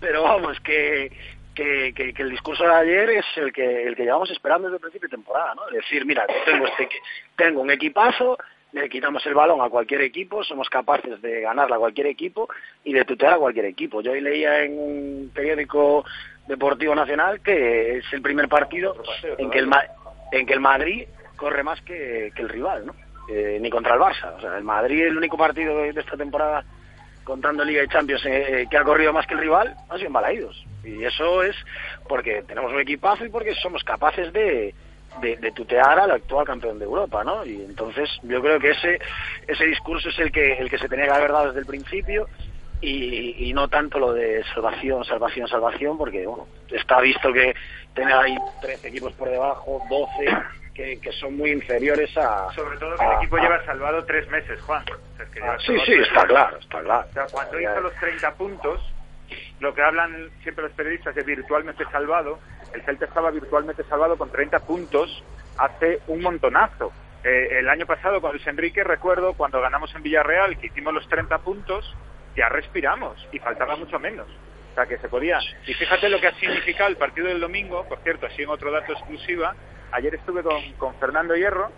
[0.00, 1.12] pero vamos, que,
[1.54, 4.76] que, que, que el discurso de ayer es el que, el que llevamos esperando desde
[4.76, 5.66] el principio de temporada, ¿no?
[5.68, 6.88] Es decir, mira, tengo, este,
[7.36, 8.38] tengo un equipazo,
[8.80, 12.48] le quitamos el balón a cualquier equipo, somos capaces de ganarle a cualquier equipo
[12.84, 14.02] y de tutear a cualquier equipo.
[14.02, 16.04] Yo hoy leía en un periódico
[16.46, 18.94] deportivo nacional que es el primer partido
[19.38, 19.70] en que el,
[20.32, 21.06] en que el Madrid
[21.36, 22.94] corre más que, que el rival, ¿no?
[23.28, 24.36] Eh, ni contra el Barça.
[24.36, 26.64] O sea, el Madrid, el único partido de, esta temporada,
[27.24, 30.12] contando Liga y Champions, eh, que ha corrido más que el rival, ha sido en
[30.12, 30.64] Balaídos.
[30.84, 31.56] Y eso es
[32.08, 34.74] porque tenemos un equipazo y porque somos capaces de,
[35.20, 37.44] de, de tutear al actual campeón de Europa, ¿no?
[37.44, 38.98] Y entonces yo creo que ese
[39.46, 42.28] ese discurso es el que el que se tenía que haber dado desde el principio
[42.80, 47.54] y, y no tanto lo de salvación, salvación, salvación, porque bueno, está visto que
[47.94, 50.36] tener ahí 13 equipos por debajo, 12,
[50.74, 52.52] que, que son muy inferiores a...
[52.54, 54.82] Sobre todo que a- el equipo a- lleva salvado tres meses, Juan.
[54.82, 56.28] O sea, es que lleva Ah, sí, sí, tres está meses.
[56.28, 57.06] claro, está claro.
[57.08, 58.92] O sea, cuando hizo los 30 puntos,
[59.60, 62.38] lo que hablan siempre los periodistas de virtualmente salvado,
[62.74, 65.22] el Celta estaba virtualmente salvado con 30 puntos
[65.58, 66.92] hace un montonazo.
[67.24, 71.08] Eh, el año pasado con Luis Enrique, recuerdo, cuando ganamos en Villarreal, que hicimos los
[71.08, 71.96] 30 puntos,
[72.36, 74.28] ya respiramos y faltaba mucho menos.
[74.72, 75.38] O sea, que se podía.
[75.66, 78.70] Y fíjate lo que ha significado el partido del domingo, por cierto, así en otro
[78.70, 79.54] dato exclusiva.
[79.90, 81.70] Ayer estuve con, con Fernando Hierro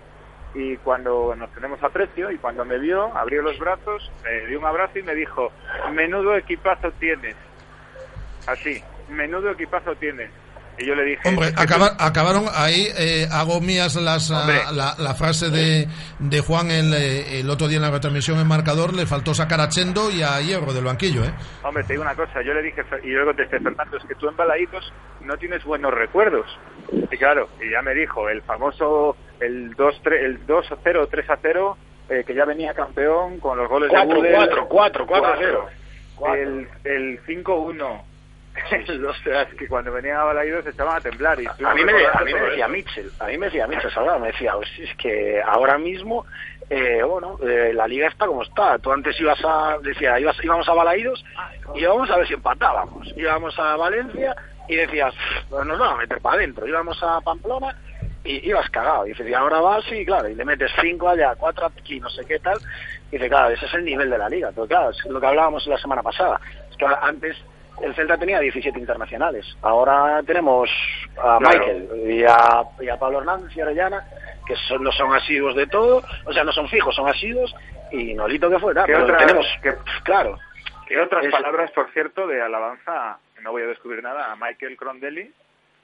[0.55, 4.65] y cuando nos tenemos aprecio y cuando me vio, abrió los brazos, me dio un
[4.65, 5.53] abrazo y me dijo,
[5.93, 7.37] menudo equipazo tienes.
[8.47, 10.31] Así, menudo equipazo tienes.
[10.79, 11.29] Y yo le dije...
[11.29, 14.61] Hombre, "Es que acabar- acabaron ahí, eh, hago mías las, ah, Hombre.
[14.73, 18.47] la, la frase de, de Juan el, eh, el otro día en la retransmisión en
[18.47, 21.33] marcador, le faltó sacar a Chendo y a Hierro del banquillo, ¿eh?
[21.65, 24.15] Hombre, te digo una cosa, yo le dije, y yo le contesté, Fernando, es que
[24.15, 26.47] tú en Balaídos no tienes buenos recuerdos.
[26.93, 31.77] Y claro, y ya me dijo, el famoso, el 2-0, el 2-0, 3-0,
[32.11, 34.35] eh, que ya venía campeón con los goles Cuatro, de Gudel.
[34.37, 35.67] cuatro, cuatro, cuatro, cero.
[36.35, 38.03] El, el 5-1.
[39.09, 41.41] o sea, es que cuando venían a Balaídos se echaban a temblar.
[41.41, 42.69] Y A mí, me, a mí me decía.
[42.69, 46.27] Mitchell, a mí me decía Mitchell Salgado, me decía, "Pues es que ahora mismo,
[46.71, 48.79] eh, bueno, eh, la liga está como está.
[48.79, 51.25] Tú antes ibas a, decía, ibas, íbamos a Balaídos
[51.75, 53.13] y íbamos a ver si empatábamos.
[53.17, 54.35] Íbamos a Valencia
[54.69, 55.15] y decías,
[55.49, 56.67] pues nos vamos a meter para adentro.
[56.67, 57.75] Íbamos a Pamplona
[58.25, 59.07] y ibas cagado.
[59.07, 62.11] Y dices, y ahora vas y claro, y le metes cinco allá, cuatro aquí, no
[62.11, 62.59] sé qué tal.
[63.11, 64.51] Y dice, claro, ese es el nivel de la liga.
[64.55, 66.41] Pero claro, es lo que hablábamos la semana pasada.
[66.71, 67.37] Es que antes
[67.83, 69.47] el Celta tenía 17 internacionales.
[69.63, 70.69] Ahora tenemos
[71.17, 71.41] a Claro.
[71.41, 74.05] Michael y a, y a Pablo Hernández y a Orellana,
[74.47, 77.55] que son, no son asiduos de todo, o sea, no son fijos, son asiduos,
[77.93, 78.85] y Nolito que fuera.
[78.85, 79.75] ¿Qué pero otra- tenemos, qué-
[80.05, 80.39] claro.
[80.91, 84.77] Y otras Es- palabras, por cierto, de alabanza, no voy a descubrir nada, a Michael
[84.77, 85.31] Crondelli,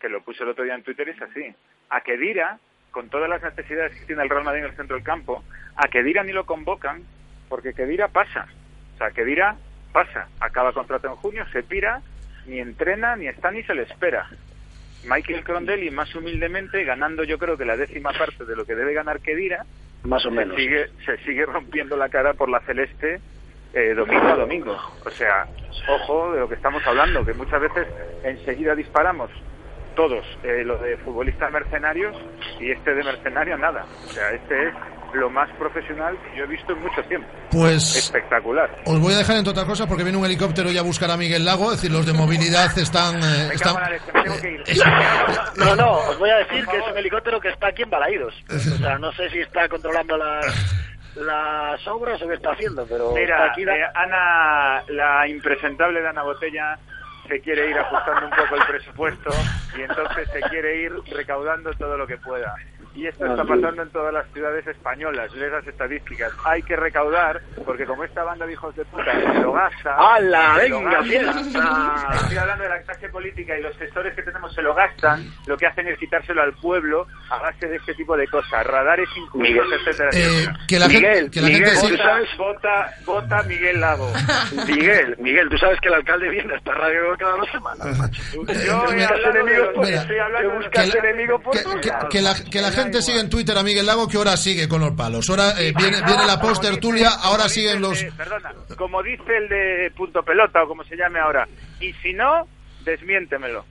[0.00, 1.54] que lo puso el otro día en Twitter, y es así.
[1.90, 2.58] A Kedira,
[2.90, 5.42] con todas las necesidades que tiene el Real Madrid en el centro del campo,
[5.76, 7.02] a Kedira ni lo convocan,
[7.48, 8.46] porque Kedira pasa.
[8.94, 9.56] O sea, Kedira
[9.94, 12.02] pasa, acaba contrato en junio, se pira,
[12.46, 14.28] ni entrena, ni está, ni se le espera.
[15.04, 18.92] Michael Crondelli, más humildemente, ganando yo creo que la décima parte de lo que debe
[18.92, 19.64] ganar Kedira,
[20.02, 20.56] Más o se menos.
[20.56, 23.20] sigue, se sigue rompiendo la cara por la celeste
[23.72, 24.76] eh, domingo a domingo.
[25.06, 25.46] O sea,
[25.88, 27.86] ojo de lo que estamos hablando, que muchas veces
[28.24, 29.30] enseguida disparamos
[29.94, 32.16] todos eh, lo de futbolistas mercenarios
[32.58, 33.84] y este de mercenario nada.
[34.06, 34.74] O sea, este es
[35.14, 37.28] lo más profesional que yo he visto en mucho tiempo.
[37.50, 38.70] Pues Espectacular.
[38.86, 41.16] os voy a dejar entre otras cosas porque viene un helicóptero ya a buscar a
[41.16, 43.16] Miguel Lago, es decir, los de movilidad están...
[43.22, 43.76] eh, Me están.
[45.56, 48.34] No, no, os voy a decir que es un helicóptero que está aquí en Balaídos.
[48.54, 50.44] O sea, no sé si está controlando las,
[51.16, 53.64] las obras o qué está haciendo, pero Mira, aquí.
[53.64, 56.78] la- eh, Ana, la impresentable de Ana Botella
[57.28, 59.30] se quiere ir ajustando un poco el presupuesto
[59.78, 62.54] y entonces se quiere ir recaudando todo lo que pueda.
[62.94, 66.32] Y esto está pasando en todas las ciudades españolas, lees las estadísticas.
[66.44, 69.96] Hay que recaudar, porque como esta banda de hijos de puta se lo gasta...
[69.96, 71.40] ¡Hala, venga, fiesta!
[72.14, 75.56] Estoy hablando de la clase política y los gestores que tenemos se lo gastan, lo
[75.56, 79.64] que hacen es quitárselo al pueblo a base de este tipo de cosas, radares Miguel,
[79.72, 80.58] etcétera, eh, etcétera.
[80.68, 82.28] que la Miguel, gente, que la Miguel, gente ¿tú sabes?
[82.38, 84.12] Vota, vota Miguel Lago.
[84.68, 87.98] Miguel, Miguel, tú sabes que el alcalde viene a esta radio cada dos semanas.
[87.98, 88.22] macho.
[88.32, 90.70] Yo tú he buscas hablado de enemigos los- por- Mira, estoy hablando de-
[91.02, 93.86] la- enemigos por que, que- que la, que la gente sigue en Twitter a Miguel
[93.86, 95.28] Lago que ahora sigue con los palos.
[95.30, 98.02] Ahora eh, viene, viene la post tertulia, ahora siguen los...
[98.02, 101.48] Eh, perdona, como dice el de punto pelota o como se llame ahora.
[101.80, 102.46] Y si no,
[102.84, 103.64] desmiéntemelo.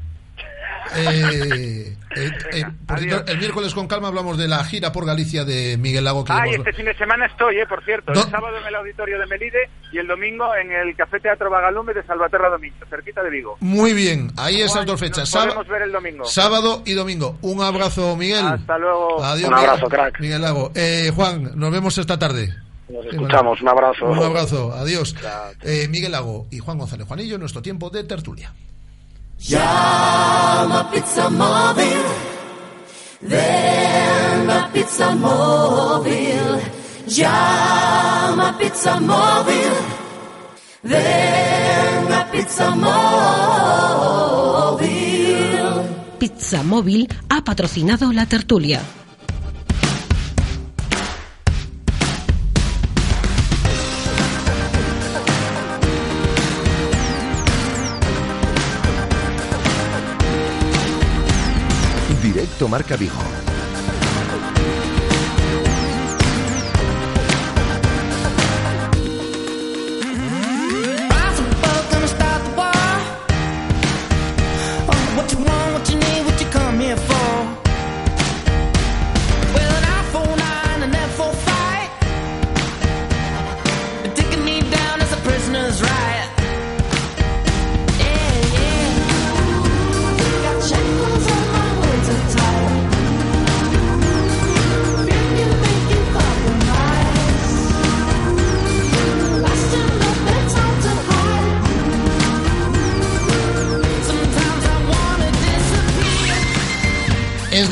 [0.96, 5.44] Eh, eh, eh, por cierto, el miércoles con calma hablamos de la gira por Galicia
[5.46, 6.24] de Miguel Lago.
[6.24, 8.14] Que este fin de semana estoy, eh, por cierto.
[8.14, 11.50] ¿Dó- El sábado en el auditorio de Melide y el domingo en el Café Teatro
[11.50, 13.58] Vagalume de Salvaterra Domingo, cerquita de Vigo.
[13.62, 15.20] Muy bien, ahí esas dos fechas.
[15.20, 16.26] Nos Sába- podemos ver el domingo.
[16.26, 17.38] Sábado y domingo.
[17.42, 18.46] Un abrazo, Miguel.
[18.46, 19.24] Hasta luego.
[19.24, 20.20] Adiós, Un abrazo, Miguel- crack.
[20.20, 20.72] Miguel Lago.
[20.76, 22.54] Eh, Juan, nos vemos esta tarde.
[22.90, 24.06] Nos escuchamos, un abrazo.
[24.06, 25.16] Un abrazo, adiós.
[25.64, 28.54] Eh, Miguel Lago y Juan González Juanillo, nuestro tiempo de tertulia.
[29.46, 32.02] Llama Pizza Móvil.
[33.22, 36.62] Ven a Pizza Móvil.
[37.08, 39.74] Llama Pizza Móvil.
[40.84, 42.94] Ven a Pizza Móvil.
[46.20, 48.82] Pizza Móvil ha patrocinado la tertulia.
[62.54, 63.53] Directo Marca.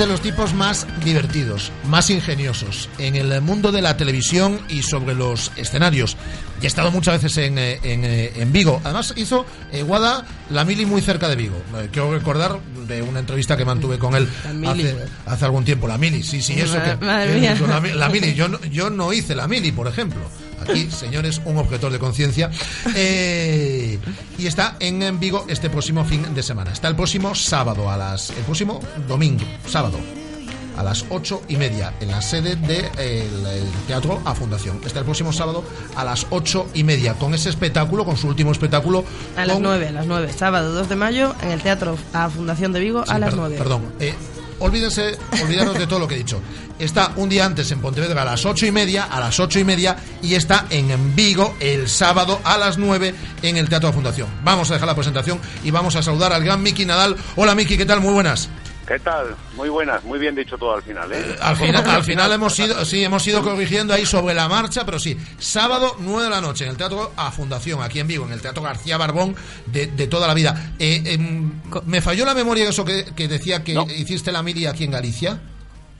[0.01, 5.13] De los tipos más divertidos, más ingeniosos en el mundo de la televisión y sobre
[5.13, 6.17] los escenarios.
[6.59, 8.81] Y ha estado muchas veces en, eh, en, eh, en Vigo.
[8.83, 11.61] Además hizo eh, Guada la mili muy cerca de Vigo.
[11.75, 14.87] Eh, quiero recordar de una entrevista que mantuve con él mili.
[14.87, 14.97] hace,
[15.27, 15.87] hace algún tiempo.
[15.87, 17.05] La mili, sí, sí, eso que...
[17.05, 17.23] La,
[17.95, 20.21] la mili, yo no, yo no hice la mili, por ejemplo.
[20.61, 22.49] Aquí, señores, un objetor de conciencia.
[22.95, 23.99] Eh,
[24.37, 26.71] y está en, Vigo este próximo fin de semana.
[26.71, 28.29] Está el próximo sábado a las.
[28.31, 29.97] El próximo domingo, sábado.
[30.77, 34.79] A las ocho y media en la sede del de, eh, Teatro A Fundación.
[34.85, 35.63] Está el próximo sábado
[35.95, 39.03] a las ocho y media con ese espectáculo, con su último espectáculo.
[39.35, 40.31] A las 9, a las 9.
[40.35, 43.49] Sábado 2 de mayo en el Teatro A Fundación de Vigo Sí, a las perdón,
[43.49, 43.57] 9.
[43.57, 43.81] Perdón.
[43.99, 44.15] eh,
[44.61, 46.41] olvídense, olvidaros de todo lo que he dicho.
[46.79, 49.63] Está un día antes en Pontevedra a las ocho y media, a las ocho y
[49.63, 54.27] media, y está en Vigo el sábado a las 9 en el Teatro de Fundación.
[54.43, 57.15] Vamos a dejar la presentación y vamos a saludar al gran Miki Nadal.
[57.35, 58.01] Hola Miki, ¿qué tal?
[58.01, 58.49] Muy buenas.
[58.87, 59.35] ¿Qué tal?
[59.55, 61.35] Muy buenas, muy bien dicho todo al final, ¿eh?
[61.41, 64.99] Al final, al final hemos ido, sí, hemos ido corrigiendo ahí sobre la marcha, pero
[64.99, 68.33] sí, sábado 9 de la noche en el Teatro A Fundación, aquí en Vigo, en
[68.33, 69.35] el Teatro García Barbón
[69.67, 70.73] de, de toda la vida.
[70.79, 74.83] Eh, em, me falló la memoria eso que, que decía que hiciste la mili aquí
[74.83, 75.39] en Galicia.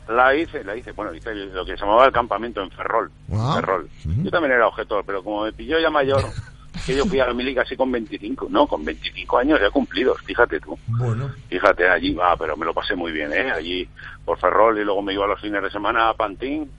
[0.09, 3.11] La hice, la hice, bueno, hice lo que se llamaba el campamento en Ferrol.
[3.29, 3.89] Ferrol.
[4.03, 6.25] Yo también era objetor, pero como me pilló ya mayor,
[6.85, 10.19] que yo fui a la mili casi con 25, no, con 25 años ya cumplidos,
[10.21, 10.77] fíjate tú.
[10.87, 11.31] Bueno.
[11.49, 13.51] Fíjate, allí, ah, pero me lo pasé muy bien, ¿eh?
[13.51, 13.87] Allí
[14.25, 16.69] por Ferrol y luego me iba los fines de semana a Pantín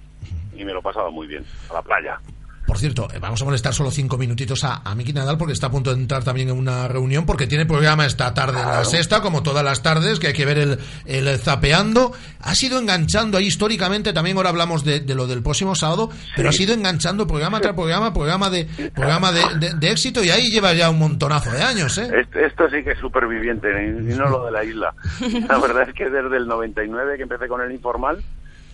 [0.57, 2.21] y me lo pasaba muy bien, a la playa.
[2.67, 5.67] Por cierto, eh, vamos a molestar solo cinco minutitos a, a Miki Nadal porque está
[5.67, 8.85] a punto de entrar también en una reunión porque tiene programa esta tarde en la
[8.85, 12.13] sexta, como todas las tardes, que hay que ver el, el zapeando.
[12.41, 16.49] Ha sido enganchando ahí históricamente, también ahora hablamos de, de lo del próximo sábado, pero
[16.49, 20.51] ha sido enganchando programa tras programa, programa de programa de, de- de éxito y ahí
[20.51, 22.09] lleva ya un montonazo de años, ¿eh?
[22.21, 24.95] Esto, esto sí que es superviviente, y no lo de la isla.
[25.49, 28.23] La verdad es que desde el 99 que empecé con el informal,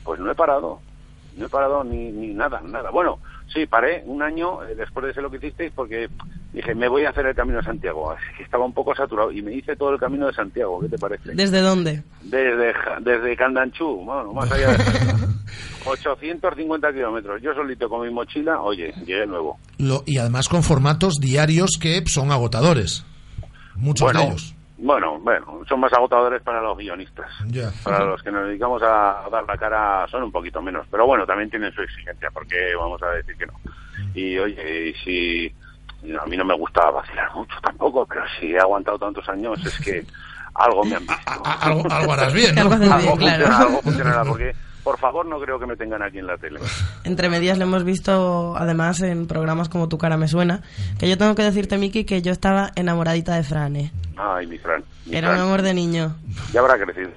[0.05, 0.81] pues no he parado.
[1.37, 2.91] No he parado ni, ni nada, nada.
[2.91, 3.19] Bueno,
[3.53, 6.09] sí, paré un año eh, después de ser lo que hicisteis porque
[6.53, 8.11] dije, me voy a hacer el Camino de Santiago.
[8.11, 10.81] Así que estaba un poco saturado y me hice todo el Camino de Santiago.
[10.81, 11.33] ¿Qué te parece?
[11.35, 12.03] ¿Desde dónde?
[12.23, 14.85] Desde, desde Candanchú, bueno, más allá de...
[15.87, 17.41] 850 kilómetros.
[17.43, 19.59] Yo solito con mi mochila, oye, llegué nuevo.
[19.79, 23.05] Lo- y además con formatos diarios que son agotadores.
[23.77, 24.55] Muchos Bueno, de ellos.
[24.81, 27.29] Bueno, bueno, son más agotadores para los guionistas.
[27.49, 27.71] Ya.
[27.83, 30.87] Para los que nos dedicamos a dar la cara son un poquito menos.
[30.91, 33.55] Pero bueno, también tienen su exigencia, porque vamos a decir que no.
[34.15, 35.55] Y oye, y si
[36.17, 39.79] a mí no me gusta vacilar mucho tampoco, pero si he aguantado tantos años es
[39.81, 40.05] que
[40.55, 41.43] algo me han visto.
[41.61, 42.61] algo, algo harás bien, ¿no?
[42.63, 43.45] Algo haces bien, Algo claro.
[43.47, 44.55] funciona- algo funcionará, porque
[44.89, 46.61] por favor no creo que me tengan aquí en la tele.
[47.05, 50.63] Entre medias le hemos visto, además, en programas como Tu cara me suena,
[50.99, 53.93] que yo tengo que decirte, Miki, que yo estaba enamoradita de Fran, ¿eh?
[54.17, 54.83] Ay, mi Fran.
[55.05, 56.17] mi Era un amor de niño.
[56.55, 57.11] Ya habrá crecido.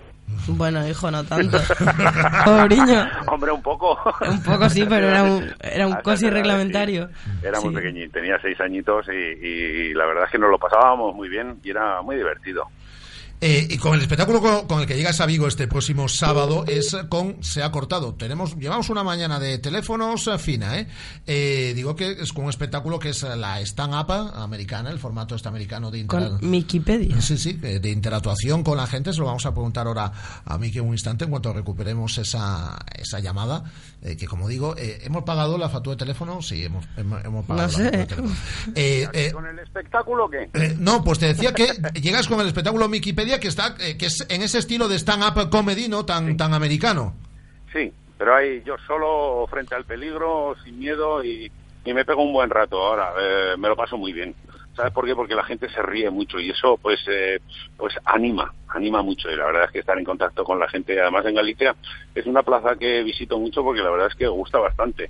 [0.48, 1.58] Bueno, hijo, no tanto.
[2.46, 3.08] Pobriño.
[3.28, 3.98] Hombre, un poco.
[4.30, 7.10] Un poco sí, pero era un, era un cosi reglamentario.
[7.42, 7.76] Era muy Sí.
[7.76, 11.58] pequeñito, tenía seis añitos y, y la verdad es que nos lo pasábamos muy bien
[11.64, 12.66] y era muy divertido.
[13.44, 16.64] Eh, y con el espectáculo con, con el que llegas a Vigo este próximo sábado
[16.68, 18.14] es con Se ha cortado.
[18.14, 20.88] Tenemos, llevamos una mañana de teléfonos eh, fina, ¿eh?
[21.26, 25.48] Eh, Digo que es con un espectáculo que es la stand-up americana, el formato este
[25.48, 27.20] americano de Con Wikipedia.
[27.20, 29.12] Sí, sí, eh, de interactuación con la gente.
[29.12, 30.12] Se lo vamos a preguntar ahora
[30.46, 33.64] a Miki en un instante en cuanto recuperemos esa, esa llamada.
[34.04, 36.44] eh, que como digo, eh, ¿hemos pagado la factura de teléfono?
[36.44, 37.98] Sí, hemos, hemos, hemos pagado No la sé.
[37.98, 38.36] factura de teléfono.
[38.76, 40.50] Eh, eh, ¿Con el espectáculo qué?
[40.54, 41.68] eh, no, pues te decía que
[42.00, 45.50] llegas con el espectáculo Wikipedia que está eh, que es en ese estilo de stand-up
[45.50, 46.06] comedy, ¿no?
[46.06, 47.16] Tan, tan americano.
[47.74, 51.52] Sí, pero ahí yo solo frente al peligro, sin miedo y,
[51.86, 53.14] y me pego un buen rato ahora.
[53.20, 54.36] eh, me lo paso muy bien.
[54.76, 55.14] ¿Sabes por qué?
[55.16, 57.40] Porque la gente se ríe mucho y eso pues eh,
[57.76, 61.00] pues anima, anima mucho y la verdad es que estar en contacto con la gente,
[61.00, 61.76] además en Galicia,
[62.16, 65.10] es una plaza que visito mucho porque la verdad es que gusta bastante.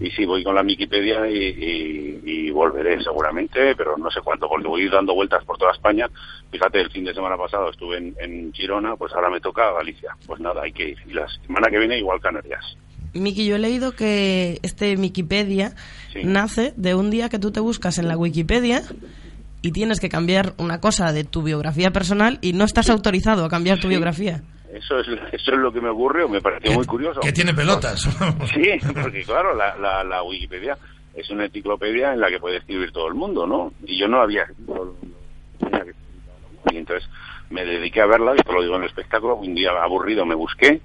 [0.00, 4.48] Y sí, voy con la Wikipedia y, y- y volveré seguramente, pero no sé cuándo,
[4.48, 6.08] porque voy dando vueltas por toda España.
[6.50, 10.16] Fíjate, el fin de semana pasado estuve en, en Girona, pues ahora me toca Galicia.
[10.26, 10.98] Pues nada, hay que ir.
[11.08, 12.76] Y la semana que viene igual Canarias.
[13.14, 15.74] Miki, yo he leído que este Wikipedia
[16.12, 16.20] Sí.
[16.24, 18.82] nace de un día que tú te buscas en la Wikipedia
[19.60, 23.48] y tienes que cambiar una cosa de tu biografía personal y no estás autorizado a
[23.48, 23.88] cambiar tu Sí.
[23.90, 24.42] biografía.
[24.72, 27.20] Eso es, eso es lo que me ocurrió, me pareció muy curioso.
[27.20, 28.02] Que tiene pelotas.
[28.54, 28.70] Sí,
[29.02, 30.76] porque claro, la, la, la Wikipedia
[31.14, 33.72] es una enciclopedia en la que puede escribir todo el mundo, ¿no?
[33.84, 34.96] Y yo no había escrito
[36.70, 37.08] y entonces
[37.50, 40.34] me dediqué a verla, y te lo digo en el espectáculo, un día aburrido me
[40.34, 40.80] busqué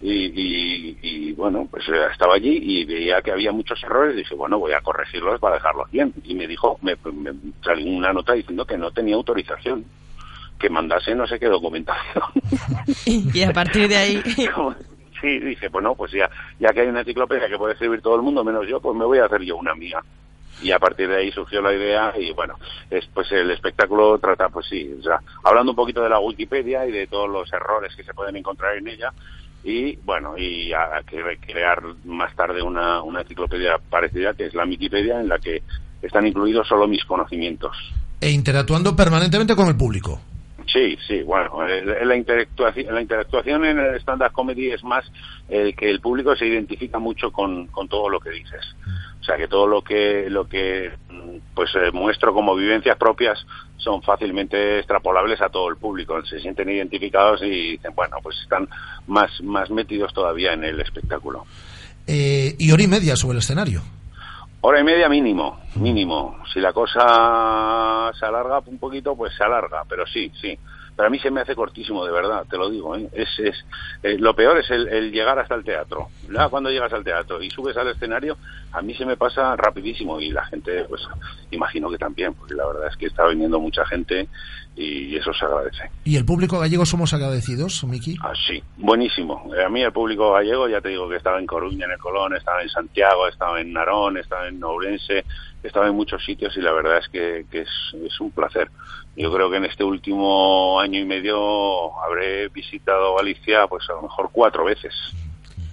[0.00, 4.34] y, y- y, bueno, pues eh, estaba allí y veía que había muchos errores, dije,
[4.34, 6.12] bueno, voy a corregirlos para dejarlos bien.
[6.24, 7.32] Y me dijo, me, me
[7.62, 9.84] salió una nota diciendo que no tenía autorización,
[10.62, 12.24] que mandase no sé qué documentación.
[13.06, 14.22] Y a partir de ahí...
[15.20, 18.22] Sí, dije, bueno, pues ya, ya que hay una enciclopedia que puede escribir todo el
[18.22, 20.00] mundo menos yo, pues me voy a hacer yo una mía.
[20.60, 22.56] Y a partir de ahí surgió la idea y bueno,
[22.90, 26.84] es, pues el espectáculo trata, pues sí, o sea, hablando un poquito de la Wikipedia
[26.88, 29.12] y de todos los errores que se pueden encontrar en ella
[29.62, 34.54] y bueno, y a, a que- crear más tarde una, una enciclopedia parecida que es
[34.54, 35.62] la Wikipedia en la que
[36.02, 37.76] están incluidos solo mis conocimientos.
[38.20, 40.20] E interactuando permanentemente con el público.
[40.72, 45.04] Sí, sí, bueno, eh, la interactuación, la interactuación en el stand-up comedy es más
[45.48, 48.64] el que el público se identifica mucho con, con todo lo que dices.
[49.20, 53.44] O sea, que todo lo que, lo que mm, pues eh, muestro como vivencias propias
[53.76, 56.24] son fácilmente extrapolables a todo el público.
[56.24, 58.66] Se sienten identificados y dicen, bueno, pues están
[59.06, 61.44] más, más metidos todavía en el espectáculo.
[62.06, 63.82] Eh, y hora y media sobre el escenario.
[64.64, 66.36] Hora y media mínimo, mínimo.
[66.52, 70.56] Si la cosa se alarga un poquito, pues se alarga, pero sí, sí.
[70.94, 72.94] Pero a mí se me hace cortísimo, de verdad, te lo digo.
[72.96, 73.08] ¿eh?
[73.12, 73.56] Es, es,
[74.02, 76.08] eh, lo peor es el, el llegar hasta el teatro.
[76.30, 78.36] Ya cuando llegas al teatro y subes al escenario,
[78.72, 81.02] a mí se me pasa rapidísimo y la gente, pues
[81.50, 84.28] imagino que también, porque la verdad es que está viniendo mucha gente
[84.76, 85.90] y eso se agradece.
[86.04, 88.16] ¿Y el público gallego somos agradecidos, Miki?
[88.22, 89.50] Ah, sí, buenísimo.
[89.56, 91.98] Eh, A mí el público gallego, ya te digo que estaba en Coruña, en el
[91.98, 95.24] Colón, estaba en Santiago, estaba en Narón, estaba en Ourense,
[95.62, 97.70] estaba en muchos sitios y la verdad es que, que es,
[98.04, 98.70] es un placer.
[99.16, 104.02] Yo creo que en este último año y medio habré visitado Galicia pues a lo
[104.02, 104.94] mejor cuatro veces.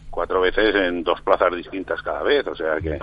[0.10, 3.00] Cuatro veces en dos plazas distintas cada vez, o sea que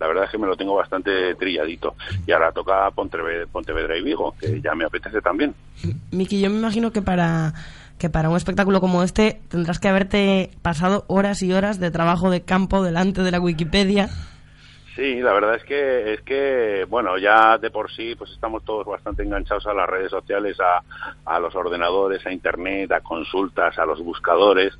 [0.00, 1.94] la verdad es que me lo tengo bastante trilladito.
[2.26, 5.54] Y ahora toca Pontevedra, y Vigo, que ya me apetece también.
[6.10, 7.52] Miki, yo me imagino que para
[7.98, 12.30] que para un espectáculo como este tendrás que haberte pasado horas y horas de trabajo
[12.30, 14.10] de campo delante de la Wikipedia.
[14.96, 18.86] Sí, la verdad es que es que bueno ya de por sí pues estamos todos
[18.86, 20.82] bastante enganchados a las redes sociales, a,
[21.26, 24.72] a los ordenadores, a internet, a consultas, a los buscadores.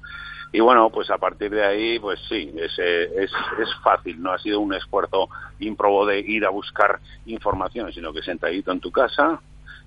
[0.53, 4.39] Y bueno pues a partir de ahí pues sí es es, es fácil, no ha
[4.39, 9.39] sido un esfuerzo ímprobo de ir a buscar información, sino que sentadito en tu casa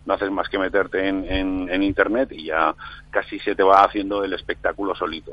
[0.05, 2.75] no haces más que meterte en, en, en internet y ya
[3.11, 5.31] casi se te va haciendo el espectáculo solito.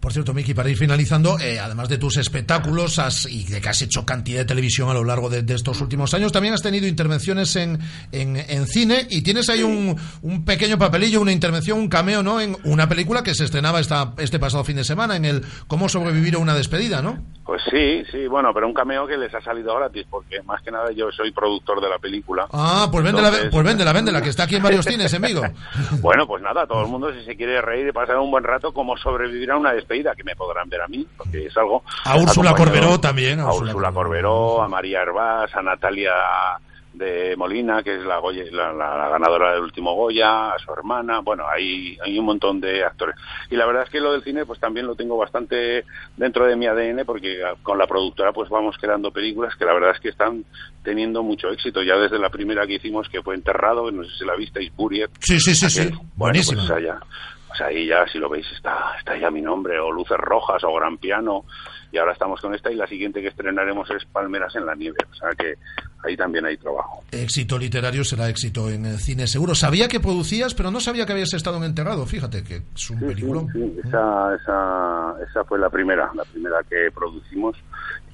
[0.00, 3.68] Por cierto, Miki, para ir finalizando, eh, además de tus espectáculos has- y de que
[3.68, 6.62] has hecho cantidad de televisión a lo largo de, de estos últimos años, también has
[6.62, 7.80] tenido intervenciones en,
[8.12, 12.40] en, en cine y tienes ahí un, un pequeño papelillo, una intervención, un cameo, ¿no?
[12.40, 15.88] En una película que se estrenaba esta, este pasado fin de semana, en el Cómo
[15.88, 17.18] sobrevivir a una despedida, ¿no?
[17.44, 20.70] Pues sí, sí, bueno, pero un cameo que les ha salido gratis, porque más que
[20.70, 22.46] nada yo soy productor de la película.
[22.52, 25.42] Ah, pues véndela, Entonces- pues véndela, véndela, que está aquí en varios cines, en Vigo.
[26.00, 28.72] Bueno, pues nada, todo el mundo si se quiere reír y pasar un buen rato,
[28.72, 31.82] como sobrevivir a una despedida, que me podrán ver a mí, porque es algo...
[32.04, 36.12] A Úrsula Corberó también, a A Úrsula Corberó, a María Hervás, a Natalia
[36.98, 40.72] de Molina, que es la, Goya- la, la- la ganadora del último Goya, a su
[40.72, 43.14] hermana, bueno, hay, hay un montón de actores.
[43.50, 45.84] Y la verdad es que lo del cine pues también lo tengo bastante
[46.16, 49.92] dentro de mi ADN porque con la productora pues vamos creando películas que la verdad
[49.94, 50.44] es que están
[50.82, 51.82] teniendo mucho éxito.
[51.82, 55.10] Ya desde la primera que hicimos que fue Enterrado, no sé si la visteis, Buriet.
[55.20, 55.84] Sí, sí, sí, sí.
[55.88, 56.66] Bueno, Buenísima.
[56.66, 57.00] pues esa
[57.56, 60.74] sea, ahí ya, si lo veis, está, está ya mi nombre, o Luces Rojas, o
[60.74, 61.44] Gran Piano,
[61.90, 64.98] y ahora estamos con esta, y la siguiente que estrenaremos es Palmeras en la Nieve,
[65.10, 65.54] o sea que
[66.04, 67.02] ahí también hay trabajo.
[67.10, 69.54] Éxito literario será éxito en el cine seguro.
[69.54, 72.04] Sabía que producías, pero no sabía que habías estado en Enterrado.
[72.06, 73.42] Fíjate que es un película.
[73.52, 77.56] Sí, esa, esa, esa fue la primera, la primera que producimos,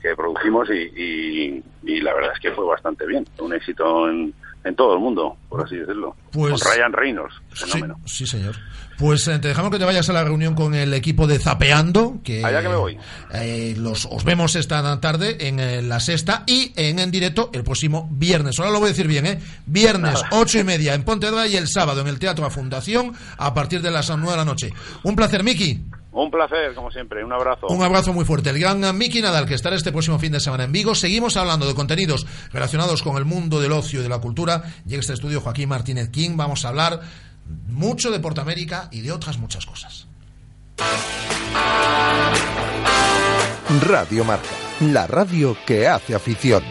[0.01, 4.33] que produjimos y, y, y la verdad es que fue bastante bien, un éxito en,
[4.63, 6.15] en todo el mundo, por así decirlo.
[6.33, 7.97] Pues- con Ryan Reynolds, Sí, fenómeno.
[8.07, 8.55] sí, señor.
[8.99, 12.21] Pues eh, te dejamos que te vayas a la reunión con el equipo de Zapeando.
[12.23, 12.97] Que, Allá que me voy.
[13.33, 17.65] eh, los, os vemos esta tarde en eh, la sexta y en, en directo el
[17.65, 18.59] próximo viernes.
[18.59, 19.41] Ahora lo voy a decir bien, ¿eh?
[19.67, 23.53] Viernes, ocho y media en Pontevedra y el sábado en el Teatro La Fundación a
[23.55, 24.73] partir de las nueve de la noche.
[25.03, 25.83] Un placer, Miki.
[26.13, 27.67] Un placer, como siempre, un abrazo.
[27.67, 28.51] Un abrazo muy fuerte.
[28.51, 30.95] El gran Miki Nadal, que estará este próximo fin de semana en Vigo.
[30.95, 34.63] Seguimos hablando de contenidos relacionados con el mundo del ocio y de la cultura.
[34.87, 36.37] Llega este estudio Joaquín Martínez King.
[36.37, 37.01] Vamos a hablar
[37.69, 40.07] mucho de Portamérica y de otras muchas cosas.
[43.87, 44.49] Radio Marca,
[44.81, 46.63] la radio que hace afición.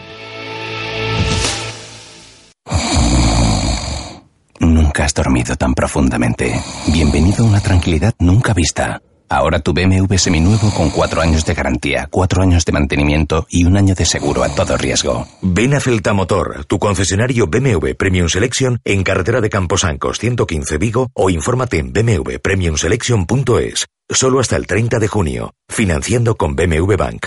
[4.60, 6.54] Nunca has dormido tan profundamente.
[6.92, 9.02] Bienvenido a una tranquilidad nunca vista.
[9.28, 13.76] Ahora tu BMW seminuevo con cuatro años de garantía, cuatro años de mantenimiento y un
[13.76, 15.26] año de seguro a todo riesgo.
[15.42, 21.10] Ven a Celta Motor, tu concesionario BMW Premium Selection en carretera de Camposancos 115 Vigo
[21.14, 23.86] o infórmate en bmwpremiumselection.es.
[24.08, 27.26] Solo hasta el 30 de junio, financiando con BMW Bank.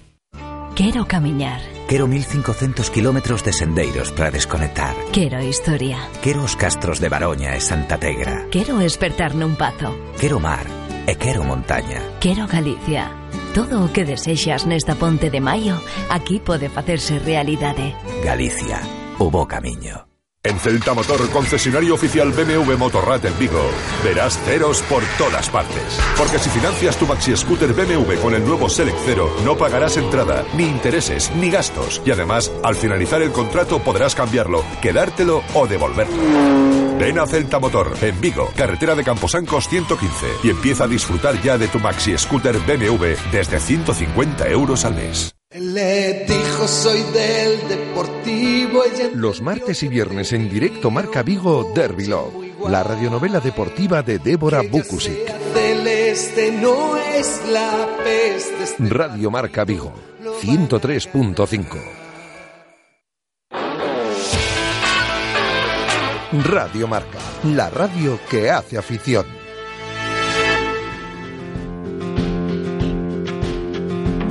[0.75, 1.61] Quiero camiñar.
[1.87, 4.95] Quero 1500 kilómetros de sendeiros para desconectar.
[5.11, 5.97] Quero historia.
[6.23, 8.47] Quero os castros de Baroña e Santa Tegra.
[8.47, 9.91] Quero espertar nun pazo.
[10.15, 10.63] Quero mar
[11.03, 11.99] e quero montaña.
[12.23, 13.11] Quero Galicia.
[13.51, 15.75] Todo o que desexas nesta ponte de maio,
[16.07, 17.91] aquí pode facerse realidade.
[18.23, 18.79] Galicia,
[19.19, 20.10] o bo camiño.
[20.43, 23.61] En Celta Motor, concesionario oficial BMW Motorrad en Vigo,
[24.03, 25.99] verás ceros por todas partes.
[26.17, 30.43] Porque si financias tu maxi scooter BMW con el nuevo Select Cero, no pagarás entrada,
[30.55, 32.01] ni intereses, ni gastos.
[32.05, 36.17] Y además, al finalizar el contrato podrás cambiarlo, quedártelo o devolverlo.
[36.97, 41.59] Ven a Celta Motor, en Vigo, carretera de Camposancos 115, y empieza a disfrutar ya
[41.59, 45.35] de tu maxi scooter BMW desde 150 euros al mes.
[45.53, 48.83] Le dijo soy del Deportivo
[49.15, 54.61] Los martes y viernes en directo Marca Vigo Derby Love, la radionovela deportiva de Débora
[54.61, 55.27] Bukusic.
[55.53, 58.87] celeste no es la peste.
[58.87, 59.91] Radio Marca Vigo,
[60.41, 61.65] 103.5.
[66.45, 69.40] Radio Marca, la radio que hace afición.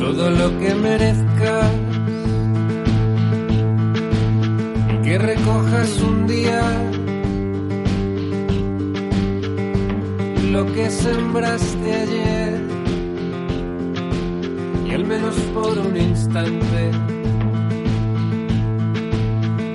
[0.00, 1.60] Todo lo que merezca
[4.94, 6.62] y que recojas un día
[10.52, 12.60] lo que sembraste ayer.
[14.86, 16.90] Y al menos por un instante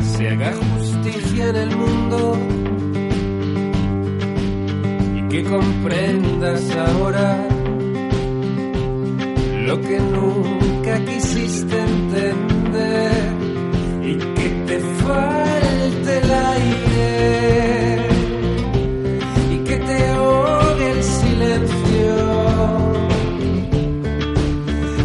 [0.01, 2.38] se haga justicia en el mundo.
[5.17, 7.55] Y que comprendas ahora
[9.66, 13.11] lo que nunca quisiste entender
[14.03, 17.97] y que te falte el aire
[19.51, 22.16] y que te ahogue el silencio.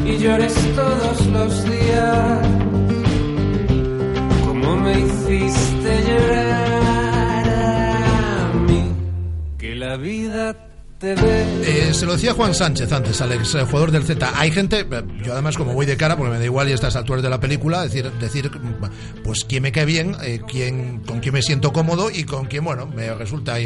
[0.05, 2.47] Y llores todos los días
[4.47, 6.50] como me hiciste llorar
[11.19, 14.33] Eh, se lo decía Juan Sánchez antes, al ex eh, jugador del Z.
[14.35, 16.95] Hay gente, eh, yo además como voy de cara, porque me da igual y estas
[16.95, 18.51] alturas de la película, decir, decir
[19.25, 22.87] pues quién me cae bien, quién, con quién me siento cómodo y con quién, bueno,
[22.87, 23.59] me resulta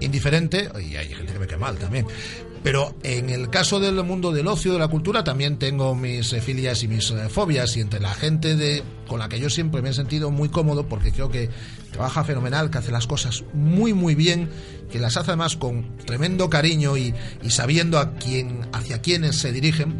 [0.00, 2.06] indiferente, y hay gente que me cae mal también.
[2.64, 6.40] Pero en el caso del mundo del ocio, de la cultura, también tengo mis eh,
[6.40, 7.76] filias y mis eh, fobias.
[7.76, 10.88] Y entre la gente de, con la que yo siempre me he sentido muy cómodo,
[10.88, 11.50] porque creo que
[11.92, 14.48] trabaja fenomenal, que hace las cosas muy, muy bien,
[14.90, 17.14] que las hace además con tremendo cariño y,
[17.48, 19.98] sabiendo a quién, hacia quiénes se dirigen,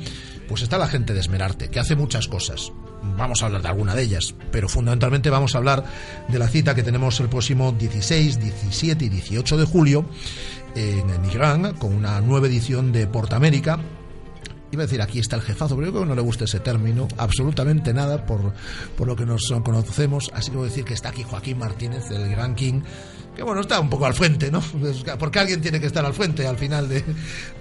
[0.48, 2.72] pues está la gente de Esmerarte, que hace muchas cosas.
[3.18, 5.84] Vamos a hablar de alguna de ellas, pero fundamentalmente vamos a hablar
[6.28, 10.06] de la cita que tenemos el próximo 16, 17 y 18 de julio
[10.74, 13.78] en Nigrán, con una nueva edición de Portamérica.
[14.72, 16.58] Iba a decir, aquí está el jefazo, pero yo creo que no le gusta ese
[16.58, 18.52] término, absolutamente nada por,
[18.96, 20.32] por lo que nos conocemos.
[20.34, 22.80] Así que voy a decir que está aquí Joaquín Martínez, el Gran King,
[23.36, 24.60] que bueno, está un poco al frente, ¿no?
[24.80, 27.04] Pues, Porque alguien tiene que estar al frente al final de,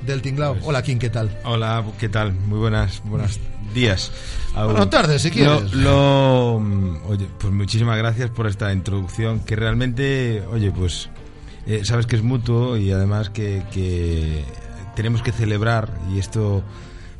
[0.04, 0.58] del tinglao.
[0.64, 1.38] Hola, King, ¿qué tal?
[1.44, 2.34] Hola, ¿qué tal?
[2.34, 3.40] Muy buenas, buenos
[3.76, 4.12] días.
[4.56, 5.72] Buenas tardes, si quieres.
[5.74, 11.10] Lo, lo- oye, pues muchísimas gracias por esta introducción, que realmente, oye, pues
[11.68, 14.44] eh, sabes que es mutuo y además que, que
[14.96, 16.64] tenemos que celebrar, y esto,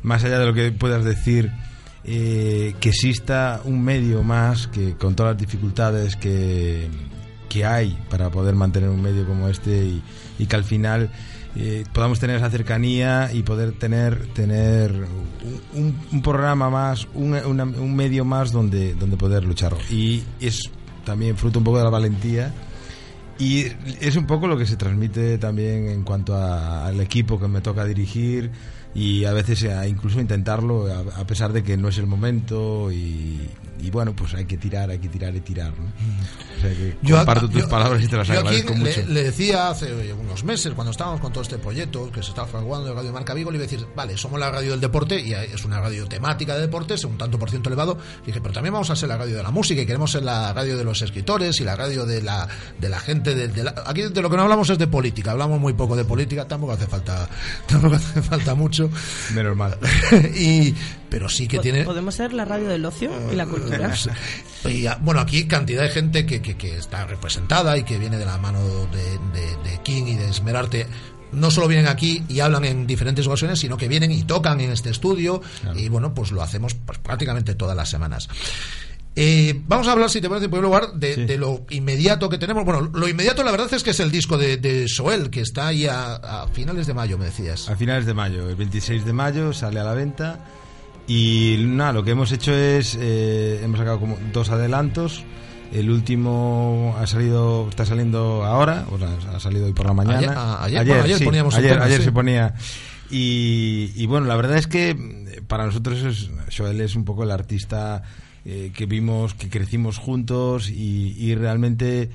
[0.02, 1.50] más allá de lo que puedas decir,
[2.04, 6.88] eh, que exista un medio más que con todas las dificultades que,
[7.48, 10.00] que hay para poder mantener un medio como este
[10.38, 11.10] y, que al final
[11.56, 14.92] eh, podamos tener esa cercanía y poder tener tener
[15.72, 19.74] un, un- programa más, un, un medio más donde, donde poder luchar.
[19.90, 20.60] Y es
[21.06, 22.52] también fruto un poco de la valentía.
[23.38, 23.66] Y
[24.00, 27.60] es un poco lo que se transmite también en cuanto a- al equipo que me
[27.60, 28.50] toca dirigir
[28.94, 32.92] y a veces a incluso intentarlo a, a pesar de que no es el momento
[32.92, 33.40] y,
[33.80, 35.72] y bueno, pues hay que tirar, hay que tirar y tirar.
[35.78, 35.84] ¿no?
[35.86, 39.00] O sea que comparto tus yo- palabras y te las yo aquí agradezco mucho.
[39.02, 42.46] Le, le decía hace unos meses, cuando estábamos con todo este proyecto que se estaba
[42.48, 45.20] fraguando de Radio Marca Vigo, le iba a decir, vale, somos la radio del deporte
[45.20, 47.98] y es una radio temática de deportes, un tanto por ciento elevado.
[48.22, 50.22] Y dije, pero también vamos a ser la radio de la música y queremos ser
[50.22, 52.48] la radio de los escritores y la radio de la,
[52.80, 53.34] de la gente.
[53.34, 55.96] De, de la- aquí de lo que no hablamos es de política, hablamos muy poco
[55.96, 57.28] de política, tampoco hace falta,
[57.66, 58.88] tampoco hace falta mucho.
[59.34, 59.76] Menos mal.
[60.34, 60.74] y,
[61.10, 61.84] pero sí que tiene.
[61.84, 63.73] Podemos ser la radio del ocio y la cultura.
[64.68, 68.16] Y, ah, bueno, aquí cantidad de gente que, que- que está representada y que viene
[68.16, 70.86] de la mano de, de- de King y de Esmerarte.
[71.32, 74.70] No solo vienen aquí y hablan en diferentes ocasiones, sino que vienen y tocan en
[74.70, 75.42] este estudio.
[75.74, 78.28] Y bueno, pues lo hacemos pues, prácticamente todas las semanas.
[79.16, 82.38] Eh, vamos a hablar, si te parece, en primer lugar, de, de lo inmediato que
[82.38, 82.64] tenemos.
[82.64, 85.68] Bueno, lo inmediato, la verdad es que es el disco de, de Soel, que está
[85.68, 87.68] ahí a, a finales de mayo, me decías.
[87.68, 90.40] A finales de mayo, el 26 de mayo sale a la venta
[91.06, 95.24] y nada, lo que hemos hecho es, eh, hemos sacado como dos adelantos.
[95.72, 100.18] El último ha salido, está saliendo ahora, o sea, ha salido hoy por la mañana.
[100.18, 102.04] Ayer- ah, ayer, bueno, ayer sí, poníamos el ayer, tema, ayer sí.
[102.04, 102.54] se ponía.
[103.10, 104.96] Y, y bueno, la verdad es que
[105.48, 108.02] para nosotros es, Joel es un poco el artista
[108.44, 112.08] eh, que vimos, que crecimos juntos y, y realmente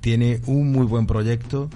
[0.00, 1.70] tiene un muy buen proyecto.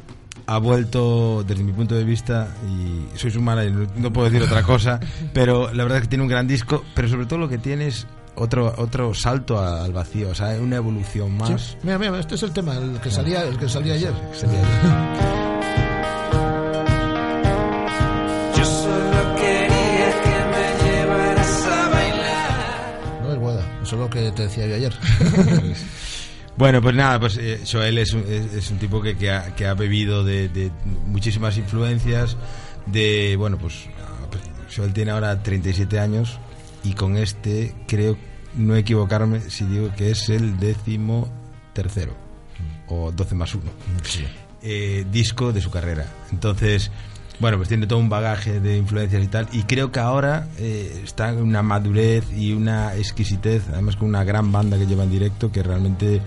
[0.48, 4.42] Ha vuelto, desde mi punto de vista, y soy su manager, no- no puedo decir
[4.46, 5.00] otra cosa,
[5.32, 7.88] pero la verdad es que tiene un gran disco, pero sobre todo lo que tiene
[7.88, 11.60] es otro, otro salto al vacío, o sea, una evolución más.
[11.60, 11.76] Sí.
[11.82, 14.12] Mira, mira, este es el tema, el que salía, el que salía ayer.
[18.56, 23.20] Yo solo quería que me llevaras a bailar.
[23.22, 24.92] No es Guada, eso es lo que te decía yo ayer.
[26.56, 29.54] Bueno, pues nada, pues eh, Joel es un, es, es un tipo que, que, ha,
[29.54, 30.70] que ha bebido de, de
[31.06, 32.36] muchísimas influencias,
[32.86, 34.26] de, bueno, pues ah,
[34.74, 36.38] Joel tiene ahora 37 años
[36.82, 38.16] y con este creo
[38.54, 41.28] no equivocarme si digo que es el décimo
[41.72, 42.14] tercero
[42.88, 43.70] o 12 más uno
[44.62, 46.06] eh, disco de su carrera.
[46.32, 46.90] Entonces,
[47.38, 49.48] bueno, pues tiene todo un bagaje de influencias y tal.
[49.52, 54.24] Y creo que ahora eh, está en una madurez y una exquisitez, además con una
[54.24, 56.20] gran banda que lleva en directo, que realmente.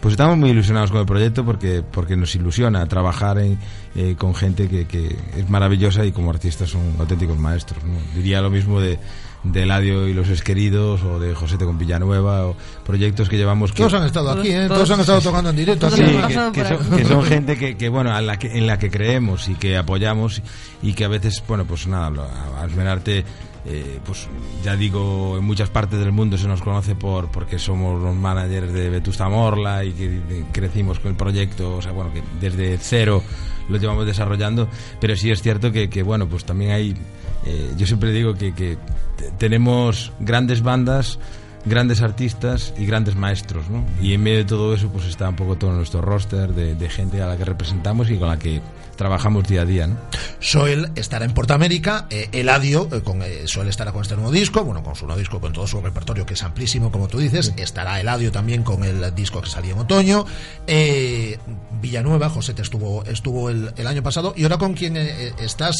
[0.00, 3.58] Pues estamos muy ilusionados con el proyecto porque, porque nos ilusiona trabajar en,
[3.96, 7.82] eh, con gente que, que es maravillosa y como artistas son auténticos maestros.
[7.82, 7.94] ¿no?
[8.14, 8.96] Diría lo mismo de,
[9.42, 12.56] de Eladio y los Esqueridos o de Josete con Villanueva o
[12.86, 14.68] proyectos que llevamos que Todos han estado aquí, ¿eh?
[14.68, 15.90] Todos han estado tocando en directo.
[15.90, 16.34] Sí, aquí.
[16.52, 18.90] que, que son, que son gente que, que, bueno a la que, en la que
[18.92, 20.42] creemos y que apoyamos
[20.80, 23.24] y que a veces bueno pues nada lo- a, a Esmerarte
[23.70, 24.26] eh, pues
[24.64, 28.72] ya digo en muchas partes del mundo se nos conoce por porque somos los managers
[28.72, 32.78] de Vetusta Morla y que de- crecimos con el proyecto o sea bueno que desde
[32.78, 33.22] cero
[33.68, 34.68] lo llevamos desarrollando
[35.00, 36.94] pero sí es cierto que, que, bueno pues también hay
[37.46, 38.78] eh, yo siempre digo que, que
[39.16, 41.18] te- tenemos grandes bandas
[41.66, 43.84] grandes artistas y grandes maestros, ¿no?
[44.00, 46.88] Y en medio de todo eso, pues está un poco todo nuestro roster de, de
[46.88, 48.62] gente a la que representamos y con la que
[48.98, 49.96] trabajamos día a día, ¿no?
[50.40, 54.64] Soel estará en Portamérica, eh, Eladio eh, con, eh, Soel estará con este nuevo disco,
[54.64, 57.54] bueno, con su nuevo disco, con todo su repertorio que es amplísimo, como tú dices,
[57.56, 60.26] estará Eladio también con el disco que salía en otoño,
[60.66, 61.38] eh,
[61.80, 65.32] Villanueva, José te estuvo, estuvo el, el año pasado, y ahora con quien eh, eh,
[65.38, 65.76] estás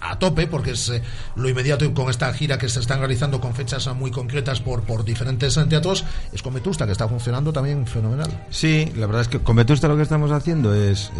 [0.00, 0.92] a tope, porque es
[1.34, 5.04] lo inmediato con esta gira que se están realizando con fechas muy concretas por, por
[5.04, 8.30] diferentes teatros, es con Vetusta, que está funcionando también fenomenal.
[8.50, 11.10] Sí, la verdad es que con Vetusta lo que estamos haciendo es,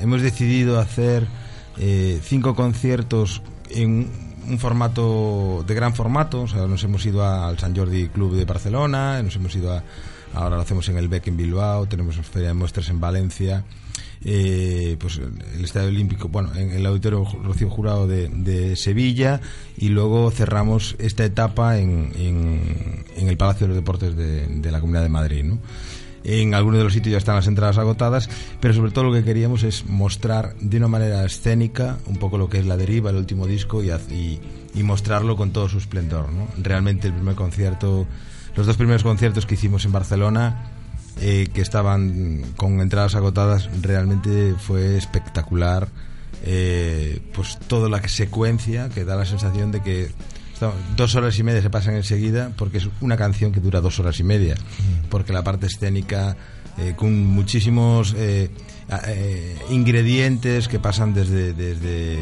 [0.00, 0.87] hemos decidido hacer
[1.78, 4.08] eh, cinco conciertos en
[4.48, 8.44] un formato de gran formato, o sea, nos hemos ido al San Jordi Club de
[8.46, 9.82] Barcelona, nos hemos ido a,
[10.34, 13.64] ahora lo hacemos en el BEC en Bilbao, tenemos feria de muestras en Valencia,
[14.24, 19.40] eh, pues el Estadio Olímpico, bueno, en el Auditorio Rocío Jurado de, Sevilla
[19.76, 24.70] y luego cerramos esta etapa en, en- en el Palacio de los Deportes de, de
[24.72, 25.58] la Comunidad de Madrid, ¿no?
[26.24, 28.28] En algunos de los sitios ya están las entradas agotadas,
[28.60, 32.48] pero sobre todo lo que queríamos es mostrar de una manera escénica un poco lo
[32.48, 34.40] que es la deriva, el último disco y, y,
[34.74, 36.30] y mostrarlo con todo su esplendor.
[36.32, 36.48] ¿no?
[36.58, 38.06] Realmente el primer concierto,
[38.54, 40.72] los dos primeros conciertos que hicimos en Barcelona,
[41.20, 45.88] eh, que estaban con entradas agotadas, realmente fue espectacular.
[46.44, 50.10] Eh, pues toda la secuencia que da la sensación de que
[50.96, 54.18] dos horas y media se pasan enseguida porque es una canción que dura dos horas
[54.20, 54.56] y media
[55.10, 56.36] porque la parte escénica
[56.78, 58.50] eh, con muchísimos eh,
[59.08, 62.16] eh, ingredientes que pasan desde, desde,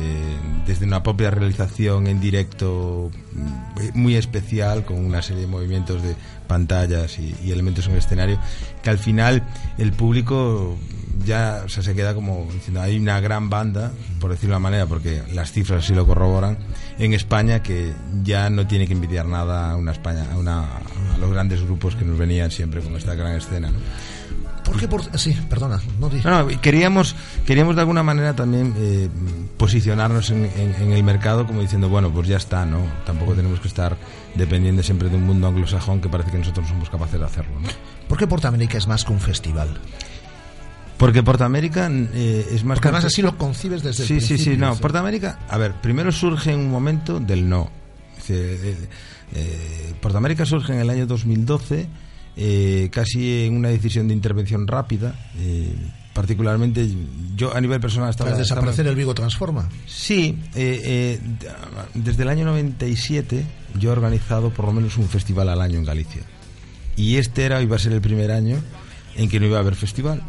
[0.66, 6.16] desde una propia realización en directo mm, muy especial con una serie de movimientos de
[6.46, 8.40] pantallas y, y elementos en el escenario
[8.82, 9.42] que al final
[9.76, 10.78] el público
[11.24, 14.62] ya o sea, se queda como diciendo hay una gran banda por decirlo de una
[14.62, 16.59] manera porque las cifras sí lo corroboran
[16.98, 21.18] en España que ya no tiene que envidiar nada a una España a, una, a
[21.20, 23.78] los grandes grupos que nos venían siempre con esta gran escena ¿no?
[24.64, 24.88] ¿Por qué?
[24.88, 25.16] Por...
[25.16, 27.14] Sí, perdona, no di- No, no, queríamos,
[27.47, 29.09] queríamos de alguna manera también eh,
[29.56, 32.78] posicionarnos en, en- en el mercado como diciendo, bueno, pues ya está, ¿no?
[33.05, 33.97] Tampoco tenemos que estar
[34.34, 37.60] dependiendo siempre de un mundo anglosajón que parece que nosotros no somos capaces de hacerlo,
[37.60, 37.68] ¿no?
[38.09, 39.68] ¿Por qué Portamérica es más que un festival?
[40.98, 42.77] Porque Portamérica eh, es más...
[42.77, 44.74] Porque además así lo concibes desde el Sí, sí, sí, principio, no.
[44.77, 44.81] sí.
[44.81, 47.70] Portamérica, a ver, primero surge en un momento del no.
[48.28, 48.77] Eh,
[49.35, 51.86] eh, Portamérica surge en el año 2012,
[52.39, 55.14] eh, casi en una decisión de intervención rápida.
[55.39, 55.74] eh,
[56.14, 56.89] particularmente,
[57.36, 58.31] yo a nivel personal estaba...
[58.31, 59.68] Tras desaparecer estaba- el Vigo Transforma.
[59.86, 61.20] Sí, eh, eh,
[61.93, 63.44] desde el año 97
[63.78, 66.23] yo he organizado por lo menos un festival al año en Galicia.
[66.97, 68.56] Y este era, iba a ser el primer año
[69.16, 70.23] en que no iba a haber festival.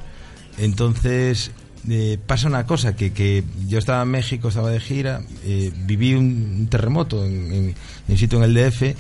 [0.58, 1.52] Entonces
[1.90, 6.14] eh, pasa una cosa, que, que yo estaba en México, estaba de gira, eh, viví
[6.16, 7.76] un, terremoto en, en,
[8.08, 8.96] en sitio en el DF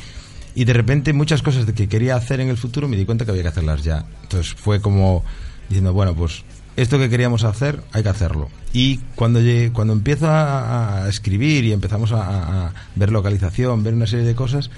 [0.56, 3.32] y de repente muchas cosas que quería hacer en el futuro me di cuenta que
[3.32, 4.06] había que hacerlas ya.
[4.24, 5.24] Entonces fue como
[5.70, 6.44] diciendo, bueno, pues
[6.78, 8.50] esto que queríamos hacer, hay que hacerlo.
[8.72, 14.26] Y cuando, llegué- cuando empiezo a, escribir y empezamos a, ver localización, ver una serie
[14.26, 14.70] de cosas,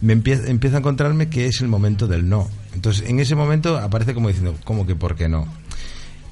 [0.00, 2.48] me empie- empiezo a encontrarme que es el momento del no.
[2.74, 5.46] Entonces, en ese momento aparece como diciendo, ¿cómo que por qué no?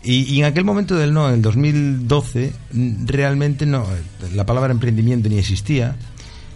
[0.05, 3.87] Y, y en aquel momento del no, en el 2012, mm, realmente no,
[4.35, 5.97] la palabra emprendimiento ni existía.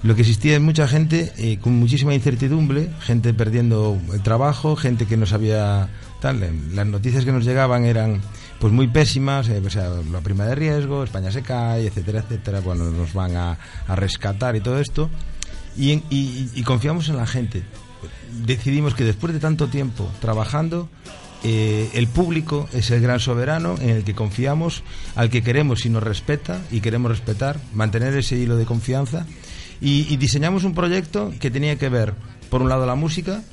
[0.02, 5.06] Lo que existía es mucha gente eh, con muchísima incertidumbre, gente perdiendo el trabajo, gente
[5.06, 5.88] que no sabía
[6.20, 6.42] tal.
[6.42, 8.20] eh, Las noticias que nos llegaban eran
[8.60, 9.60] pues muy pésimas, eh,
[10.12, 12.60] la prima de riesgo, España se cae, etcétera, etcétera.
[12.60, 13.58] Bueno, nos van a,
[13.88, 15.08] a rescatar y todo esto.
[15.76, 17.62] Y, en- y- y confiamos en la gente.
[18.44, 20.88] Decidimos que después de tanto tiempo trabajando,
[21.48, 24.82] eh, el público es el gran soberano en el que confiamos,
[25.14, 29.26] al que queremos y nos respeta y queremos respetar, mantener ese hilo de confianza.
[29.80, 32.14] Y, diseñamos un proyecto que tenía que ver,
[32.50, 33.44] por un lado, la música,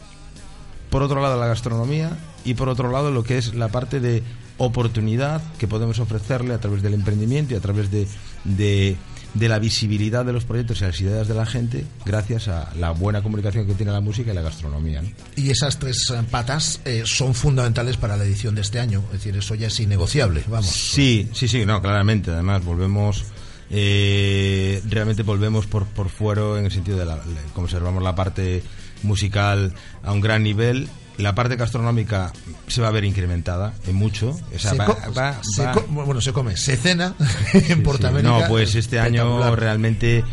[0.90, 4.24] por otro lado, la gastronomía y por otro lado, lo que es la parte de
[4.58, 8.98] oportunidad que podemos ofrecerle a través del emprendimiento y a través de,
[9.34, 12.92] de la visibilidad de los proyectos y las ideas de la gente, gracias a la
[12.92, 15.02] buena comunicación que tiene la música y la gastronomía.
[15.02, 15.10] ¿no?
[15.36, 19.04] Y esas tres eh, patas eh, son fundamentales para la edición de este año.
[19.08, 20.70] Es decir, eso ya es innegociable, vamos.
[20.70, 22.32] Sí, sí, sí, no, claramente.
[22.32, 23.24] Además, volvemos,
[23.72, 27.20] eh, realmente volvemos por, por fuero en el sentido de la,
[27.54, 28.64] conservamos la parte
[29.02, 29.74] musical
[30.04, 30.88] a un gran nivel.
[31.18, 32.34] La parte gastronómica
[32.68, 34.30] se va a ver incrementada en mucho.
[34.56, 37.14] O sea, Se va- va- se va- co- bueno, se come, se cena
[37.54, 37.76] en sí.
[37.76, 38.40] Portamérica.
[38.40, 40.24] No, pues este año realmente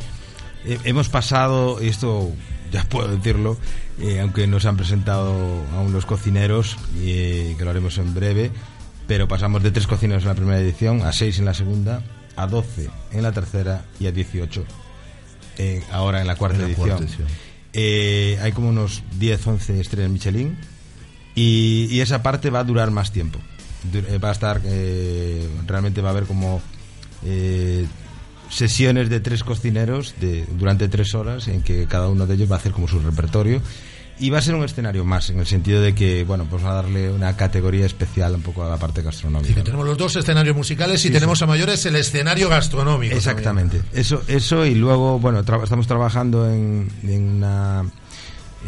[0.64, 2.30] eh, hemos pasado, y esto
[2.72, 3.58] ya puedo decirlo,
[4.00, 5.34] eh, aunque no se han presentado
[5.76, 8.50] aún los cocineros, y, eh, que lo haremos en breve,
[9.06, 12.02] pero pasamos de tres cocineros en la primera edición a seis en la segunda,
[12.36, 14.64] a 12 en la tercera y a 18
[15.58, 16.88] eh, ahora en la cuarta En la edición.
[16.88, 17.28] cuarta edición.
[17.74, 20.56] eh, hay como unos 10, 11 estrellas Michelin
[21.40, 23.38] y, y esa parte va a durar más tiempo.
[23.94, 26.60] Eh, va a estar, eh, realmente va a haber como
[27.24, 27.86] eh,
[28.50, 32.56] sesiones de tres cocineros de, durante tres horas en que cada uno de ellos va
[32.56, 33.62] a hacer como su repertorio
[34.18, 36.72] y va a ser un escenario más en el sentido de que bueno pues va
[36.72, 40.14] a darle una categoría especial un poco a la parte gastronómica Que tenemos los dos
[40.16, 41.44] escenarios musicales y Sí, tenemos sí.
[41.44, 43.14] a mayores el escenario gastronómico.
[43.16, 43.80] Exactamente.
[43.94, 47.84] Eso, eso y luego, bueno, tra- estamos trabajando en, en una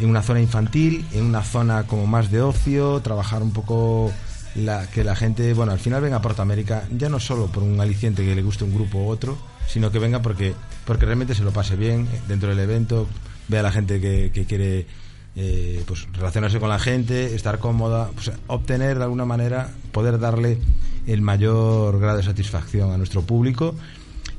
[0.01, 4.12] en una zona infantil, en una zona como más de ocio, trabajar un poco
[4.55, 7.62] la, que la gente, bueno, al final venga a Porto América, ya no solo por
[7.62, 9.36] un aliciente que le guste un grupo u otro,
[9.66, 10.55] sino que venga porque,
[10.85, 13.06] porque realmente se lo pase bien dentro del evento,
[13.48, 14.86] vea a la gente que, que quiere
[15.35, 20.59] eh, pues relacionarse con la gente, estar cómoda, pues, obtener de alguna manera, poder darle
[21.06, 23.74] el mayor grado de satisfacción a nuestro público.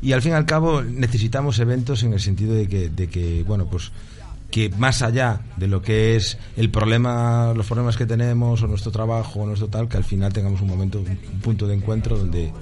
[0.01, 3.43] Y al fin y al cabo necesitamos eventos en el sentido de que, de que
[3.43, 3.91] bueno, pues
[4.53, 8.91] que más allá de lo que es el problema, los problemas que tenemos o nuestro
[8.91, 12.19] trabajo o nuestro tal, que al final tengamos un momento, un, un punto de encuentro
[12.19, 12.53] donde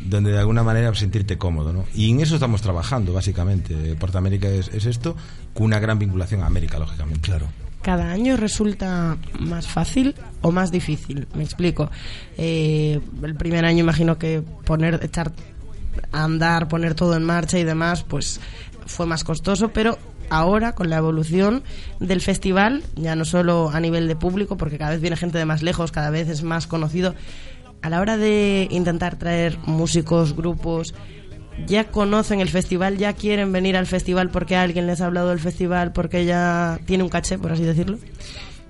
[0.00, 1.84] donde de alguna manera sentirte cómodo, ¿no?
[1.94, 3.94] Y en eso estamos trabajando, básicamente.
[3.94, 5.14] Porta América es, es esto,
[5.54, 7.20] con una gran vinculación a América, lógicamente.
[7.20, 7.46] Claro.
[7.80, 11.28] ¿Cada año resulta más fácil o más difícil?
[11.36, 11.92] Me explico.
[12.36, 15.30] Eh, el primer año imagino que poner, echar
[16.10, 18.40] a andar, poner todo en marcha y demás, pues
[18.86, 19.98] fue más costoso, pero
[20.30, 21.62] ahora con la evolución
[22.00, 25.44] del festival, ya no solo a nivel de público, porque cada vez viene gente de
[25.44, 27.14] más lejos, cada vez es más conocido,
[27.82, 30.94] a la hora de intentar traer músicos, grupos,
[31.66, 35.40] ya conocen el festival, ya quieren venir al festival porque alguien les ha hablado del
[35.40, 37.98] festival, porque ya tiene un caché, por así decirlo.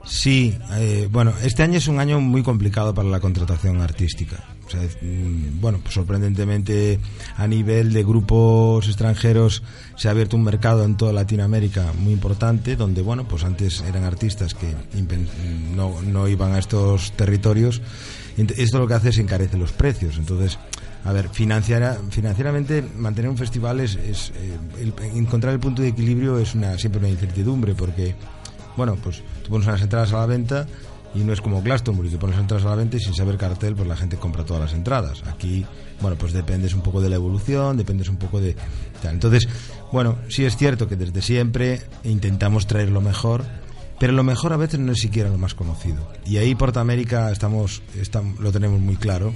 [0.05, 4.37] Sí, eh, bueno, este año es un año muy complicado para la contratación artística.
[4.67, 6.99] O sea, mm, bueno, pues sorprendentemente
[7.37, 9.63] a nivel de grupos extranjeros
[9.97, 14.03] se ha abierto un mercado en toda Latinoamérica muy importante, donde, bueno, pues antes eran
[14.05, 14.75] artistas que
[15.75, 17.81] no, no iban a estos territorios.
[18.37, 20.19] Esto lo que hace es encarece los precios.
[20.19, 20.59] Entonces,
[21.05, 26.39] a ver, financiara- financieramente mantener un festival es, es, eh, encontrar el punto de equilibrio
[26.41, 28.15] es una siempre una incertidumbre porque
[28.77, 30.67] bueno, pues tú pones unas entradas a la venta
[31.15, 33.75] y no es como Glastonbury, que pones entradas a la venta y sin saber cartel,
[33.75, 35.23] pues la gente compra todas las entradas.
[35.27, 35.65] Aquí,
[36.01, 38.55] bueno, pues dependes un poco de la evolución, dependes un poco de...
[39.03, 39.49] Entonces,
[39.93, 43.45] bueno, sí es cierto que desde siempre intentamos traer lo mejor,
[43.99, 46.07] pero lo mejor a veces no es siquiera lo más conocido.
[46.27, 49.33] Y ahí Porta América estamos, estam- lo tenemos muy claro,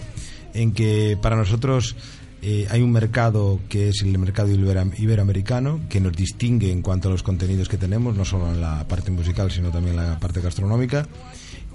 [0.53, 1.97] en que para nosotros
[2.43, 7.09] eh, hay un mercado que es el mercado ibero- iberoamericano que nos distingue en cuanto
[7.09, 10.19] a los contenidos que tenemos, no solo en la parte musical, sino también en la
[10.19, 11.07] parte gastronómica.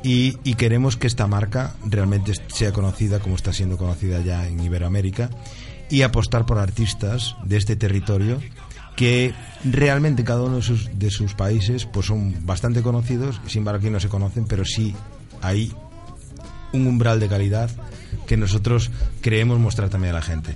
[0.08, 5.32] Y, queremos que esta marca realmente sea conocida como está siendo conocida ya en Iberoamérica
[5.90, 8.40] y apostar por artistas de este territorio
[8.96, 9.34] que
[9.64, 13.90] realmente cada uno de sus, de sus países pues son bastante conocidos, sin embargo aquí
[13.90, 14.96] no se conocen, pero sí
[15.42, 15.74] hay
[16.72, 17.72] un umbral de calidad
[18.28, 18.92] que nosotros
[19.22, 20.54] creemos mostrar también a la gente.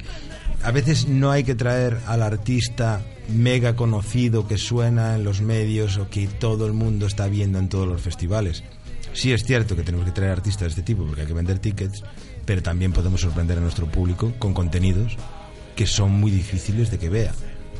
[0.61, 5.97] A veces no hay que traer al artista mega conocido que suena en los medios
[5.97, 8.63] o que todo el mundo está viendo en todos los festivales.
[9.13, 11.59] Sí es cierto que tenemos que traer artistas de este tipo porque hay que vender
[11.59, 12.03] tickets,
[12.45, 15.17] pero también podemos sorprender a nuestro público con contenidos
[15.75, 17.33] que son muy difíciles de que vea.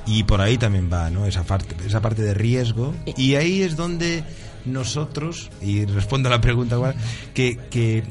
[0.06, 1.26] Y por ahí también va, ¿no?
[1.26, 2.96] Esa parte, esa parte de riesgo.
[3.18, 4.24] Y ahí es donde
[4.66, 6.96] nosotros, y respondo a la pregunta igual,
[7.34, 8.04] que, que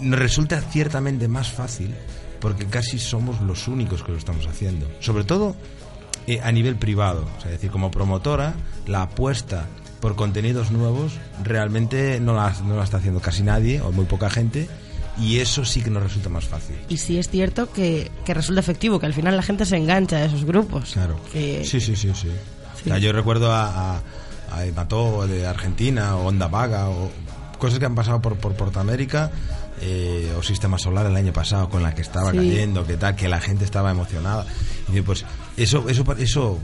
[0.00, 1.94] nos resulta ciertamente más fácil
[2.40, 4.88] porque casi somos los únicos que lo estamos haciendo.
[5.00, 5.56] Sobre todo
[6.26, 7.28] eh, a nivel privado.
[7.36, 8.54] O sea, es decir, como promotora,
[8.86, 9.66] la apuesta
[10.06, 14.30] por contenidos nuevos realmente no la, no la está haciendo casi nadie o muy poca
[14.30, 14.68] gente
[15.18, 16.76] y eso sí que nos resulta más fácil.
[16.88, 20.18] Y sí es cierto que, que resulta efectivo, que al final la gente se engancha
[20.18, 20.92] a esos grupos.
[20.92, 21.18] Claro.
[21.32, 22.28] Que- Sí, sí, sí, sí.
[22.28, 27.10] O sea, yo recuerdo a, a, a Mató de Argentina o Onda Vaga o
[27.58, 29.32] cosas que han pasado por, por Portamérica
[29.80, 32.36] eh, o Sistema Solar el año pasado con la que estaba Sí.
[32.36, 34.46] cayendo, que tal, que la gente estaba emocionada.
[34.94, 35.24] Y pues
[35.56, 36.58] eso, eso, eso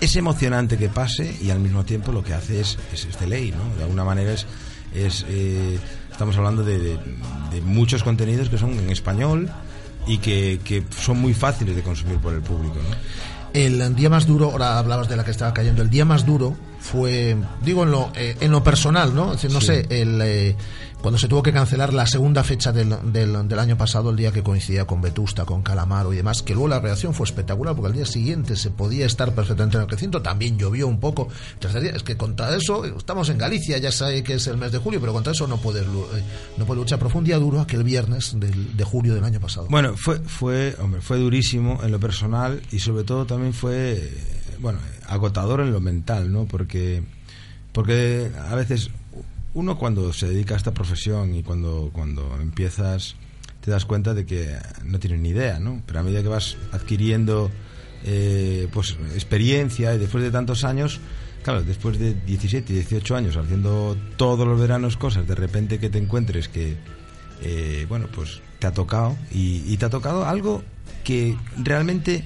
[0.00, 3.26] es emocionante que pase y al mismo tiempo lo que hace es, es, es de
[3.26, 3.76] ley, ¿no?
[3.76, 4.46] De alguna manera es,
[4.94, 5.78] es eh,
[6.10, 9.50] estamos hablando de, de- muchos contenidos que son en español
[10.06, 12.76] y que, que son muy fáciles de consumir por el público.
[13.52, 16.56] El día más duro, ahora hablabas de la que estaba cayendo, el día más duro
[16.80, 19.32] fue, digo en lo, eh, en lo personal, ¿no?
[19.32, 19.66] Es decir, no Sí.
[19.66, 20.56] sé, el, eh,
[21.00, 24.32] cuando se tuvo que cancelar la segunda fecha del, del, del año pasado, el día
[24.32, 27.88] que coincidía con Vetusta, con Calamaro y demás, que luego la reacción fue espectacular, porque
[27.88, 31.28] al día siguiente se podía estar perfectamente en el recinto, también llovió un poco.
[31.94, 35.00] Es que contra eso, estamos en Galicia, ya sabe que es el mes de julio,
[35.00, 36.22] pero contra eso no puedes, eh,
[36.58, 36.98] no puedes luchar.
[36.98, 39.68] Pero fue un día duro aquel viernes del- de julio del año pasado.
[39.70, 44.10] Bueno, fue, fue, hombre, fue durísimo en lo personal y sobre todo también fue,
[44.60, 46.46] bueno, agotador en lo mental, ¿no?
[46.46, 47.02] Porque,
[47.72, 48.90] porque a veces
[49.54, 53.16] uno cuando se dedica a esta profesión y cuando, cuando empiezas
[53.60, 55.82] te das cuenta de que no tienes ni idea, ¿no?
[55.86, 57.50] Pero a medida que vas adquiriendo
[58.04, 61.00] eh, pues experiencia y después de tantos años,
[61.42, 65.98] claro, después de 17, 18 años haciendo todos los veranos cosas, de repente que te
[65.98, 66.76] encuentres que,
[67.42, 70.62] eh, bueno, pues te ha tocado y, y te ha tocado algo
[71.04, 72.24] que realmente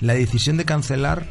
[0.00, 1.26] la decisión de cancelar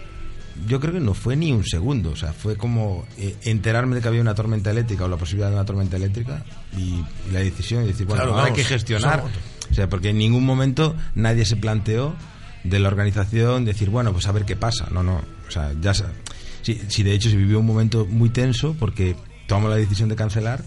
[0.67, 4.01] yo creo que no fue ni un segundo, o sea, fue como eh, enterarme de
[4.01, 6.43] que había una tormenta eléctrica o la posibilidad de una tormenta eléctrica
[6.77, 9.31] y, y la decisión y decir, bueno, Claro, hay que gestionar, somos-
[9.71, 12.15] o sea, porque en ningún momento nadie se planteó
[12.63, 15.93] de la organización decir, bueno, pues a ver qué pasa, no, no, o sea, ya
[15.93, 19.15] si, si de hecho se vivió un momento muy tenso porque
[19.47, 20.63] tomamos la decisión de cancelar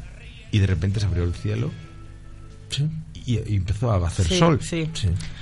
[0.53, 1.71] y de repente se abrió el cielo
[3.27, 4.59] y, y empezó a hacer Sí, sol.
[4.63, 4.89] sí.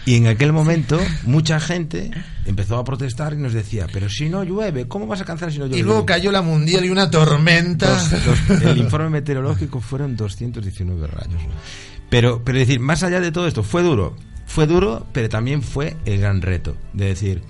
[0.06, 2.10] Y en aquel momento mucha gente
[2.46, 5.58] empezó a protestar y nos decía, pero si no llueve, ¿cómo vas a cancelar si
[5.58, 5.80] no llueve?
[5.80, 7.90] Y luego cayó la mundial y una tormenta.
[7.90, 8.10] Dos-
[8.48, 11.42] dos- el informe meteorológico fueron 219 rayos.
[12.10, 14.16] Pero, pero decir, más allá de todo esto, fue duro.
[14.46, 16.74] Fue duro, pero también fue el gran reto.
[16.94, 17.42] De decir,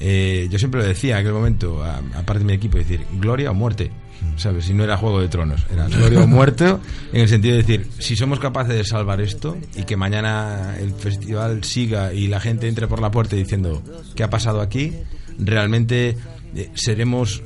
[0.00, 3.50] eh, yo siempre lo decía en aquel momento, a- aparte de mi equipo, decir, gloria
[3.52, 3.92] o muerte.
[4.36, 4.64] ¿Sabes?
[4.64, 6.66] Si no era Juego de Tronos, era gloria o muerte,
[7.12, 10.92] en el sentido de decir, si somos capaces de salvar esto y que mañana el
[10.92, 13.82] festival siga y la gente entre por la puerta diciendo,
[14.14, 14.92] ¿qué ha pasado aquí?
[15.38, 16.16] Realmente
[16.54, 17.42] eh, seremos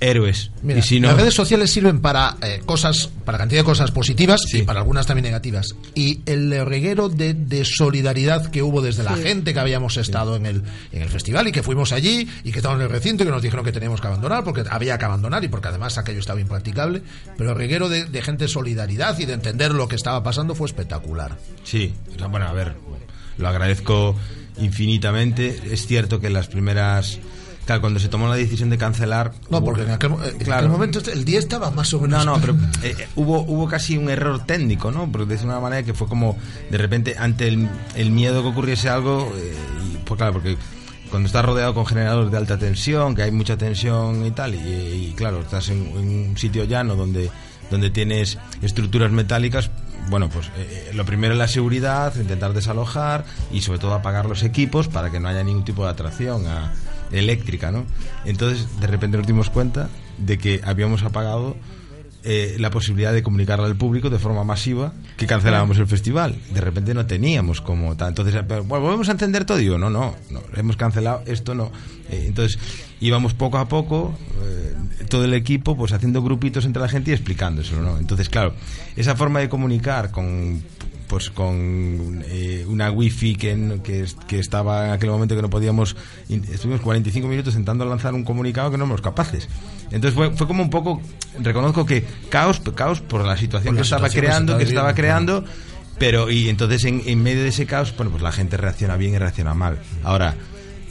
[0.00, 0.50] héroes.
[0.62, 3.90] Mira, y si no, las redes sociales sirven para eh, cosas, para cantidad de cosas
[3.90, 5.74] positivas y para algunas también negativas.
[5.94, 10.46] Y el reguero de, de solidaridad que hubo desde la gente que habíamos estado en
[10.46, 10.62] el,
[10.92, 13.32] en el festival y que fuimos allí y que estábamos en el recinto y que
[13.32, 16.40] nos dijeron que teníamos que abandonar porque había que abandonar y porque además aquello estaba
[16.40, 17.02] impracticable.
[17.36, 20.54] Pero el reguero de, de gente de solidaridad y de entender lo que estaba pasando
[20.54, 21.36] fue espectacular.
[21.64, 21.94] Sí,
[22.30, 22.74] bueno, a ver,
[23.38, 24.16] lo agradezco
[24.58, 25.60] infinitamente.
[25.70, 27.18] Es cierto que las primeras.
[27.70, 29.30] Claro, cuando se tomó la decisión de cancelar.
[29.48, 30.10] No, porque en aquel,
[30.68, 32.26] momento el día estaba más o menos.
[32.26, 35.08] No, no, pero eh, eh, hubo, hubo casi un error técnico, ¿no?
[35.12, 36.36] Porque de una manera que fue como,
[36.68, 40.56] de repente, ante el, el miedo que ocurriese algo, eh, y, pues claro, porque
[41.10, 44.58] cuando estás rodeado con generadores de alta tensión, que hay mucha tensión y tal, y,
[45.10, 47.30] y claro, estás en, en un sitio llano donde,
[47.70, 49.70] donde tienes estructuras metálicas,
[50.08, 54.26] bueno, pues eh, eh, lo primero es la seguridad, intentar desalojar y sobre todo apagar
[54.26, 56.72] los equipos para que no haya ningún tipo de atracción a-
[57.12, 57.84] eléctrica, ¿no?
[58.24, 59.88] Entonces, de repente nos dimos cuenta
[60.18, 61.56] de que habíamos apagado
[62.22, 66.36] eh, la posibilidad de comunicarle al público de forma masiva que cancelábamos el festival.
[66.52, 68.08] De repente no teníamos como tal.
[68.08, 69.56] Entonces, eh, bueno, ¿volvemos a encender todo?
[69.56, 71.72] Digo, no, no, no, hemos cancelado, esto no.
[72.10, 72.58] Eh, entonces,
[73.00, 74.74] íbamos poco a poco, eh,
[75.08, 77.98] todo el equipo, pues haciendo grupitos entre la gente y explicándoselo, ¿no?
[77.98, 78.54] Entonces, claro,
[78.96, 80.62] esa forma de comunicar con
[81.10, 85.96] pues con eh, una wifi que, que, que estaba en aquel momento que no podíamos
[86.28, 89.48] estuvimos 45 minutos intentando lanzar un comunicado que no éramos capaces.
[89.90, 91.02] Entonces fue, fue como un poco
[91.40, 94.52] reconozco que caos caos por la situación Por la que estaba situación que se creando
[94.52, 95.44] estaba que estaba creando
[95.98, 99.14] pero y entonces en, en medio de ese caos bueno pues la gente reacciona bien
[99.14, 99.78] y reacciona mal.
[100.04, 100.36] Ahora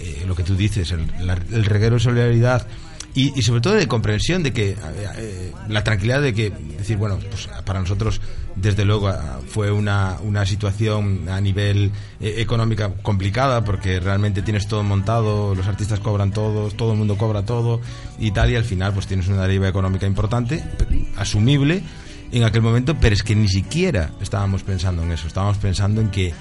[0.01, 2.67] eh, lo que tú dices el, la- el reguero de solidaridad
[3.15, 4.77] y, sobre todo de comprensión de que eh,
[5.17, 8.21] eh, la tranquilidad de que decir bueno pues para nosotros
[8.55, 14.67] desde luego ah, fue una, una situación a nivel eh, económica complicada porque realmente tienes
[14.67, 17.81] todo montado los artistas cobran todos todo el mundo cobra todo
[18.19, 20.63] y tal y al final pues tienes una deriva económica importante
[21.17, 21.83] asumible
[22.31, 25.27] en aquel momento pero es que ni siquiera estábamos pensando en eso.
[25.27, 26.33] Estábamos pensando en que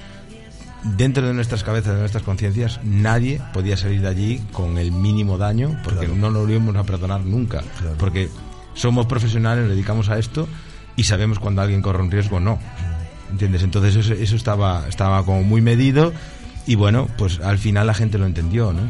[0.82, 5.38] dentro de nuestras cabezas, de nuestras conciencias, nadie podía salir de allí con el mínimo
[5.38, 7.62] daño, porque no lo íbamos a perdonar nunca.
[7.98, 8.28] Porque
[8.74, 10.48] somos profesionales, nos dedicamos a esto
[10.96, 12.58] y sabemos cuando alguien corre un riesgo o no.
[13.30, 13.62] ¿Entiendes?
[13.62, 16.12] Entonces eso, eso estaba, estaba como muy medido
[16.66, 18.82] y bueno, pues al final la gente lo entendió, ¿no?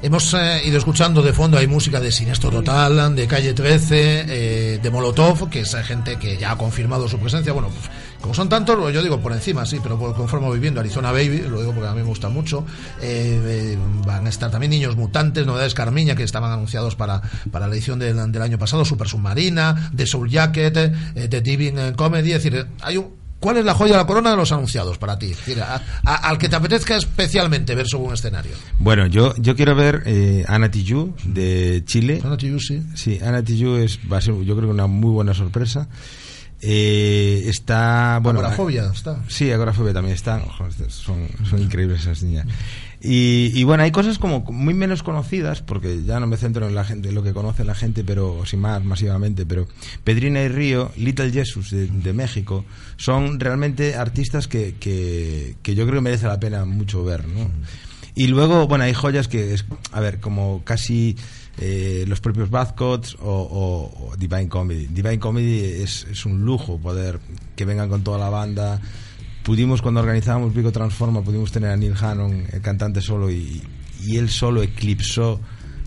[0.00, 4.78] Hemos eh, ido escuchando de fondo, hay música de Sinestro Total, de Calle 13, eh,
[4.80, 7.52] de Molotov, que es gente que ya ha confirmado su presencia.
[7.52, 7.90] Bueno, pues,
[8.20, 11.42] como son tantos, yo digo por encima, sí, pero por- conforme voy viendo Arizona Baby,
[11.48, 12.64] lo digo porque a mí me gusta mucho.
[13.00, 13.40] Eh,
[13.74, 17.74] eh, van a estar también Niños Mutantes, Novedades Carmiña, que estaban anunciados para, para la
[17.74, 22.32] edición del, del año pasado, Super Submarina, The Soul Jacket, eh, The Diving eh, Comedy.
[22.32, 25.16] Es decir, hay un, ¿Cuál es la joya de la corona de los anunciados para
[25.16, 25.32] ti?
[25.62, 28.50] A- a- al que te apetezca especialmente ver sobre un escenario.
[28.80, 32.20] Bueno, yo, yo quiero ver eh, Ana Tijoux de Chile.
[32.24, 32.82] Ana Tijoux, sí.
[32.96, 35.86] Sí, Ana Tijoux es, va a ser, yo creo que una muy buena sorpresa.
[36.60, 38.40] Eh, está, bueno.
[38.40, 39.22] Agorafobia está.
[39.28, 40.42] Sí, Agorafobia también está.
[40.88, 42.46] Son, son increíbles esas niñas.
[43.00, 46.74] Y, y bueno, hay cosas como muy menos conocidas, porque ya no me centro en
[46.74, 49.68] la gente, en lo que conoce la gente, pero sin más, masivamente, pero
[50.02, 52.64] Pedrina y Río, Little Jesus de, de México,
[52.96, 57.48] son realmente artistas que, que, que yo creo que merece la pena mucho ver, ¿no?
[58.16, 61.14] Y luego, bueno, hay joyas que, es, a ver, como casi
[61.60, 64.86] eh, los propios Badcots o, o- Divine Comedy.
[64.86, 67.20] Divine Comedy es, un lujo poder
[67.56, 68.80] que vengan con toda la banda.
[69.42, 73.62] Pudimos, cuando organizábamos Vigo Transforma, pudimos tener a Neil Hannon, el cantante solo, y
[74.16, 75.40] él solo eclipsó.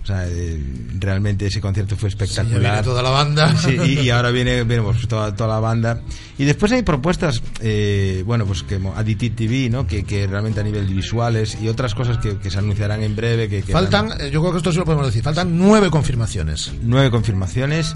[0.03, 0.59] O sea, eh,
[0.99, 2.59] realmente ese concierto fue espectacular.
[2.59, 3.55] viene toda la banda.
[3.61, 6.01] Sí, y, y ahora viene, viene, pues, toda, toda la banda.
[6.39, 9.85] Y después hay propuestas, eh, bueno, pues que Additive TV, ¿no?
[9.85, 13.15] Que, que realmente a nivel de visuales y otras cosas que, que se anunciarán en
[13.15, 13.47] breve.
[13.47, 16.71] Que, que Faltan, eh, yo creo que esto sí lo podemos decir, faltan nueve confirmaciones.
[16.81, 17.95] nueve confirmaciones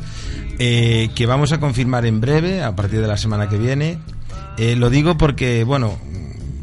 [0.60, 3.98] eh, que vamos a confirmar en breve, a partir de la semana que viene.
[4.58, 5.98] Eh, lo digo porque, bueno,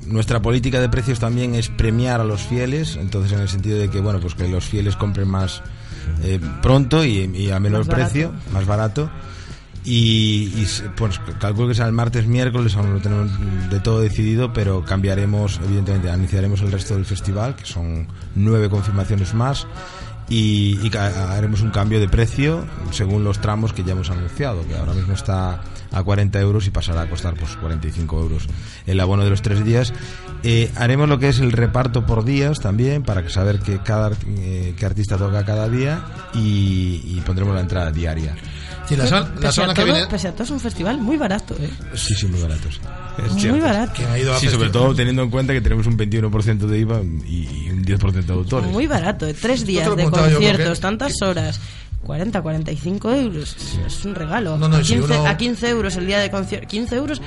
[0.06, 3.88] nuestra política de precios también es premiar a los fieles, entonces en el sentido de
[3.88, 5.62] que, bueno, pues que los fieles compren más
[6.22, 8.10] eh, pronto y, y a menor Más barato.
[8.10, 9.10] precio, más barato.
[9.84, 10.64] Y,
[10.96, 13.30] pues calculo que sea el martes, miércoles, aún no tenemos
[13.68, 18.06] de todo decidido, pero cambiaremos, evidentemente, anunciaremos el resto del festival, que son
[18.36, 19.66] nueve confirmaciones más,
[20.28, 24.76] y, y haremos un cambio de precio según los tramos que ya hemos anunciado, que
[24.76, 25.60] ahora mismo está
[25.92, 28.48] a 40 euros y pasará a costar pues 45 euros
[28.86, 29.92] el abono de los tres días.
[30.42, 34.74] Eh, haremos lo que es el reparto por días también, para saber que cada eh,
[34.76, 36.02] qué artista toca cada día,
[36.34, 38.34] y pondremos la entrada diaria.
[38.94, 40.60] Sí, la semana- la Pese a semana que todo- viene- Pese a todo, es un
[40.60, 41.70] festival muy barato, ¿eh?
[41.94, 42.80] Sí, sí, muy baratos.
[43.24, 43.62] Es Muy cierto.
[43.64, 43.92] barato.
[43.96, 46.78] ¿Quién ha ido a Sí, sobre todo teniendo en cuenta que tenemos un 21% de
[46.78, 48.70] IVA y un 10% de autores.
[48.70, 49.34] Muy barato, ¿eh?
[49.34, 51.60] Tres días de conciertos, tantas horas.
[52.04, 53.56] 40, 45 euros.
[53.86, 54.56] Es un regalo.
[54.58, 56.66] No, no, a, y si 15, uno- a 15 euros el día de concierto.
[56.66, 57.22] 15 euros.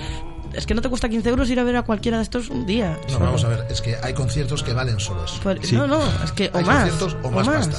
[0.54, 2.66] Es que no te cuesta 15 euros ir a ver a cualquiera de estos un
[2.66, 2.98] día.
[3.12, 5.36] No, vamos a ver, es que hay conciertos que valen solo eso.
[5.44, 6.90] Pues, No, no, es que o hay más.
[6.90, 7.78] conciertos o más, pasta,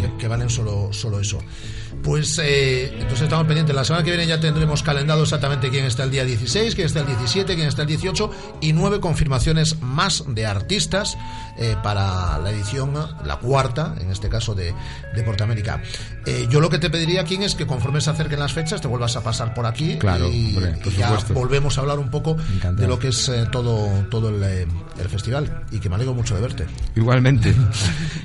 [0.00, 1.38] que, que valen solo, solo eso.
[2.06, 3.74] Pues eh, entonces estamos pendientes.
[3.74, 7.00] La semana que viene ya tendremos calendado exactamente quién está el día 16, quién está
[7.00, 8.30] el 17, quién está el 18
[8.60, 11.18] y nueve confirmaciones más de artistas
[11.58, 14.72] eh, para la edición, la cuarta, en este caso de,
[15.16, 15.82] de Portamérica.
[16.26, 18.86] Eh, yo lo que te pediría, King, es que conforme se acerquen las fechas te
[18.86, 22.10] vuelvas a pasar por aquí Claro, y, hombre, por y ya volvemos a hablar un
[22.10, 22.76] poco Encantado.
[22.76, 26.14] de lo que es eh, todo, todo el, eh, el festival y que me alegro
[26.14, 26.66] mucho de verte.
[26.94, 27.54] Igualmente.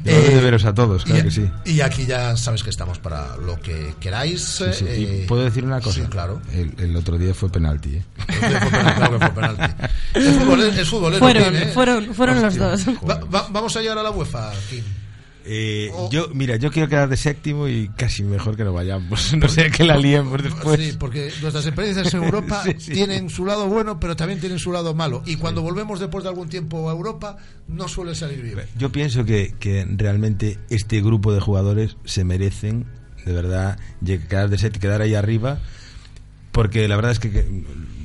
[0.03, 1.51] Eh, de veros a todos, claro y, que sí.
[1.63, 4.41] y aquí ya sabes que estamos para lo que queráis.
[4.43, 4.85] Sí, sí.
[4.87, 6.01] eh, Y ¿Puedo decir una cosa?
[6.01, 6.41] Sí, claro.
[6.51, 8.03] El, el otro día fue penalti, ¿eh?
[8.95, 9.85] Claro que fue penalti.
[10.15, 11.71] Es futbolero, es futbolero, Fueron, Kim, ¿eh?
[11.71, 12.87] fueron, fueron los dos.
[13.07, 14.83] Va- va- vamos a llegar a la UEFA, Kim.
[15.45, 19.33] Eh, yo, mira, yo quiero quedar de séptimo y casi mejor que no vayamos.
[19.37, 20.79] No sé que la liemos después.
[20.79, 22.91] Sí, porque nuestras experiencias en Europa Sí, sí.
[22.93, 25.23] tienen su lado bueno, pero también tienen su lado malo.
[25.25, 27.37] Y cuando volvemos después de algún tiempo a Europa,
[27.67, 28.59] no suele salir bien.
[28.77, 32.85] Yo pienso que, que realmente este grupo de jugadores se merecen,
[33.25, 35.59] de verdad, quedar de set, quedar ahí arriba,
[36.51, 37.45] porque la verdad es que, que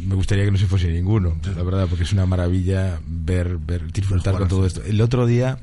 [0.06, 3.92] me gustaría que no se fuese ninguno, la verdad, porque es una maravilla ver, ver
[3.92, 4.82] disfrutar con todo esto.
[4.84, 5.58] El otro día,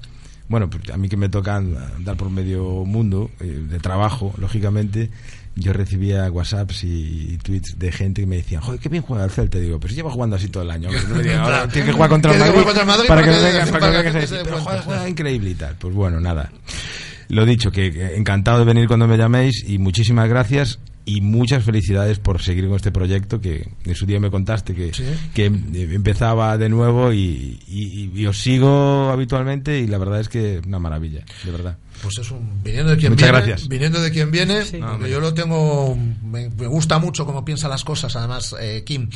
[0.50, 5.10] bueno, pues a mí que me toca andar por medio mundo, eh, de trabajo, lógicamente,
[5.56, 9.24] yo recibía WhatsApps y, y tweets de gente que me decían, joder, qué bien juega
[9.24, 9.58] el Celta.
[9.60, 10.90] Digo, pero si lleva jugando así todo el año.
[11.10, 13.30] no me digas, ahora tienes que jugar contra el Madrid, contra para que para que-
[13.30, 14.70] vengas, para que para vengas a que decir, se dé pero cuenta".
[14.72, 15.76] juega, juega increíble y tal.
[15.80, 16.52] Pues bueno, nada.
[17.30, 22.20] Lo dicho, que encantado de venir cuando me llaméis y muchísimas gracias y muchas felicidades
[22.20, 25.04] por seguir con este proyecto que en su día me contaste que, Sí.
[25.34, 30.30] que eh, empezaba de nuevo y, y- y os sigo habitualmente y la verdad es
[30.30, 31.78] que una maravilla, de verdad.
[32.04, 33.68] Pues es un viniendo de quien Muchas viene, gracias.
[33.70, 37.84] viniendo de quien viene, No, yo lo tengo, me, me gusta mucho cómo piensa las
[37.84, 39.10] cosas, además, eh, Kim.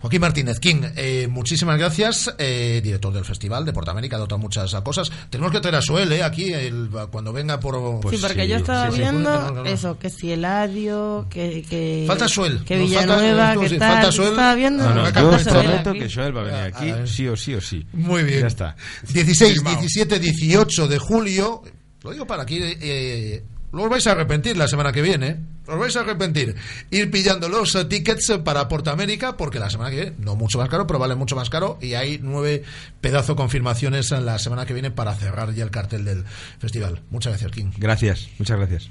[0.00, 4.74] Joaquín Martínez, Kim, eh, muchísimas gracias, eh, director del Festival de Portamérica, de otras muchas
[4.82, 5.10] cosas.
[5.28, 8.00] Tenemos que traer a Suel, eh, aquí, el- cuando venga por...
[8.00, 8.98] Pues sí, porque yo estaba sí, sí.
[9.02, 9.64] viendo No, no, no.
[9.66, 12.64] eso, que si Eladio, que, que Falta Suel.
[12.64, 13.92] que Villanueva, falta- que tal.
[13.92, 14.28] falta Suel.
[14.30, 14.88] Estaba viendo.
[14.88, 17.52] No, no, yo os prometo que Joel va a venir aquí, A sí o sí
[17.54, 17.86] o sí.
[17.92, 18.40] Muy bien.
[18.40, 18.76] Ya está.
[19.12, 19.76] 16, Firmado.
[19.80, 21.62] 17, 18 de julio.
[22.02, 22.58] Lo digo para aquí.
[22.62, 25.38] Eh, lo os vais a arrepentir la semana que viene.
[25.66, 26.56] Os vais a arrepentir.
[26.90, 30.86] Ir pillando los tickets para Portamérica, porque la semana que viene, no mucho más caro,
[30.86, 31.78] pero vale mucho más caro.
[31.80, 32.64] Y hay nueve
[33.00, 36.24] pedazo confirmaciones en la semana que viene para cerrar ya el cartel del
[36.58, 37.00] festival.
[37.10, 37.70] Muchas gracias, King.
[37.76, 38.90] Gracias, muchas gracias.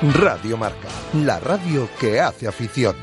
[0.00, 2.96] Radio Marca, la radio que hace afición.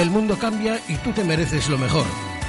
[0.00, 2.04] El mundo cambia y tú te mereces lo mejor.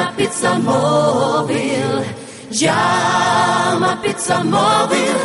[0.00, 2.04] A pizza móvil.
[2.50, 5.18] Llama pizza móvil.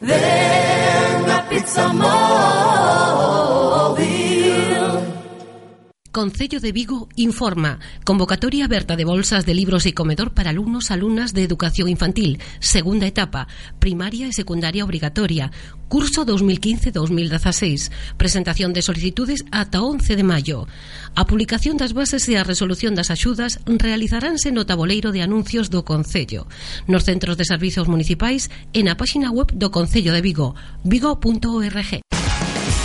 [0.00, 3.13] Ven a pizza móvil.
[6.14, 7.80] Concello de Vigo informa.
[8.04, 12.38] Convocatoria aberta de bolsas de libros e comedor para alumnos alumnas de educación infantil.
[12.62, 13.50] Segunda etapa.
[13.82, 15.50] Primaria e secundaria obligatoria.
[15.90, 17.90] Curso 2015-2016.
[18.14, 20.70] Presentación de solicitudes ata 11 de maio.
[21.18, 25.82] A publicación das bases e a resolución das axudas realizaránse no taboleiro de anuncios do
[25.82, 26.46] Concello.
[26.86, 30.54] Nos centros de servizos municipais e na páxina web do Concello de Vigo.
[30.86, 32.06] Vigo.org.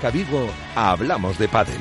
[0.00, 1.76] Marca Vigo hablamos de pádel.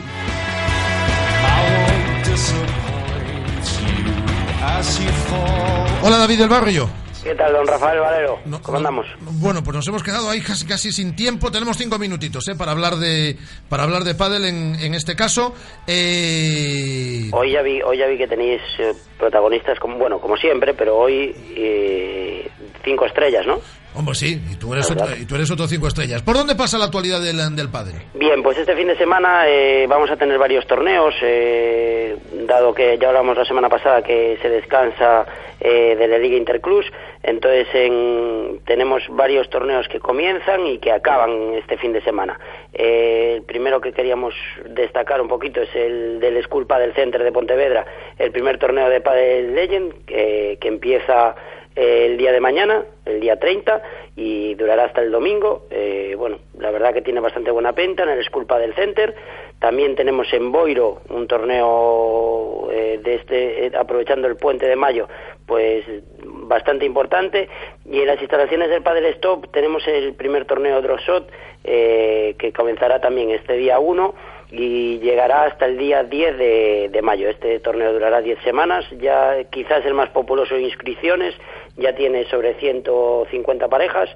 [6.03, 6.89] Hola David del Barrio.
[7.23, 8.39] ¿Qué tal, don Rafael Valero?
[8.61, 9.05] ¿Cómo andamos?
[9.21, 11.49] Bueno, pues nos hemos quedado ahí casi, casi sin tiempo.
[11.49, 12.55] Tenemos cinco minutitos ¿eh?
[12.57, 13.37] para hablar de
[13.69, 15.53] para hablar de pádel en, en este caso.
[15.87, 20.73] Eh, Hoy ya vi, hoy ya vi que tenéis eh, protagonistas como bueno, como siempre,
[20.73, 22.49] pero hoy eh,
[22.83, 23.61] cinco estrellas, ¿no?
[23.95, 26.21] Hombre, sí, y tú, eres otro, y tú eres otro cinco estrellas.
[26.21, 27.95] ¿Por dónde pasa la actualidad del, del pádel?
[28.13, 32.97] Bien, pues este fin de semana eh, vamos a tener varios torneos, eh, dado que
[32.99, 35.25] ya hablamos la semana pasada que se descansa
[35.59, 36.85] eh, de la Liga Interclus,
[37.23, 42.39] entonces en- tenemos varios torneos que comienzan y que acaban este fin de semana.
[42.73, 44.33] Eh, el primero que queríamos
[44.69, 47.85] destacar un poquito es el del School Padel Center de Pontevedra,
[48.17, 53.19] el primer torneo de Padel Legend que, que empieza eh, el día de mañana, el
[53.19, 53.81] día 30,
[54.15, 55.67] y durará hasta el domingo.
[55.69, 59.15] Eh, bueno, la verdad que tiene bastante buena pinta en el School del Center.
[59.59, 65.07] También tenemos en Boiro un torneo eh, de este, eh, aprovechando el puente de mayo,
[65.45, 65.85] pues
[66.23, 67.49] bastante importante.
[67.85, 71.29] Y en las instalaciones del Padel Stop tenemos el primer torneo Drosot,
[71.63, 74.13] eh, que comenzará también este día 1
[74.51, 77.29] y llegará hasta el día 10 de, de mayo.
[77.29, 81.35] Este torneo durará 10 semanas, ya quizás el más populoso en inscripciones,
[81.77, 84.09] ya tiene sobre 150 parejas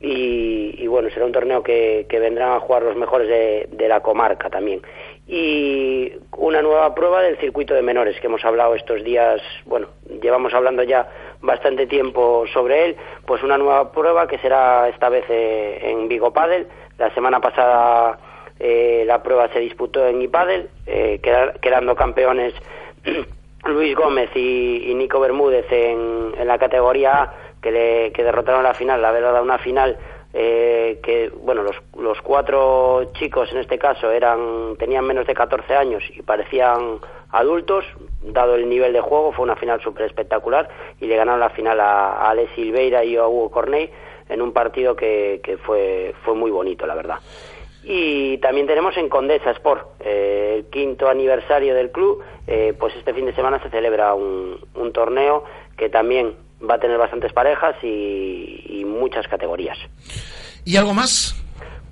[0.00, 3.88] y, y bueno, será un torneo que, que vendrán a jugar los mejores de, de
[3.88, 4.82] la comarca también.
[5.26, 9.88] Y una nueva prueba del circuito de menores que hemos hablado estos días, bueno,
[10.22, 11.08] llevamos hablando ya
[11.40, 12.96] bastante tiempo sobre él,
[13.26, 16.66] pues una nueva prueba que será esta vez eh, en Vigo Padel.
[16.98, 18.18] La semana pasada
[18.60, 22.54] eh, la prueba se disputó en Ipadel, eh, queda- quedando campeones
[23.64, 28.62] Luis Gómez y, y Nico Bermúdez en, en la categoría A, que, le, que derrotaron
[28.62, 29.96] la final, la verdad, una final
[30.34, 35.74] eh, que, bueno, los, los cuatro chicos en este caso eran tenían menos de 14
[35.74, 36.98] años y parecían
[37.30, 37.84] adultos,
[38.22, 40.68] dado el nivel de juego, fue una final súper espectacular
[41.00, 43.90] y le ganaron la final a, a Alex Silveira y a Hugo Corney
[44.28, 47.16] en un partido que, que fue, fue muy bonito, la verdad.
[47.84, 53.14] Y también tenemos en Condesa Sport, eh, el quinto aniversario del club, eh, pues este
[53.14, 55.44] fin de semana se celebra un, un torneo
[55.76, 56.34] que también
[56.68, 59.78] va a tener bastantes parejas y, y muchas categorías.
[60.64, 61.34] ¿Y algo más?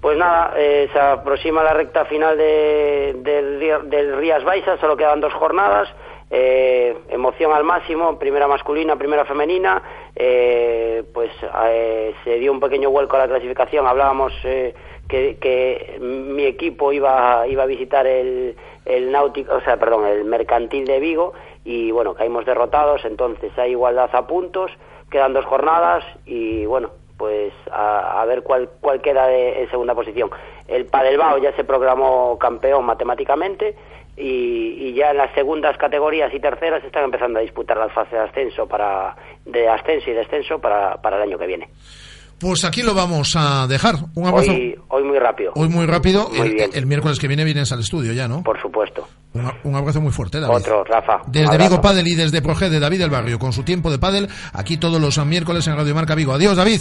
[0.01, 5.21] Pues nada, eh, se aproxima la recta final de, del, del Rías Baixas, solo quedan
[5.21, 5.89] dos jornadas.
[6.31, 9.83] eh, emoción al máximo, primera masculina, primera femenina.
[10.15, 11.31] eh, pues
[11.69, 13.87] eh, se dio un pequeño vuelco a la clasificación.
[13.87, 14.75] Hablábamos eh,
[15.09, 20.25] que, que mi equipo iba, iba a visitar el, el Náutico, o sea, perdón, el
[20.25, 21.33] Mercantil de Vigo
[21.65, 24.71] y bueno, caímos derrotados, entonces hay igualdad a puntos,
[25.11, 29.95] quedan dos jornadas y bueno, pues a, a ver cuál, cuál queda de, en segunda
[29.95, 30.31] posición.
[30.69, 33.75] El Padelbao ya se proclamó campeón matemáticamente
[34.17, 38.13] y, y ya en las segundas categorías y terceras están empezando a disputar las fases
[38.13, 41.69] de ascenso para de ascenso y descenso para, para el año que viene.
[42.39, 43.97] Pues aquí lo vamos a dejar.
[44.15, 44.53] Un abrazo.
[44.53, 45.53] Hoy, hoy muy rápido.
[45.55, 46.29] Hoy muy rápido.
[46.29, 46.71] Muy el, bien.
[46.75, 48.43] el miércoles que viene vienes al estudio ya, ¿no?
[48.43, 49.09] Por supuesto.
[49.37, 50.55] Un, un abrazo muy fuerte, David.
[50.55, 51.21] Otro, Rafa.
[51.27, 51.59] Desde.
[51.59, 55.01] Vigo Padel y desde Progede, David del Barrio, con su tiempo de pádel, aquí todos
[55.01, 56.33] los miércoles en Radio Marca Vigo.
[56.33, 56.81] Adiós, David.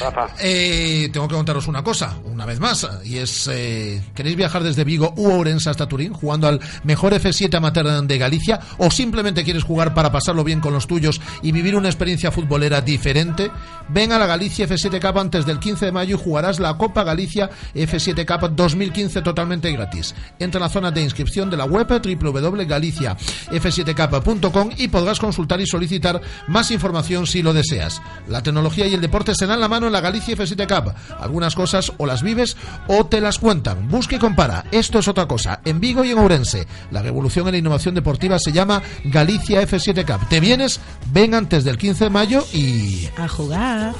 [0.00, 0.28] Rafa.
[0.40, 4.84] Eh, tengo que contaros una cosa, una vez más, y es, eh, ¿queréis viajar desde
[4.84, 9.62] Vigo u Ourense hasta Turín jugando al mejor F7 amateur de Galicia o simplemente quieres
[9.62, 13.50] jugar para pasarlo bien con los tuyos y vivir una experiencia futbolera diferente?
[13.88, 17.04] Ven a la Galicia F7 Cup antes del 15 de mayo y jugarás la Copa
[17.04, 20.14] Galicia F7 Cup 2015 totalmente gratis.
[20.38, 26.20] Entra en la zona de inscripción de la web www.galiciaf7cup.com y podrás consultar y solicitar
[26.48, 28.00] más información si lo deseas.
[28.28, 30.94] La tecnología y el deporte se dan la mano en la Galicia F7 Cup.
[31.20, 32.56] Algunas cosas o las vives
[32.88, 33.88] o te las cuentan.
[33.88, 34.64] Busca y compara.
[34.70, 35.60] Esto es otra cosa.
[35.64, 36.66] En Vigo y en Ourense.
[36.90, 40.28] La revolución en la innovación deportiva se llama Galicia F7 Cup.
[40.28, 40.80] ¿Te vienes?
[41.12, 43.08] Ven antes del 15 de mayo y...
[43.16, 43.94] A jugar.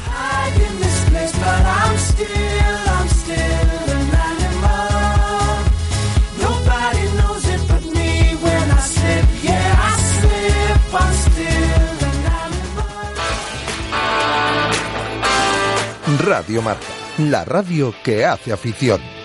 [16.26, 16.88] Radio Marca,
[17.18, 19.15] la radio que hace afición.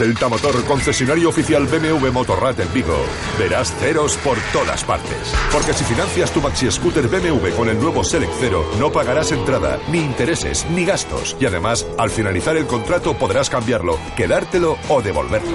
[0.00, 3.04] Celta Motor, concesionario oficial BMW Motorrad en Vigo,
[3.38, 5.34] verás ceros por todas partes.
[5.52, 9.78] Porque si financias tu maxi scooter BMW con el nuevo Select Cero, no pagarás entrada,
[9.92, 11.36] ni intereses, ni gastos.
[11.38, 15.52] Y además, al finalizar el contrato podrás cambiarlo, quedártelo o devolverlo.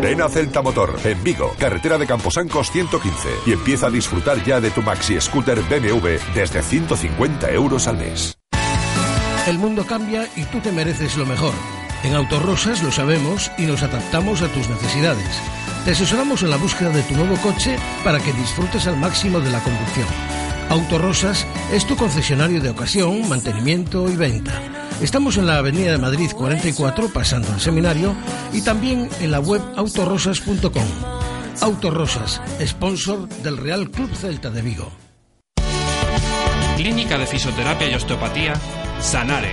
[0.00, 4.62] Ven a Celta Motor, en Vigo, carretera de Camposancos 115, y empieza a disfrutar ya
[4.62, 8.38] de tu maxi scooter BMW desde 150 euros al mes.
[9.46, 11.52] El mundo cambia y tú te mereces lo mejor.
[12.04, 15.40] En Autorosas lo sabemos y nos adaptamos a tus necesidades.
[15.84, 19.50] Te asesoramos en la búsqueda de tu nuevo coche para que disfrutes al máximo de
[19.50, 20.06] la conducción.
[20.68, 24.52] Autorosas es tu concesionario de ocasión, mantenimiento y venta.
[25.00, 28.14] Estamos en la Avenida de Madrid 44, pasando al seminario,
[28.52, 30.88] y también en la web autorosas.com.
[31.60, 34.90] Autorosas, sponsor del Real Club Celta de Vigo.
[36.76, 38.54] Clínica de Fisioterapia y Osteopatía,
[39.00, 39.52] Sanare.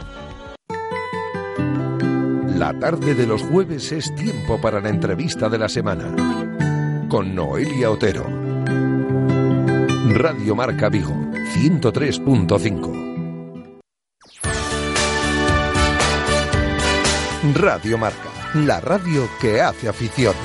[2.61, 7.07] La tarde de los jueves es tiempo para la entrevista de la semana.
[7.09, 8.23] Con Noelia Otero.
[10.13, 11.15] Radio Marca Vigo,
[11.55, 13.81] 103.5.
[17.55, 20.35] Radio Marca, la radio que hace afición.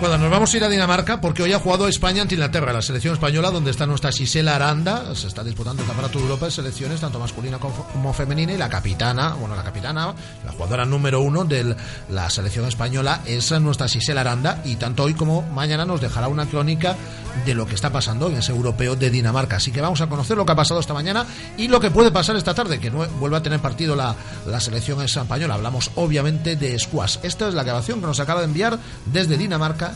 [0.00, 2.82] Bueno, nos vamos a ir a Dinamarca porque hoy ha jugado España ante Inglaterra, la
[2.82, 5.12] selección española, donde está nuestra Gisela Aranda.
[5.16, 8.68] Se está disputando el Campeonato de Europa de selecciones, tanto masculina como femenina, y la
[8.68, 10.14] capitana, bueno, la capitana,
[10.44, 11.74] la jugadora número uno de
[12.10, 16.46] la selección española es nuestra Gisela Aranda, y tanto hoy como mañana nos dejará una
[16.46, 16.96] crónica
[17.44, 19.56] de lo que está pasando en ese europeo de Dinamarca.
[19.56, 21.26] Así que vamos a conocer lo que ha pasado esta mañana
[21.56, 24.14] y lo que puede pasar esta tarde, que no vuelve a tener partido la,
[24.46, 25.54] la selección española.
[25.54, 27.18] Hablamos obviamente de squash.
[27.24, 29.87] Esta es la grabación que nos acaba de enviar desde Dinamarca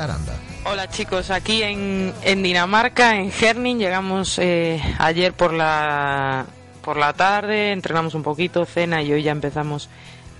[0.00, 0.34] Aranda.
[0.64, 6.46] Hola chicos, aquí en, en Dinamarca, en Herning, llegamos eh, ayer por la,
[6.82, 9.88] por la tarde, entrenamos un poquito, cena y hoy ya empezamos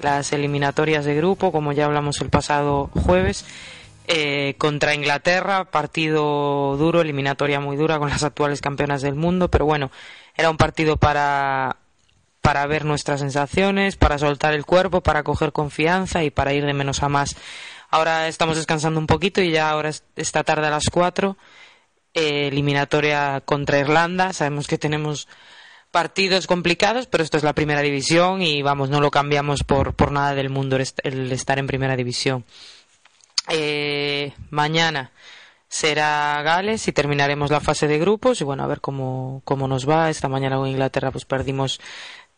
[0.02, 3.44] las eliminatorias de grupo, como ya hablamos el pasado jueves,
[4.08, 9.64] eh, contra Inglaterra, partido duro, eliminatoria muy dura con las actuales campeonas del mundo, pero
[9.64, 9.90] bueno,
[10.36, 11.76] era un partido para,
[12.40, 16.74] para ver nuestras sensaciones, para soltar el cuerpo, para coger confianza y para ir de
[16.74, 17.36] menos a más.
[17.90, 21.36] Ahora estamos descansando un poquito y ya ahora es- esta tarde a las 4,
[22.14, 24.32] eh, eliminatoria contra Irlanda.
[24.32, 25.28] Sabemos que tenemos
[25.90, 30.12] partidos complicados, pero esto es la primera división y vamos, no lo cambiamos por, por
[30.12, 32.44] nada del mundo el estar en primera división.
[33.48, 35.12] Eh, mañana
[35.68, 39.88] será Gales y terminaremos la fase de grupos y bueno, a ver cómo, cómo nos
[39.88, 40.10] va.
[40.10, 41.80] Esta mañana con Inglaterra pues perdimos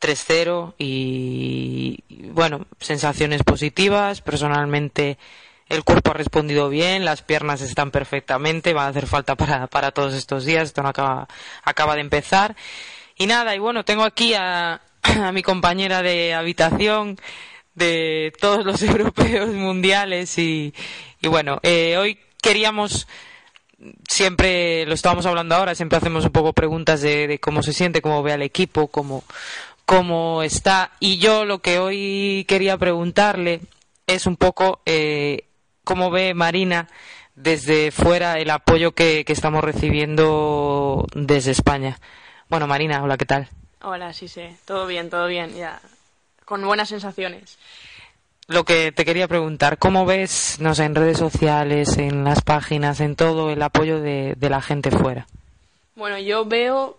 [0.01, 2.03] 3-0 y,
[2.33, 4.20] bueno, sensaciones positivas.
[4.20, 5.19] Personalmente
[5.69, 9.91] el cuerpo ha respondido bien, las piernas están perfectamente, van a hacer falta para, para
[9.91, 11.29] todos estos días, esto no acaba,
[11.62, 12.57] acaba de empezar.
[13.16, 17.19] Y nada, y bueno, tengo aquí a, a mi compañera de habitación
[17.75, 20.75] de todos los europeos mundiales y,
[21.20, 23.07] y bueno, eh, hoy queríamos
[24.09, 28.03] siempre lo estábamos hablando ahora, siempre hacemos un poco preguntas de, de cómo se siente,
[28.03, 29.23] cómo ve al equipo, cómo,
[29.89, 30.90] cómo está.
[31.01, 33.62] Y yo lo que hoy quería preguntarle
[34.06, 35.47] es un poco eh,
[35.82, 36.89] cómo ve Marina
[37.35, 41.98] desde fuera el apoyo que, que estamos recibiendo desde España.
[42.51, 43.48] Bueno, Marina, hola, ¿qué tal?
[43.81, 45.81] Hola, sí, sí, todo bien, todo bien, ya,
[46.44, 47.59] con buenas sensaciones.
[48.47, 53.01] Lo que te quería preguntar, ¿cómo ves, no sé, en redes sociales, en las páginas,
[53.01, 55.27] en todo el apoyo de, de la gente fuera?
[55.94, 56.98] Bueno, yo veo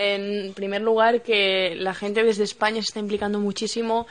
[0.00, 4.06] en primer lugar que la gente desde España se está implicando muchísimo,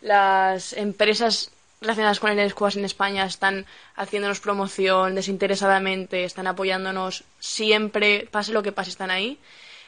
[0.00, 1.50] las empresas
[1.80, 8.62] relacionadas con el squash en España están haciéndonos promoción desinteresadamente, están apoyándonos siempre, pase lo
[8.62, 9.38] que pase, están ahí.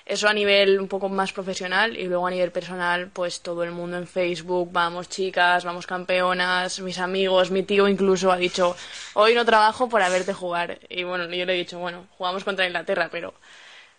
[0.05, 3.73] Eso a nivel un poco más profesional y luego a nivel personal, pues todo el
[3.73, 8.77] mundo en Facebook, vamos chicas, vamos campeonas, mis amigos, mi tío incluso ha dicho,
[9.15, 10.79] hoy no trabajo para verte jugar.
[10.89, 13.35] Y bueno, yo le he dicho, bueno, jugamos contra Inglaterra, pero,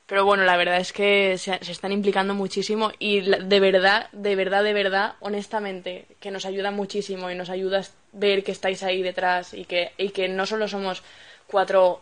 [0.08, 4.64] pero bueno, la verdad es que se, están implicando muchísimo y de verdad, de verdad,
[4.64, 9.04] de verdad, honestamente, que nos ayuda muchísimo y nos ayuda a ver que estáis ahí
[9.04, 11.04] detrás y que, y que no solo somos
[11.46, 12.02] cuatro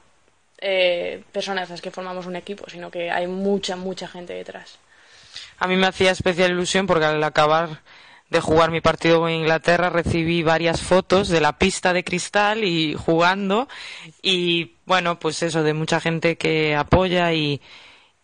[0.59, 4.77] eh, personas las que formamos un equipo, sino que hay mucha, mucha gente detrás.
[5.57, 7.81] A mí me hacía especial ilusión porque al acabar
[8.29, 12.93] de jugar mi partido con Inglaterra recibí varias fotos de la pista de cristal y
[12.93, 13.67] jugando
[14.21, 17.61] y bueno, pues eso de mucha gente que apoya y,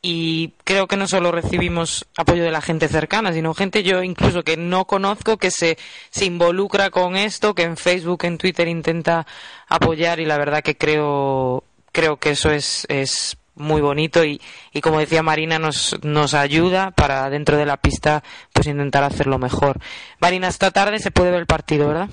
[0.02, 4.44] y creo que no solo recibimos apoyo de la gente cercana, sino gente yo incluso
[4.44, 5.78] que no conozco que se,
[6.10, 9.28] se involucra con esto, que en Facebook, en Twitter intenta
[9.68, 14.42] apoyar y la verdad que creo, creo que eso es, es muy bonito y,
[14.74, 18.24] y como decía Marina nos, nos ayuda para dentro de la pista
[18.54, 19.78] pues intentar hacerlo mejor.
[20.20, 22.10] Marina, esta tarde se puede ver el partido, ¿verdad?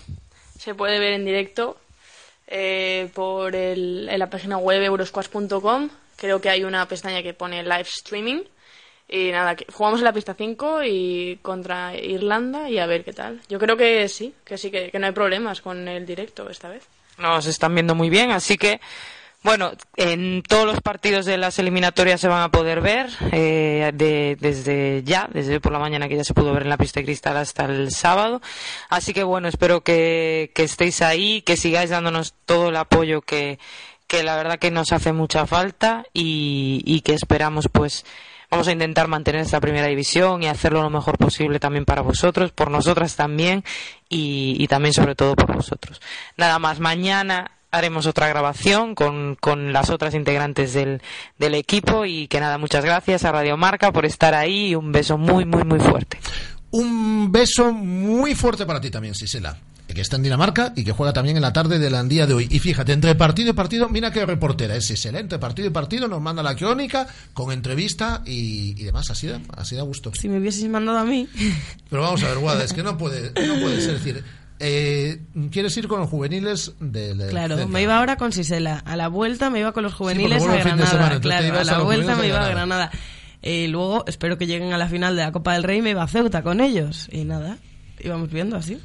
[0.58, 1.78] Se puede ver en directo
[2.48, 5.88] eh, por el, en la página web eurosquash.com.
[6.18, 8.42] Creo que hay una pestaña que pone live streaming.
[9.08, 13.40] Y nada, jugamos en la pista 5 y contra Irlanda y a ver qué tal.
[13.48, 16.82] Yo creo que sí, que sí, que, no hay problemas con el directo esta vez.
[17.16, 18.80] Nos están viendo muy bien, así que
[19.42, 24.36] bueno, en todos los partidos de las eliminatorias se van a poder ver eh, de-
[24.38, 27.06] desde ya, desde por la mañana que ya se pudo ver en la pista de
[27.06, 28.42] cristal hasta el sábado.
[28.90, 33.58] Así que bueno, espero que, que estéis ahí, que sigáis dándonos todo el apoyo que,
[34.08, 38.04] que la verdad que nos hace mucha falta y, y que esperamos pues
[38.50, 42.50] vamos a intentar mantener esta primera división y hacerlo lo mejor posible también para vosotros,
[42.50, 43.62] por nosotras también
[44.08, 46.00] y, y también sobre todo por vosotros.
[46.36, 51.02] Nada más, mañana haremos otra grabación con, con las otras integrantes del,
[51.38, 54.90] del equipo y que nada, muchas gracias a Radio Marca por estar ahí y un
[54.90, 56.18] beso muy, muy, muy fuerte.
[56.70, 59.56] Un beso muy fuerte para ti también, Sisela,
[59.98, 62.46] que está en Dinamarca y que juega también en la tarde del día de hoy.
[62.48, 65.18] Y fíjate, entre partido y partido, mira qué reportera es Sisela.
[65.18, 69.10] Entre partido y partido nos manda la crónica con entrevista y, y demás.
[69.10, 70.12] Así da, así da gusto.
[70.14, 71.28] Si me hubieses mandado a mí.
[71.90, 73.96] Pero vamos a ver, Guada, es que no puede, no puede ser.
[73.96, 74.24] Es decir,
[74.60, 75.20] eh,
[75.50, 78.78] ¿quieres ir con los juveniles del Claro, me iba ahora con Sisela.
[78.86, 80.90] A la vuelta me iba con los juveniles vuelve a Granada.
[80.90, 82.86] semana, claro, a la vuelta me iba a Granada.
[82.86, 82.90] Granada.
[83.42, 85.90] Eh, luego espero que lleguen a la final de la Copa del Rey y me
[85.90, 87.08] iba a Ceuta con ellos.
[87.10, 87.58] Y nada,
[87.98, 88.78] íbamos viendo así.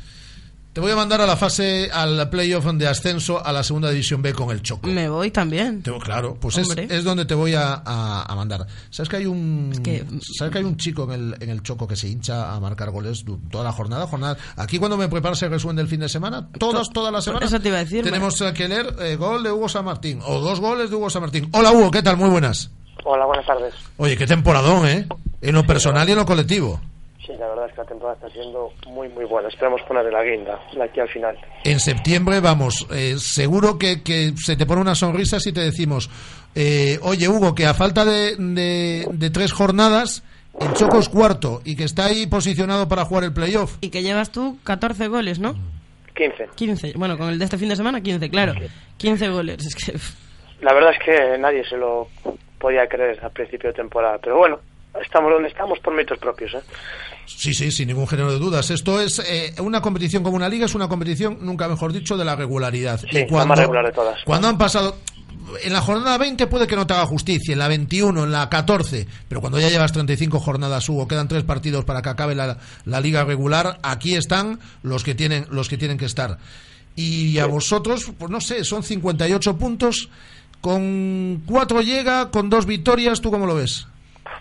[0.74, 4.24] Te voy a mandar a la fase, al playoff de ascenso a la segunda división
[4.24, 4.88] B con el Choco.
[4.88, 5.84] Me voy también.
[5.84, 8.66] Te- claro, pues es, es donde te voy a, a- a mandar.
[8.90, 10.04] ¿Sabes que hay un que-
[10.36, 12.90] ¿sabes que hay un chico en el, en el Choco que se hincha a marcar
[12.90, 14.08] goles toda la jornada?
[14.08, 17.50] jornada Aquí cuando me preparas el resumen del fin de semana, todas, todas las semanas.
[17.50, 18.04] Eso te iba a decir.
[18.04, 21.22] Tenemos que leer eh, gol de Hugo San Martín o dos goles de Hugo San
[21.22, 21.50] Martín.
[21.54, 22.18] Hola Hugo, ¿qué tal?
[22.18, 22.72] Muy buenas.
[23.06, 23.76] Hola, buenas tardes.
[23.98, 25.08] Oye, qué temporadón, ¿eh?
[25.40, 26.82] En lo personal y en lo colectivo.
[27.26, 29.48] Sí, la verdad es que la temporada está siendo muy, muy buena.
[29.48, 31.38] Esperamos ponerle la guinda de aquí al final.
[31.64, 36.10] En septiembre, vamos, eh, seguro que, que se te pone una sonrisa si te decimos,
[36.56, 40.24] eh, oye Hugo, que a falta de, de- de tres jornadas,
[40.60, 43.78] el Choco es cuarto y que está ahí posicionado para jugar el playoff.
[43.80, 45.56] Y que llevas tú 14 goles, ¿no?
[46.16, 46.50] 15.
[46.56, 46.94] 15.
[46.96, 48.54] Bueno, con el de este fin de semana, 15, claro.
[48.98, 49.66] 15 goles.
[49.66, 49.98] Es que.
[50.62, 52.08] La verdad es que nadie se lo
[52.60, 54.20] podía creer al principio de temporada.
[54.22, 54.60] Pero bueno,
[55.04, 56.54] estamos donde estamos por méritos propios.
[56.54, 56.62] ¿eh?
[57.26, 58.70] Sí, sí, sin ningún género de dudas.
[58.70, 62.26] Esto es eh, una competición como una liga, es una competición, nunca mejor dicho, de
[62.26, 63.00] la regularidad.
[63.00, 64.20] Sí, la más regular de todas.
[64.26, 64.98] Cuando han pasado,
[65.64, 68.50] en la jornada 20 puede que no te haga justicia, en la 21, en la
[68.50, 72.58] 14, pero cuando ya llevas 35 jornadas, Hugo, quedan tres partidos para que acabe la,
[72.86, 76.38] la liga regular, aquí están los que tienen, los que, tienen que estar.
[76.96, 80.10] Y a vosotros, pues no sé, son 58 puntos,
[80.62, 83.88] con cuatro llega, con dos victorias, ¿tú cómo lo ves?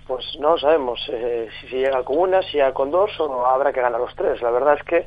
[0.06, 3.72] Pues no sabemos eh, si se llega con una, si llega con dos o habrá
[3.72, 4.42] que ganar los tres.
[4.42, 5.06] La verdad es que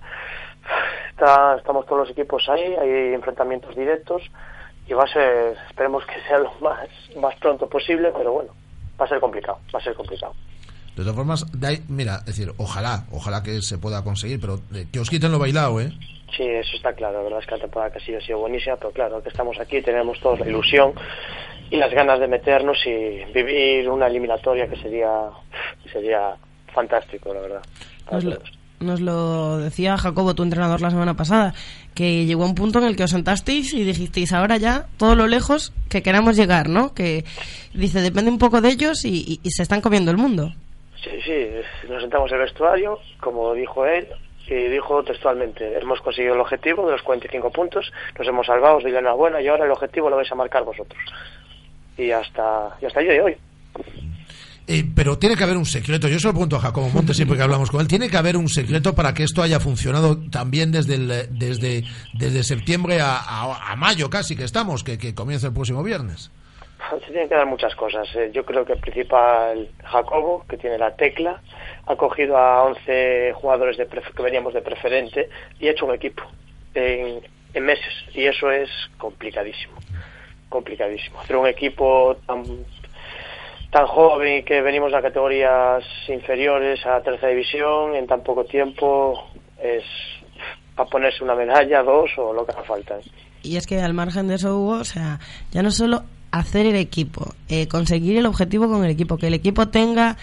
[1.11, 4.21] está- estamos todos los equipos ahí, hay enfrentamientos directos
[4.87, 8.51] y va a ser, esperemos que sea lo más, más pronto posible, pero bueno,
[8.99, 10.33] va a ser complicado, va a ser complicado.
[10.95, 14.59] De todas formas, de ahí- mira, es decir, ojalá, ojalá que se pueda conseguir, pero
[14.73, 15.91] eh, que os quiten lo bailado, ¿eh?
[16.37, 17.17] Sí, eso está claro.
[17.17, 19.29] La verdad es que la temporada que ha sido, ha sido buenísima, pero claro, que
[19.29, 20.93] estamos aquí, tenemos todos la ilusión
[21.71, 25.09] y las ganas de meternos y vivir una eliminatoria que sería,
[25.91, 26.35] sería
[26.73, 27.61] fantástico, la verdad.
[28.11, 28.51] Nos lo, todos.
[28.79, 31.53] nos lo decía Jacobo, tu entrenador, la semana pasada,
[31.95, 35.27] que llegó un punto en el que os sentasteis y dijisteis ahora ya todo lo
[35.27, 36.93] lejos que queramos llegar, ¿no?
[36.93, 37.23] Que
[37.73, 40.51] dice, depende un poco de ellos y, y- y se están comiendo el mundo.
[41.03, 41.47] Sí, sí,
[41.89, 44.07] nos sentamos en el vestuario, como dijo él,
[44.47, 48.83] y dijo textualmente, hemos conseguido el objetivo de los 45 puntos, nos hemos salvado, os
[48.83, 50.99] doy la enhorabuena y ahora el objetivo lo vais a marcar vosotros.
[51.97, 53.35] Y hasta, y hasta el día de hoy.
[54.67, 56.07] Eh, pero tiene que haber un secreto.
[56.07, 57.87] Yo se lo pregunto a Jacobo Montes siempre que hablamos con él.
[57.87, 62.43] Tiene que haber un secreto para que esto haya funcionado también desde el- desde, desde
[62.43, 66.31] septiembre a, a- a mayo casi que estamos, que, que comienza el próximo viernes.
[66.89, 68.07] Se tienen que dar muchas cosas.
[68.15, 68.31] eh.
[68.33, 71.41] Yo creo que el principal Jacobo, que tiene la tecla,
[71.87, 75.93] ha cogido a 11 jugadores de pref- que veníamos de preferente y ha hecho un
[75.95, 76.23] equipo
[76.73, 77.21] en,
[77.53, 77.93] en meses.
[78.13, 79.73] Y eso es complicadísimo.
[80.49, 81.19] Complicadísimo.
[81.19, 82.43] Hacer un equipo tan,
[83.71, 89.29] tan joven y que venimos a categorías inferiores a tercera división en tan poco tiempo
[89.61, 89.83] es
[90.75, 92.97] para ponerse una medalla, dos o lo que haga falta.
[92.97, 93.03] ¿eh?
[93.43, 95.19] Y es que al margen de eso, Hugo, o sea,
[95.51, 99.33] ya no solo hacer el equipo, eh, conseguir el objetivo con el equipo, que el
[99.33, 100.17] equipo tenga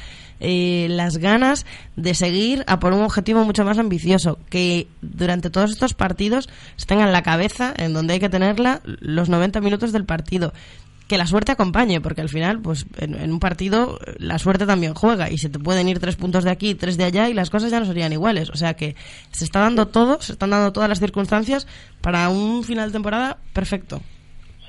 [0.44, 1.64] eh, las ganas
[1.94, 6.86] de seguir a por un objetivo mucho más ambicioso, que durante todos estos partidos se
[6.86, 10.52] tenga en la cabeza, en donde hay que tenerla, los 90 minutos del partido.
[11.06, 14.94] Que la suerte acompañe, porque al final, pues en, en un partido la suerte también
[14.94, 17.51] juega y se te pueden ir tres puntos de aquí, tres de allá y las
[17.51, 18.51] cosas ya no serían iguales.
[18.51, 18.97] O sea que
[19.31, 21.69] se está dando todo, se están dando todas las circunstancias
[22.01, 24.01] para un final de temporada perfecto.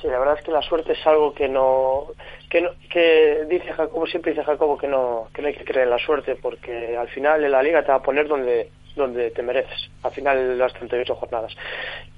[0.01, 2.07] Sí, la verdad es que la suerte es algo que no,
[2.53, 5.85] que no, que dice Jacobo, siempre dice Jacobo que no, que no hay que creer
[5.85, 9.31] en la suerte porque al final en la liga te va a poner donde, donde
[9.31, 11.53] te mereces, al final de las 38 jornadas.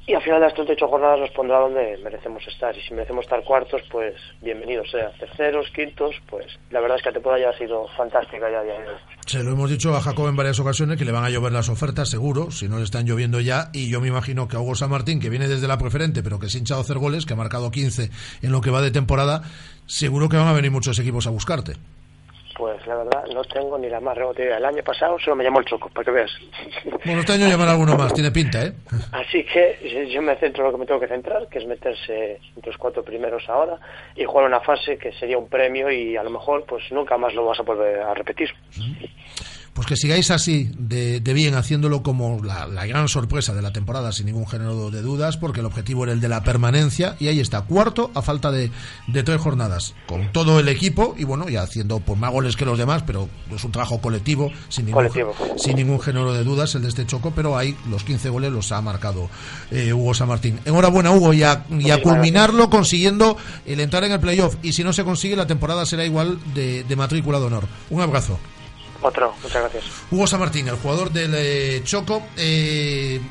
[0.08, 3.26] Y al final de las 38 jornadas nos pondrá donde merecemos estar y si merecemos
[3.26, 7.50] estar cuartos, pues bienvenidos sea, terceros, quintos, pues la verdad es que la temporada ya
[7.50, 8.76] ha sido fantástica ya, ya.
[9.26, 11.70] Se lo hemos dicho a Jacob en varias ocasiones que le van a llover las
[11.70, 13.70] ofertas, seguro, si no le están lloviendo ya.
[13.74, 16.38] Y yo me imagino que a Hugo San Martín, que viene desde la preferente, pero
[16.38, 18.12] que se ha hinchado a hacer goles, que ha marcado 15
[18.44, 19.42] en lo que va de temporada,
[19.88, 21.74] seguro que van a venir muchos equipos a buscarte.
[22.58, 24.58] Pues la verdad no tengo ni la más remota idea.
[24.58, 26.32] El año pasado solo me llamó el Choco, para que veas.
[27.04, 28.74] Bueno, este año llamará alguno más, tiene pinta, ¿eh?
[29.12, 31.66] Así que yo- yo me centro en lo que me tengo que centrar, que es
[31.66, 33.78] meterse entre los cuatro primeros ahora
[34.16, 37.34] y jugar una fase que sería un premio y a lo mejor pues nunca más
[37.34, 38.50] lo vas a volver a repetir.
[39.76, 43.74] Pues que sigáis así de, de bien, haciéndolo como la, la gran sorpresa de la
[43.74, 47.28] temporada, sin ningún género de dudas, porque el objetivo era el de la permanencia, y
[47.28, 48.72] ahí está, cuarto a falta de,
[49.08, 52.64] de tres jornadas, con todo el equipo, y bueno, y haciendo pues, más goles que
[52.64, 55.36] los demás, pero es un trabajo colectivo, sin ningún, Colectivo.
[55.58, 58.72] sin ningún género de dudas, el de este choco, pero ahí los 15 goles los
[58.72, 59.30] ha marcado
[59.72, 60.58] eh, Hugo San Martín.
[60.64, 63.36] Enhorabuena, Hugo, y a, y a culminarlo consiguiendo
[63.66, 66.86] el entrar en el playoff, y si no se consigue, la temporada será igual de,
[66.86, 67.68] de matrícula de honor.
[67.90, 68.40] Un abrazo.
[69.06, 69.84] Otro, muchas gracias.
[70.10, 72.24] Hugo San Martín, el jugador del eh, Choco.
[72.38, 73.22] eh,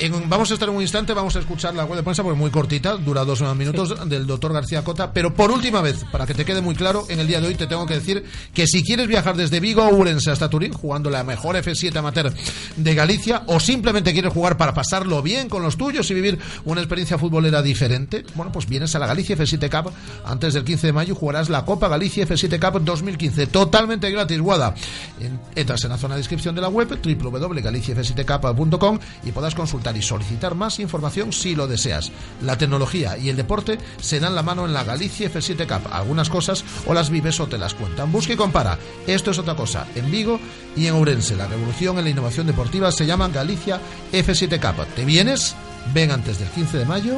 [0.00, 2.34] en- vamos a estar en un instante, vamos a escuchar la web de prensa porque
[2.34, 5.12] es muy cortita, dura dos minutos, del doctor García Cota.
[5.12, 7.54] Pero por última vez, para que te quede muy claro, en el día de hoy
[7.54, 8.24] te tengo que decir
[8.54, 12.32] que si quieres viajar desde Vigo a Ourense hasta Turín, jugando la mejor F7 amateur
[12.76, 16.80] de Galicia, o simplemente quieres jugar para pasarlo bien con los tuyos y vivir una
[16.80, 19.92] experiencia futbolera diferente, bueno, pues vienes a la Galicia F7 Cup
[20.24, 24.74] antes del 15 de mayo jugarás la Copa Galicia F7 Cup 2015, totalmente gratis, Guada.
[25.20, 30.02] En- entras en la zona de descripción de la web www.galiciaf7cup.com y podrás consultar y
[30.02, 32.12] solicitar más información si lo deseas.
[32.42, 35.90] La tecnología y el deporte se dan la mano en la Galicia F7 Cup.
[35.92, 38.12] Algunas cosas o las vives o te las cuentan.
[38.12, 38.78] Busca y compara.
[39.06, 39.86] Esto es otra cosa.
[39.94, 40.40] En Vigo
[40.76, 43.80] y en Ourense, la revolución en la innovación deportiva se llama Galicia
[44.12, 44.86] F7 Cup.
[44.94, 45.54] ¿Te vienes?
[45.92, 47.14] Ven antes del 15 de mayo.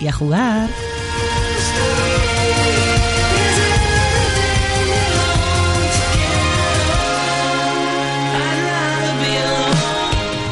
[0.00, 0.70] Y a jugar.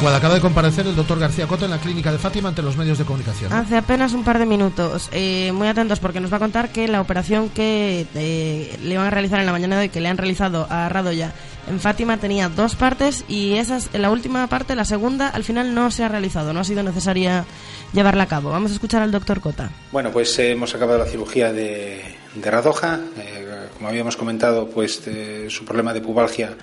[0.07, 2.77] Guada, acaba de comparecer el doctor García Cota en la clínica de Fátima ante los
[2.77, 3.53] medios de comunicación.
[3.53, 5.09] Hace apenas un par de minutos.
[5.11, 9.09] Eh, muy atentos porque nos va a contar que la operación que eh, le van
[9.09, 11.33] a realizar en la mañana de hoy, que le han realizado a Radoya
[11.69, 15.91] en Fátima, tenía dos partes y esas, la última parte, la segunda, al final no
[15.91, 17.45] se ha realizado, no ha sido necesaria
[17.93, 18.51] llevarla a cabo.
[18.51, 19.71] Vamos a escuchar al doctor Cota.
[19.91, 22.01] Bueno, pues eh, hemos acabado la cirugía de,
[22.33, 23.01] de Radoja.
[23.19, 26.57] Eh, como habíamos comentado, pues eh, su problema de pubalgia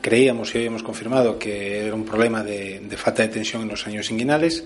[0.00, 3.86] creíamos y hoy hemos confirmado que era un problema de, falta de tensión en los
[3.86, 4.64] años inguinales.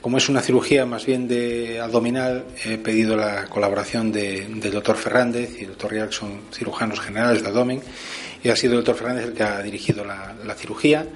[0.00, 4.96] Como es una cirugía más bien de abdominal, he pedido la colaboración de- del doctor
[4.96, 7.82] Fernández y el doctor Rial, que son cirujanos generales de abdomen,
[8.42, 11.06] y ha sido el doctor Fernández el que ha dirigido la, cirugía.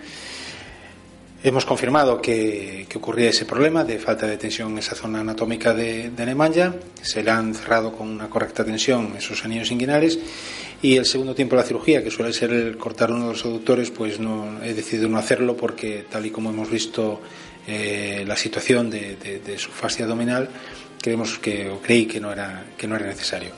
[1.42, 5.74] Hemos confirmado que, que ocurría ese problema de falta de tensión en esa zona anatómica
[5.74, 6.74] de, de Nemanja.
[7.02, 10.18] Se le han cerrado con una correcta tensión esos anillos inguinales.
[10.84, 13.44] Y el segundo tiempo de la cirugía, que suele ser el cortar uno de los
[13.46, 17.22] aductores, pues no he decidido no hacerlo porque, tal y como hemos visto
[17.66, 20.46] eh, la situación de, de- de su fascia abdominal,
[21.00, 23.52] creemos que, o creí que no era, que no era necesario.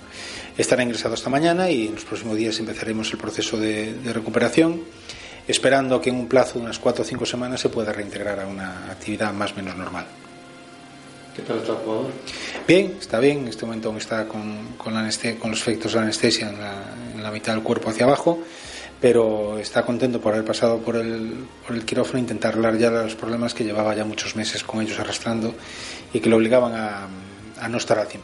[0.57, 4.83] Estará ingresado esta mañana y en los próximos días empezaremos el proceso de, de recuperación
[5.49, 8.47] esperando que en un plazo de unas cuatro o cinco semanas se pueda reintegrar a
[8.47, 10.07] una actividad más o menos normal.
[11.35, 12.07] ¿Qué tal está el jugador?
[12.67, 15.97] Bien, está bien, en este momento aún está con, con, la con los efectos de
[15.99, 16.73] la anestesia en la,
[17.17, 18.43] en la mitad del cuerpo hacia abajo,
[19.01, 22.91] pero está contento por haber pasado por el, por el quirófano e intentar arreglar ya
[22.91, 25.55] los problemas que llevaba ya muchos meses con ellos arrastrando
[26.13, 27.09] y que le obligaban a,
[27.61, 28.21] a no estar al 100%.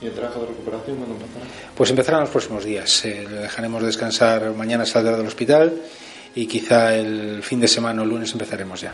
[0.00, 1.44] ¿Y el trabajo de recuperación cuándo empezará?
[1.76, 3.04] Pues empezará en los próximos días.
[3.04, 5.72] Eh, le dejaremos descansar, mañana saldrá del hospital
[6.34, 8.92] y quizá el fin de semana o lunes empezaremos ya.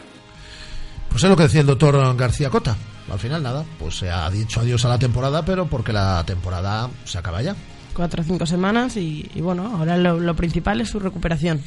[1.08, 2.76] Pues es lo que decía el doctor García Cota.
[3.10, 6.90] Al final, nada, pues se ha dicho adiós a la temporada, pero porque la temporada
[7.04, 7.56] se acaba ya.
[7.98, 11.60] Cuatro o cinco semanas y, y bueno, ahora lo, lo principal es su recuperación.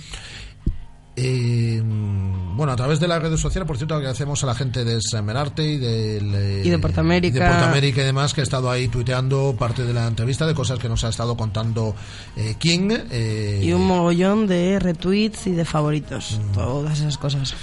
[1.18, 5.02] Eh, bueno, a través de las redes sociales, por cierto, agradecemos a la gente de
[5.02, 7.38] Semerarte y del, eh, Y de Portamérica.
[7.38, 10.54] y de Portamérica y demás que ha estado ahí tuiteando parte de la entrevista de
[10.54, 11.94] cosas que nos ha estado contando
[12.38, 12.92] eh, King.
[13.12, 16.40] eh, Y un mogollón de retweets y de favoritos.
[16.40, 16.54] Mm.
[16.54, 17.54] Todas esas cosas.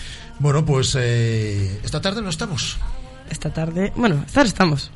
[0.41, 2.77] Bueno, pues eh, esta tarde no estamos.
[3.31, 4.91] Esta tarde, bueno, estar estamos.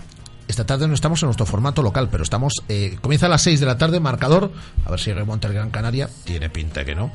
[0.48, 2.52] Esta tarde no estamos en nuestro formato local, pero estamos.
[2.68, 4.50] eh, comienza a las 6 de la tarde, marcador.
[4.84, 6.08] A ver si remonta el Gran Canaria.
[6.24, 7.10] Tiene pinta que no.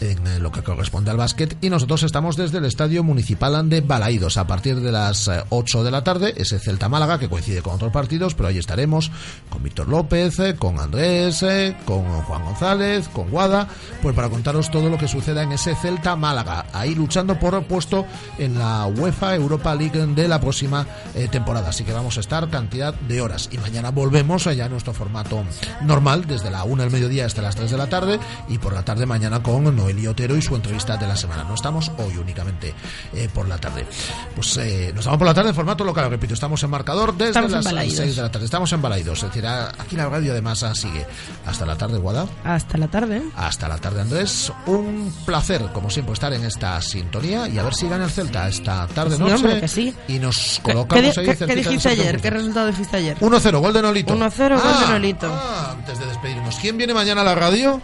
[0.00, 1.56] En eh, lo que corresponde al básquet.
[1.60, 4.36] Y nosotros estamos desde el Estadio Municipal de Balaídos.
[4.36, 7.74] A partir de las eh, 8 de la tarde, ese Celta Málaga, que coincide con
[7.74, 9.10] otros partidos, pero ahí estaremos
[9.48, 13.68] con Víctor López, eh, con Andrés, eh, con Juan González, con Guada,
[14.00, 16.66] pues para contaros todo lo que suceda en ese Celta Málaga.
[16.72, 18.06] Ahí luchando por puesto
[18.38, 21.68] en la UEFA Europa League de la próxima eh, temporada.
[21.70, 23.48] Así que vamos a estar cantidad de horas.
[23.52, 25.44] Y mañana volvemos allá a nuestro formato
[25.82, 28.18] normal, desde la 1 del mediodía hasta las 3 de la tarde.
[28.48, 31.44] Y por la tarde mañana con Noeli Otero y su entrevista de la semana.
[31.44, 32.72] No estamos hoy únicamente
[33.14, 33.86] eh, por la tarde.
[34.34, 37.30] Pues eh, nos estamos por la tarde en formato local, repito, estamos en marcador desde
[37.30, 37.96] Estamos las Balaidos.
[37.96, 38.44] 6 de la tarde.
[38.46, 39.18] Estamos en Balaidos.
[39.22, 41.06] Es decir, aquí la radio de masa sigue.
[41.46, 42.26] Hasta la tarde, Guada.
[42.44, 43.22] Hasta la tarde.
[43.36, 44.50] Hasta la tarde, Andrés.
[44.66, 48.48] Un placer, como siempre, estar en esta sintonía y a ver si gana el Celta
[48.48, 49.16] esta tarde
[49.62, 49.94] Sí, sí.
[50.08, 52.20] Y nos ¿Qué, colocamos qué- ahí qué- qué dijiste ayer?
[52.20, 53.18] ¿Qué resultado dijiste ayer?
[53.18, 54.14] 1-0, gol de Nolito.
[54.14, 55.28] 1-0, gol de Nolito.
[55.32, 57.80] ah, antes de despedirnos, ¿quién viene mañana a la radio?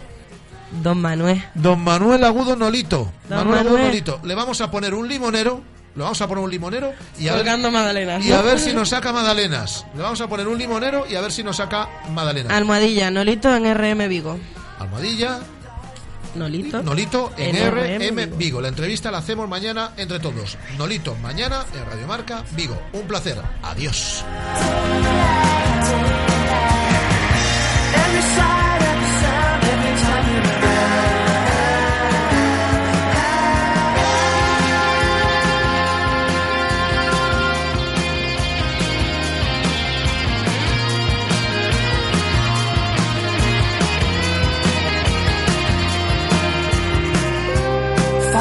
[0.83, 1.43] Don Manuel.
[1.55, 3.11] Don Manuel Agudo Nolito.
[3.27, 3.77] Don Manuel Agudo.
[3.79, 4.19] Nolito.
[4.23, 5.61] Le vamos a poner un limonero.
[5.95, 8.23] Le vamos a poner un limonero y a, ver, magdalenas.
[8.23, 9.85] y a ver si nos saca magdalenas.
[9.95, 12.53] Le vamos a poner un limonero y a ver si nos saca magdalenas.
[12.53, 14.37] Almohadilla, Nolito en RM Vigo.
[14.79, 15.39] Almohadilla,
[16.35, 16.81] Nolito.
[16.83, 18.61] Nolito en, RM RM Vigo.
[18.61, 20.57] La entrevista la hacemos mañana entre todos.
[20.77, 22.79] Nolito mañana en Radio Marca Vigo.
[22.93, 23.37] Un placer.
[23.63, 24.23] Adiós.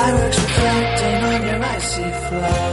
[0.08, 2.67] Fireworks reflecting on your icy flow.